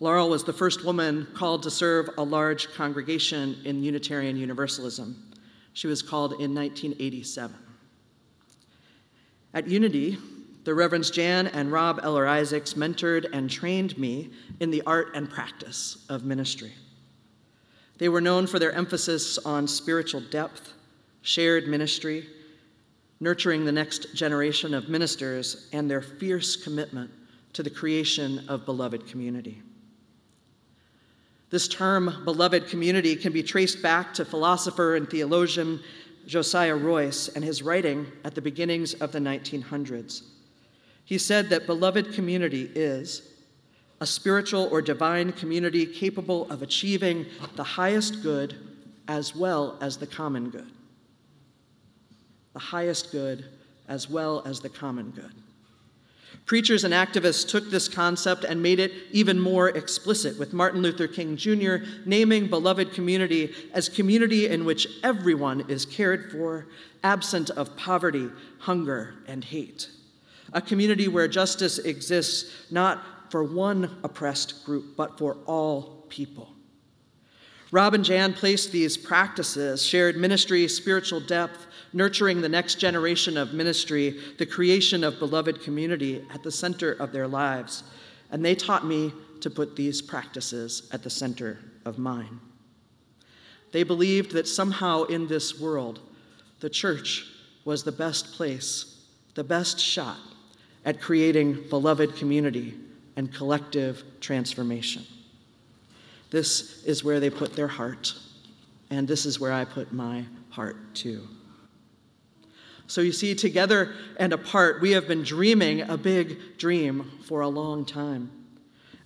Laurel 0.00 0.28
was 0.28 0.44
the 0.44 0.52
first 0.52 0.84
woman 0.84 1.26
called 1.34 1.62
to 1.62 1.70
serve 1.70 2.10
a 2.18 2.22
large 2.22 2.72
congregation 2.72 3.56
in 3.64 3.82
Unitarian 3.82 4.36
Universalism. 4.36 5.32
She 5.74 5.86
was 5.86 6.02
called 6.02 6.32
in 6.32 6.54
1987. 6.54 7.56
At 9.54 9.68
Unity, 9.68 10.18
the 10.64 10.74
Reverends 10.74 11.10
Jan 11.10 11.48
and 11.48 11.72
Rob 11.72 12.00
Eller 12.02 12.26
Isaacs 12.26 12.74
mentored 12.74 13.26
and 13.32 13.50
trained 13.50 13.98
me 13.98 14.30
in 14.60 14.70
the 14.70 14.82
art 14.86 15.14
and 15.14 15.28
practice 15.28 16.04
of 16.08 16.24
ministry. 16.24 16.72
They 17.98 18.08
were 18.08 18.20
known 18.20 18.46
for 18.46 18.58
their 18.58 18.72
emphasis 18.72 19.38
on 19.38 19.66
spiritual 19.68 20.20
depth, 20.20 20.72
shared 21.22 21.68
ministry, 21.68 22.26
nurturing 23.20 23.64
the 23.64 23.72
next 23.72 24.14
generation 24.14 24.74
of 24.74 24.88
ministers, 24.88 25.68
and 25.72 25.90
their 25.90 26.02
fierce 26.02 26.56
commitment 26.56 27.10
to 27.52 27.62
the 27.62 27.70
creation 27.70 28.44
of 28.48 28.66
beloved 28.66 29.06
community. 29.06 29.62
This 31.52 31.68
term, 31.68 32.22
beloved 32.24 32.68
community, 32.68 33.14
can 33.14 33.30
be 33.30 33.42
traced 33.42 33.82
back 33.82 34.14
to 34.14 34.24
philosopher 34.24 34.96
and 34.96 35.08
theologian 35.08 35.80
Josiah 36.26 36.74
Royce 36.74 37.28
and 37.28 37.44
his 37.44 37.62
writing 37.62 38.06
at 38.24 38.34
the 38.34 38.40
beginnings 38.40 38.94
of 38.94 39.12
the 39.12 39.18
1900s. 39.18 40.22
He 41.04 41.18
said 41.18 41.50
that 41.50 41.66
beloved 41.66 42.14
community 42.14 42.70
is 42.74 43.34
a 44.00 44.06
spiritual 44.06 44.66
or 44.72 44.80
divine 44.80 45.30
community 45.32 45.84
capable 45.84 46.50
of 46.50 46.62
achieving 46.62 47.26
the 47.56 47.64
highest 47.64 48.22
good 48.22 48.56
as 49.06 49.36
well 49.36 49.76
as 49.82 49.98
the 49.98 50.06
common 50.06 50.48
good. 50.48 50.70
The 52.54 52.60
highest 52.60 53.12
good 53.12 53.44
as 53.88 54.08
well 54.08 54.42
as 54.46 54.60
the 54.60 54.70
common 54.70 55.10
good. 55.10 55.41
Preachers 56.46 56.84
and 56.84 56.92
activists 56.92 57.48
took 57.48 57.70
this 57.70 57.88
concept 57.88 58.44
and 58.44 58.62
made 58.62 58.80
it 58.80 58.92
even 59.10 59.38
more 59.38 59.68
explicit, 59.68 60.38
with 60.38 60.52
Martin 60.52 60.82
Luther 60.82 61.06
King 61.06 61.36
Jr. 61.36 61.76
naming 62.04 62.48
beloved 62.48 62.92
community 62.92 63.54
as 63.72 63.88
community 63.88 64.48
in 64.48 64.64
which 64.64 64.86
everyone 65.02 65.64
is 65.68 65.86
cared 65.86 66.30
for, 66.30 66.66
absent 67.04 67.50
of 67.50 67.76
poverty, 67.76 68.28
hunger, 68.58 69.14
and 69.26 69.44
hate 69.44 69.88
a 70.52 70.60
community 70.60 71.08
where 71.08 71.28
justice 71.28 71.78
exists 71.78 72.70
not 72.70 73.04
for 73.30 73.42
one 73.42 73.98
oppressed 74.04 74.64
group, 74.64 74.96
but 74.96 75.18
for 75.18 75.38
all 75.46 76.04
people. 76.08 76.50
Rob 77.70 77.94
and 77.94 78.04
Jan 78.04 78.34
placed 78.34 78.70
these 78.70 78.98
practices, 78.98 79.84
shared 79.84 80.16
ministry, 80.16 80.68
spiritual 80.68 81.20
depth, 81.20 81.66
nurturing 81.92 82.40
the 82.40 82.48
next 82.48 82.76
generation 82.76 83.36
of 83.36 83.52
ministry, 83.52 84.18
the 84.38 84.46
creation 84.46 85.04
of 85.04 85.18
beloved 85.18 85.62
community 85.62 86.24
at 86.32 86.42
the 86.42 86.50
center 86.50 86.92
of 86.92 87.12
their 87.12 87.28
lives. 87.28 87.84
And 88.30 88.44
they 88.44 88.54
taught 88.54 88.86
me 88.86 89.12
to 89.40 89.50
put 89.50 89.76
these 89.76 90.00
practices 90.00 90.88
at 90.92 91.02
the 91.02 91.10
center 91.10 91.58
of 91.84 91.98
mine. 91.98 92.40
They 93.72 93.82
believed 93.82 94.32
that 94.32 94.48
somehow 94.48 95.04
in 95.04 95.26
this 95.26 95.58
world, 95.58 96.00
the 96.60 96.70
church 96.70 97.26
was 97.64 97.82
the 97.82 97.92
best 97.92 98.32
place, 98.32 99.04
the 99.34 99.44
best 99.44 99.78
shot 99.78 100.18
at 100.84 101.00
creating 101.00 101.68
beloved 101.68 102.16
community 102.16 102.74
and 103.16 103.32
collective 103.32 104.02
transformation. 104.20 105.04
This 106.30 106.82
is 106.84 107.04
where 107.04 107.20
they 107.20 107.30
put 107.30 107.54
their 107.54 107.68
heart, 107.68 108.14
and 108.90 109.06
this 109.06 109.26
is 109.26 109.38
where 109.38 109.52
I 109.52 109.64
put 109.64 109.92
my 109.92 110.24
heart 110.50 110.94
too. 110.94 111.28
So 112.86 113.00
you 113.00 113.12
see, 113.12 113.34
together 113.34 113.94
and 114.18 114.32
apart, 114.32 114.80
we 114.80 114.90
have 114.92 115.08
been 115.08 115.22
dreaming 115.22 115.82
a 115.82 115.96
big 115.96 116.58
dream 116.58 117.10
for 117.24 117.40
a 117.40 117.48
long 117.48 117.84
time. 117.84 118.30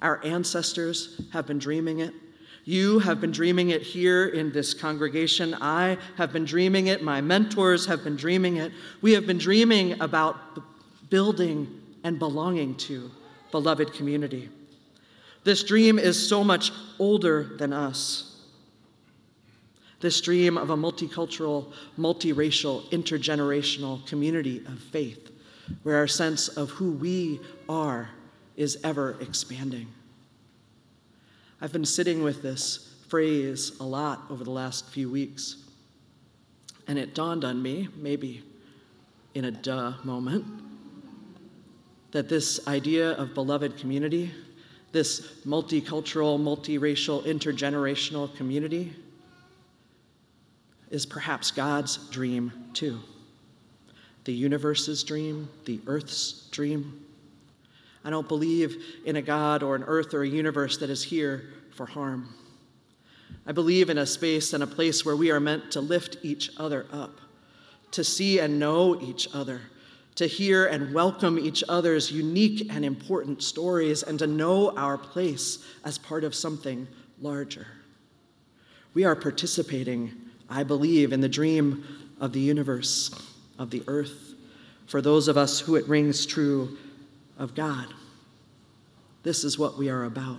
Our 0.02 0.24
ancestors 0.24 1.20
have 1.32 1.46
been 1.46 1.58
dreaming 1.58 2.00
it. 2.00 2.12
You 2.64 2.98
have 2.98 3.20
been 3.20 3.30
dreaming 3.30 3.70
it 3.70 3.82
here 3.82 4.26
in 4.26 4.50
this 4.50 4.74
congregation. 4.74 5.54
I 5.54 5.98
have 6.16 6.32
been 6.32 6.44
dreaming 6.44 6.88
it. 6.88 7.00
My 7.00 7.20
mentors 7.20 7.86
have 7.86 8.02
been 8.02 8.16
dreaming 8.16 8.56
it. 8.56 8.72
We 9.02 9.12
have 9.12 9.24
been 9.24 9.38
dreaming 9.38 10.00
about 10.00 10.36
building 11.08 11.80
and 12.02 12.18
belonging 12.18 12.74
to 12.76 13.10
beloved 13.52 13.92
community. 13.92 14.48
This 15.44 15.62
dream 15.62 15.98
is 16.00 16.28
so 16.28 16.42
much 16.42 16.72
older 16.98 17.44
than 17.56 17.72
us. 17.72 18.35
This 20.06 20.20
dream 20.20 20.56
of 20.56 20.70
a 20.70 20.76
multicultural, 20.76 21.72
multiracial, 21.98 22.88
intergenerational 22.90 24.06
community 24.06 24.58
of 24.58 24.78
faith, 24.78 25.32
where 25.82 25.96
our 25.96 26.06
sense 26.06 26.46
of 26.46 26.70
who 26.70 26.92
we 26.92 27.40
are 27.68 28.10
is 28.56 28.78
ever 28.84 29.16
expanding. 29.20 29.88
I've 31.60 31.72
been 31.72 31.84
sitting 31.84 32.22
with 32.22 32.40
this 32.40 32.94
phrase 33.08 33.72
a 33.80 33.82
lot 33.82 34.22
over 34.30 34.44
the 34.44 34.52
last 34.52 34.90
few 34.90 35.10
weeks. 35.10 35.56
And 36.86 37.00
it 37.00 37.12
dawned 37.12 37.44
on 37.44 37.60
me, 37.60 37.88
maybe 37.96 38.44
in 39.34 39.46
a 39.46 39.50
duh 39.50 39.94
moment, 40.04 40.46
that 42.12 42.28
this 42.28 42.64
idea 42.68 43.10
of 43.14 43.34
beloved 43.34 43.76
community, 43.76 44.30
this 44.92 45.32
multicultural, 45.44 46.38
multiracial, 46.38 47.24
intergenerational 47.24 48.32
community, 48.36 48.94
is 50.90 51.06
perhaps 51.06 51.50
God's 51.50 51.96
dream 52.10 52.52
too. 52.72 53.00
The 54.24 54.32
universe's 54.32 55.04
dream, 55.04 55.48
the 55.64 55.80
earth's 55.86 56.48
dream. 56.50 57.04
I 58.04 58.10
don't 58.10 58.28
believe 58.28 58.76
in 59.04 59.16
a 59.16 59.22
God 59.22 59.62
or 59.62 59.74
an 59.74 59.84
earth 59.84 60.14
or 60.14 60.22
a 60.22 60.28
universe 60.28 60.78
that 60.78 60.90
is 60.90 61.02
here 61.02 61.44
for 61.74 61.86
harm. 61.86 62.34
I 63.46 63.52
believe 63.52 63.90
in 63.90 63.98
a 63.98 64.06
space 64.06 64.52
and 64.52 64.62
a 64.62 64.66
place 64.66 65.04
where 65.04 65.16
we 65.16 65.30
are 65.30 65.40
meant 65.40 65.70
to 65.72 65.80
lift 65.80 66.18
each 66.22 66.50
other 66.56 66.86
up, 66.92 67.20
to 67.92 68.02
see 68.02 68.40
and 68.40 68.58
know 68.58 69.00
each 69.00 69.28
other, 69.32 69.60
to 70.16 70.26
hear 70.26 70.66
and 70.66 70.94
welcome 70.94 71.38
each 71.38 71.62
other's 71.68 72.10
unique 72.10 72.68
and 72.72 72.84
important 72.84 73.42
stories, 73.42 74.02
and 74.02 74.18
to 74.18 74.26
know 74.26 74.76
our 74.76 74.98
place 74.98 75.64
as 75.84 75.98
part 75.98 76.24
of 76.24 76.34
something 76.34 76.88
larger. 77.20 77.66
We 78.94 79.04
are 79.04 79.14
participating, 79.14 80.12
I 80.48 80.62
believe, 80.62 81.12
in 81.12 81.20
the 81.20 81.28
dream 81.28 81.84
of 82.20 82.32
the 82.32 82.40
universe, 82.40 83.10
of 83.58 83.70
the 83.70 83.82
earth, 83.86 84.34
for 84.86 85.02
those 85.02 85.28
of 85.28 85.36
us 85.36 85.60
who 85.60 85.76
it 85.76 85.88
rings 85.88 86.26
true 86.26 86.76
of 87.38 87.54
God. 87.54 87.86
This 89.22 89.44
is 89.44 89.58
what 89.58 89.76
we 89.76 89.88
are 89.88 90.04
about. 90.04 90.38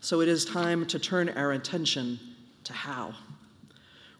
So 0.00 0.20
it 0.20 0.28
is 0.28 0.44
time 0.44 0.86
to 0.86 0.98
turn 0.98 1.28
our 1.30 1.52
attention 1.52 2.18
to 2.64 2.72
how. 2.72 3.14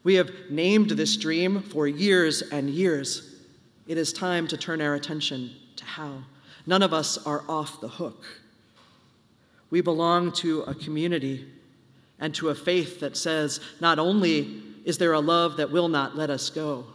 We 0.04 0.14
have 0.14 0.30
named 0.50 0.90
this 0.90 1.16
dream 1.16 1.62
for 1.62 1.88
years 1.88 2.42
and 2.42 2.70
years. 2.70 3.42
It 3.88 3.98
is 3.98 4.12
time 4.12 4.46
to 4.48 4.56
turn 4.56 4.80
our 4.80 4.94
attention 4.94 5.50
to 5.76 5.84
how. 5.84 6.22
None 6.64 6.82
of 6.82 6.92
us 6.92 7.18
are 7.26 7.44
off 7.48 7.80
the 7.80 7.88
hook. 7.88 8.24
We 9.70 9.80
belong 9.80 10.32
to 10.34 10.62
a 10.62 10.74
community 10.74 11.46
and 12.18 12.34
to 12.34 12.48
a 12.48 12.54
faith 12.54 13.00
that 13.00 13.16
says 13.16 13.60
not 13.80 13.98
only 13.98 14.62
is 14.84 14.98
there 14.98 15.12
a 15.12 15.20
love 15.20 15.56
that 15.56 15.70
will 15.70 15.88
not 15.88 16.16
let 16.16 16.30
us 16.30 16.48
go, 16.50 16.86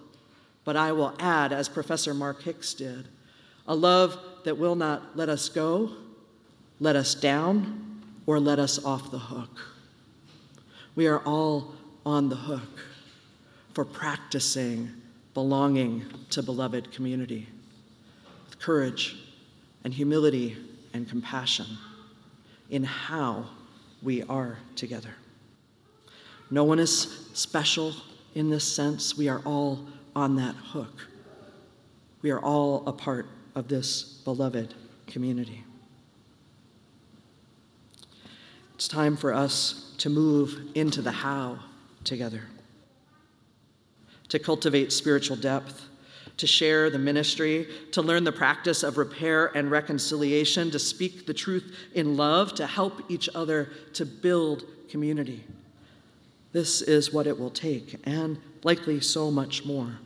but 0.63 0.75
I 0.77 0.91
will 0.91 1.13
add, 1.19 1.51
as 1.51 1.67
Professor 1.67 2.13
Mark 2.13 2.43
Hicks 2.43 2.73
did, 2.73 3.07
a 3.67 3.75
love 3.75 4.17
that 4.43 4.57
will 4.57 4.75
not 4.75 5.17
let 5.17 5.29
us 5.29 5.49
go, 5.49 5.91
let 6.79 6.95
us 6.95 7.15
down, 7.15 8.01
or 8.25 8.39
let 8.39 8.59
us 8.59 8.83
off 8.83 9.11
the 9.11 9.19
hook. 9.19 9.59
We 10.95 11.07
are 11.07 11.19
all 11.19 11.73
on 12.05 12.29
the 12.29 12.35
hook 12.35 12.79
for 13.73 13.85
practicing 13.85 14.89
belonging 15.33 16.05
to 16.29 16.43
beloved 16.43 16.91
community 16.91 17.47
with 18.45 18.59
courage 18.59 19.17
and 19.83 19.93
humility 19.93 20.57
and 20.93 21.07
compassion 21.07 21.65
in 22.69 22.83
how 22.83 23.45
we 24.01 24.23
are 24.23 24.57
together. 24.75 25.11
No 26.49 26.63
one 26.63 26.79
is 26.79 27.29
special 27.33 27.93
in 28.35 28.49
this 28.49 28.63
sense. 28.63 29.17
We 29.17 29.29
are 29.29 29.41
all 29.45 29.87
on 30.15 30.35
that 30.35 30.55
hook. 30.55 31.07
We 32.21 32.31
are 32.31 32.39
all 32.39 32.83
a 32.87 32.93
part 32.93 33.27
of 33.55 33.67
this 33.67 34.03
beloved 34.03 34.73
community. 35.07 35.63
It's 38.75 38.87
time 38.87 39.15
for 39.15 39.33
us 39.33 39.93
to 39.99 40.09
move 40.09 40.71
into 40.73 41.01
the 41.01 41.11
how 41.11 41.59
together, 42.03 42.43
to 44.29 44.39
cultivate 44.39 44.91
spiritual 44.91 45.37
depth, 45.37 45.87
to 46.41 46.47
share 46.47 46.89
the 46.89 46.97
ministry, 46.97 47.67
to 47.91 48.01
learn 48.01 48.23
the 48.23 48.31
practice 48.31 48.81
of 48.81 48.97
repair 48.97 49.55
and 49.55 49.69
reconciliation, 49.69 50.71
to 50.71 50.79
speak 50.79 51.27
the 51.27 51.33
truth 51.35 51.77
in 51.93 52.17
love, 52.17 52.55
to 52.55 52.65
help 52.65 52.99
each 53.11 53.29
other 53.35 53.69
to 53.93 54.07
build 54.07 54.63
community. 54.89 55.43
This 56.51 56.81
is 56.81 57.13
what 57.13 57.27
it 57.27 57.39
will 57.39 57.51
take, 57.51 57.95
and 58.05 58.39
likely 58.63 58.99
so 59.01 59.29
much 59.29 59.65
more. 59.65 59.99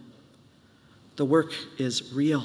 The 1.16 1.24
work 1.24 1.54
is 1.78 2.12
real. 2.12 2.44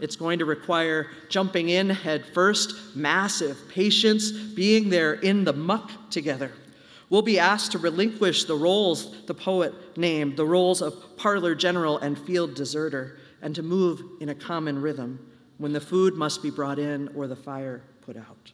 It's 0.00 0.16
going 0.16 0.40
to 0.40 0.44
require 0.44 1.06
jumping 1.28 1.68
in 1.68 1.88
head 1.88 2.26
first, 2.34 2.96
massive 2.96 3.56
patience, 3.68 4.32
being 4.32 4.90
there 4.90 5.12
in 5.12 5.44
the 5.44 5.52
muck 5.52 6.10
together. 6.10 6.50
We'll 7.10 7.22
be 7.22 7.40
asked 7.40 7.72
to 7.72 7.78
relinquish 7.78 8.44
the 8.44 8.54
roles 8.54 9.26
the 9.26 9.34
poet 9.34 9.98
named, 9.98 10.36
the 10.36 10.46
roles 10.46 10.80
of 10.80 11.16
parlor 11.16 11.54
general 11.56 11.98
and 11.98 12.16
field 12.16 12.54
deserter, 12.54 13.18
and 13.42 13.54
to 13.56 13.62
move 13.62 14.00
in 14.20 14.28
a 14.28 14.34
common 14.34 14.80
rhythm 14.80 15.18
when 15.58 15.72
the 15.72 15.80
food 15.80 16.14
must 16.14 16.42
be 16.42 16.50
brought 16.50 16.78
in 16.78 17.08
or 17.16 17.26
the 17.26 17.36
fire 17.36 17.82
put 18.00 18.16
out. 18.16 18.52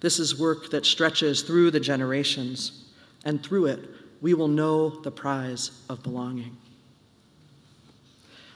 This 0.00 0.18
is 0.18 0.38
work 0.38 0.70
that 0.70 0.86
stretches 0.86 1.42
through 1.42 1.70
the 1.70 1.80
generations, 1.80 2.84
and 3.24 3.42
through 3.42 3.66
it, 3.66 3.80
we 4.20 4.34
will 4.34 4.48
know 4.48 5.00
the 5.00 5.10
prize 5.10 5.82
of 5.88 6.02
belonging. 6.02 6.56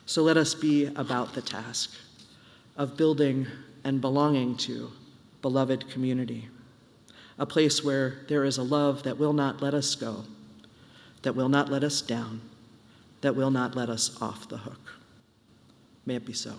So 0.06 0.22
let 0.22 0.36
us 0.36 0.54
be 0.54 0.86
about 0.96 1.32
the 1.32 1.40
task 1.42 1.94
of 2.76 2.96
building 2.96 3.46
and 3.84 4.00
belonging 4.00 4.56
to 4.58 4.90
beloved 5.40 5.88
community, 5.90 6.48
a 7.38 7.46
place 7.46 7.82
where 7.84 8.18
there 8.28 8.44
is 8.44 8.58
a 8.58 8.62
love 8.62 9.02
that 9.02 9.18
will 9.18 9.32
not 9.32 9.60
let 9.60 9.74
us 9.74 9.94
go, 9.94 10.24
that 11.22 11.34
will 11.34 11.48
not 11.48 11.70
let 11.70 11.82
us 11.82 12.00
down, 12.00 12.40
that 13.20 13.34
will 13.34 13.50
not 13.50 13.74
let 13.74 13.88
us 13.88 14.20
off 14.22 14.48
the 14.48 14.58
hook. 14.58 14.80
May 16.06 16.16
it 16.16 16.26
be 16.26 16.32
so. 16.32 16.54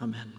Amen. 0.00 0.32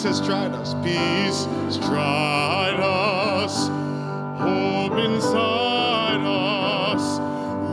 Peace 0.00 0.18
has 0.18 0.26
tried 0.26 0.52
us. 0.52 0.72
Peace 0.82 1.44
has 1.44 1.76
tried 1.76 2.80
us. 2.80 3.68
Hope 4.40 4.98
inside 4.98 6.22
us 6.24 7.18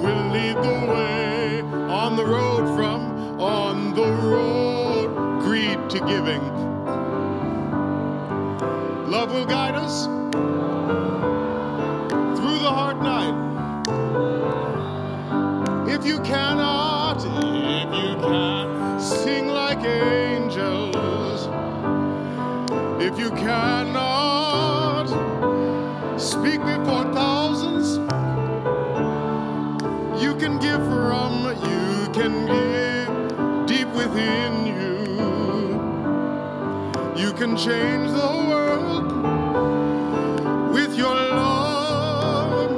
will 0.04 0.28
lead 0.34 0.58
the 0.58 0.92
way 0.92 1.62
on 1.90 2.18
the 2.18 2.26
road 2.26 2.66
from 2.76 3.40
on 3.40 3.94
the 3.96 4.04
road. 4.28 5.40
Greed 5.40 5.90
to 5.90 6.00
giving. 6.00 6.44
Love 9.10 9.32
will 9.34 9.46
guide 9.46 9.67
can 37.48 37.58
change 37.58 38.12
the 38.12 38.46
world 38.50 39.06
with 40.74 40.98
your 40.98 41.16
love. 41.16 42.72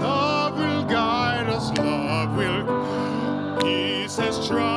Love 0.00 0.56
will 0.58 0.84
guide 0.84 1.48
us, 1.48 1.70
love 1.76 2.36
will. 2.36 3.58
Peace 3.60 4.16
has 4.16 4.46
tried 4.48 4.73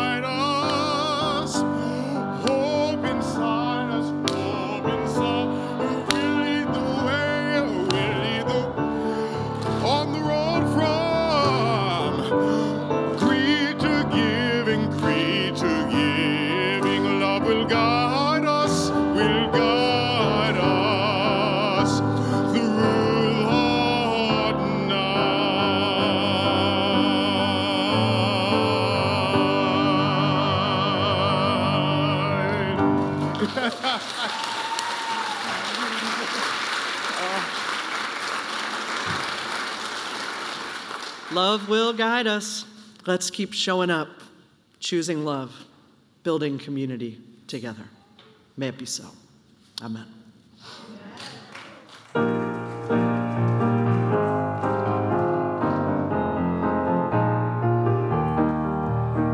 Love 41.38 41.70
will 41.70 41.94
guide 41.94 42.26
us. 42.26 42.66
Let's 43.06 43.30
keep 43.30 43.54
showing 43.54 43.92
up, 43.92 44.08
choosing 44.80 45.24
love, 45.24 45.66
building 46.24 46.58
community 46.58 47.22
together. 47.46 47.84
May 48.58 48.70
it 48.70 48.78
be 48.80 48.88
so. 48.88 49.06
Amen. 49.84 50.08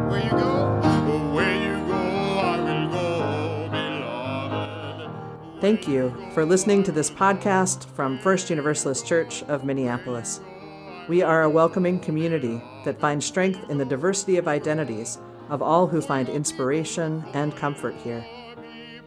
Where 0.09 0.23
you 0.25 0.31
go, 0.31 0.81
oh, 0.83 1.33
where 1.33 1.55
you 1.55 1.87
go, 1.87 1.93
I 1.95 2.59
will 2.59 2.89
go, 2.91 3.69
beloved. 5.07 5.61
Thank 5.61 5.87
you 5.87 6.13
for 6.33 6.43
listening 6.43 6.83
to 6.83 6.91
this 6.91 7.09
podcast 7.09 7.85
from 7.95 8.19
First 8.19 8.49
Universalist 8.49 9.07
Church 9.07 9.41
of 9.43 9.63
Minneapolis. 9.63 10.41
We 11.09 11.21
are 11.21 11.43
a 11.43 11.49
welcoming 11.49 11.99
community 11.99 12.61
that 12.85 12.97
finds 12.97 13.25
strength 13.25 13.69
in 13.69 13.77
the 13.77 13.83
diversity 13.83 14.37
of 14.37 14.47
identities 14.47 15.17
of 15.49 15.61
all 15.61 15.85
who 15.85 15.99
find 15.99 16.29
inspiration 16.29 17.25
and 17.33 17.53
comfort 17.53 17.93
here. 17.95 18.25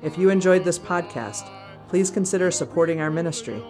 If 0.03 0.19
you 0.19 0.29
enjoyed 0.29 0.63
this 0.63 0.79
podcast, 0.79 1.49
please 1.89 2.11
consider 2.11 2.51
supporting 2.51 3.01
our 3.01 3.11
ministry. 3.11 3.65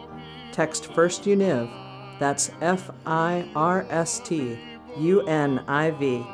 Text 0.51 0.93
First 0.93 1.23
Univ, 1.23 1.71
that's 2.19 2.51
F 2.61 2.91
I 3.07 3.49
R 3.55 3.87
S 3.91 4.19
T 4.19 4.59
U 4.99 5.21
N 5.29 5.61
I 5.69 5.93
V, 5.93 6.27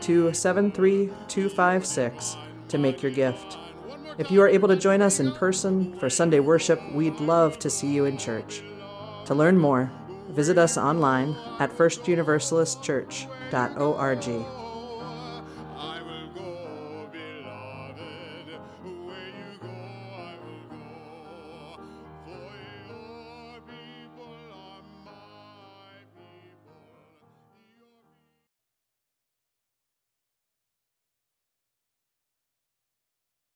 to 0.00 0.32
73256 0.32 2.36
to 2.68 2.78
make 2.78 3.02
your 3.02 3.12
gift. 3.12 3.58
If 4.16 4.30
you 4.30 4.40
are 4.40 4.48
able 4.48 4.68
to 4.68 4.76
join 4.76 5.02
us 5.02 5.20
in 5.20 5.30
person 5.32 5.94
for 5.98 6.08
Sunday 6.08 6.40
worship, 6.40 6.80
we'd 6.94 7.20
love 7.20 7.58
to 7.58 7.68
see 7.68 7.92
you 7.92 8.06
in 8.06 8.16
church. 8.16 8.62
To 9.26 9.34
learn 9.34 9.58
more, 9.58 9.92
visit 10.34 10.58
us 10.58 10.76
online 10.76 11.36
at 11.60 11.70
firstuniversalistchurch.org. 11.70 14.63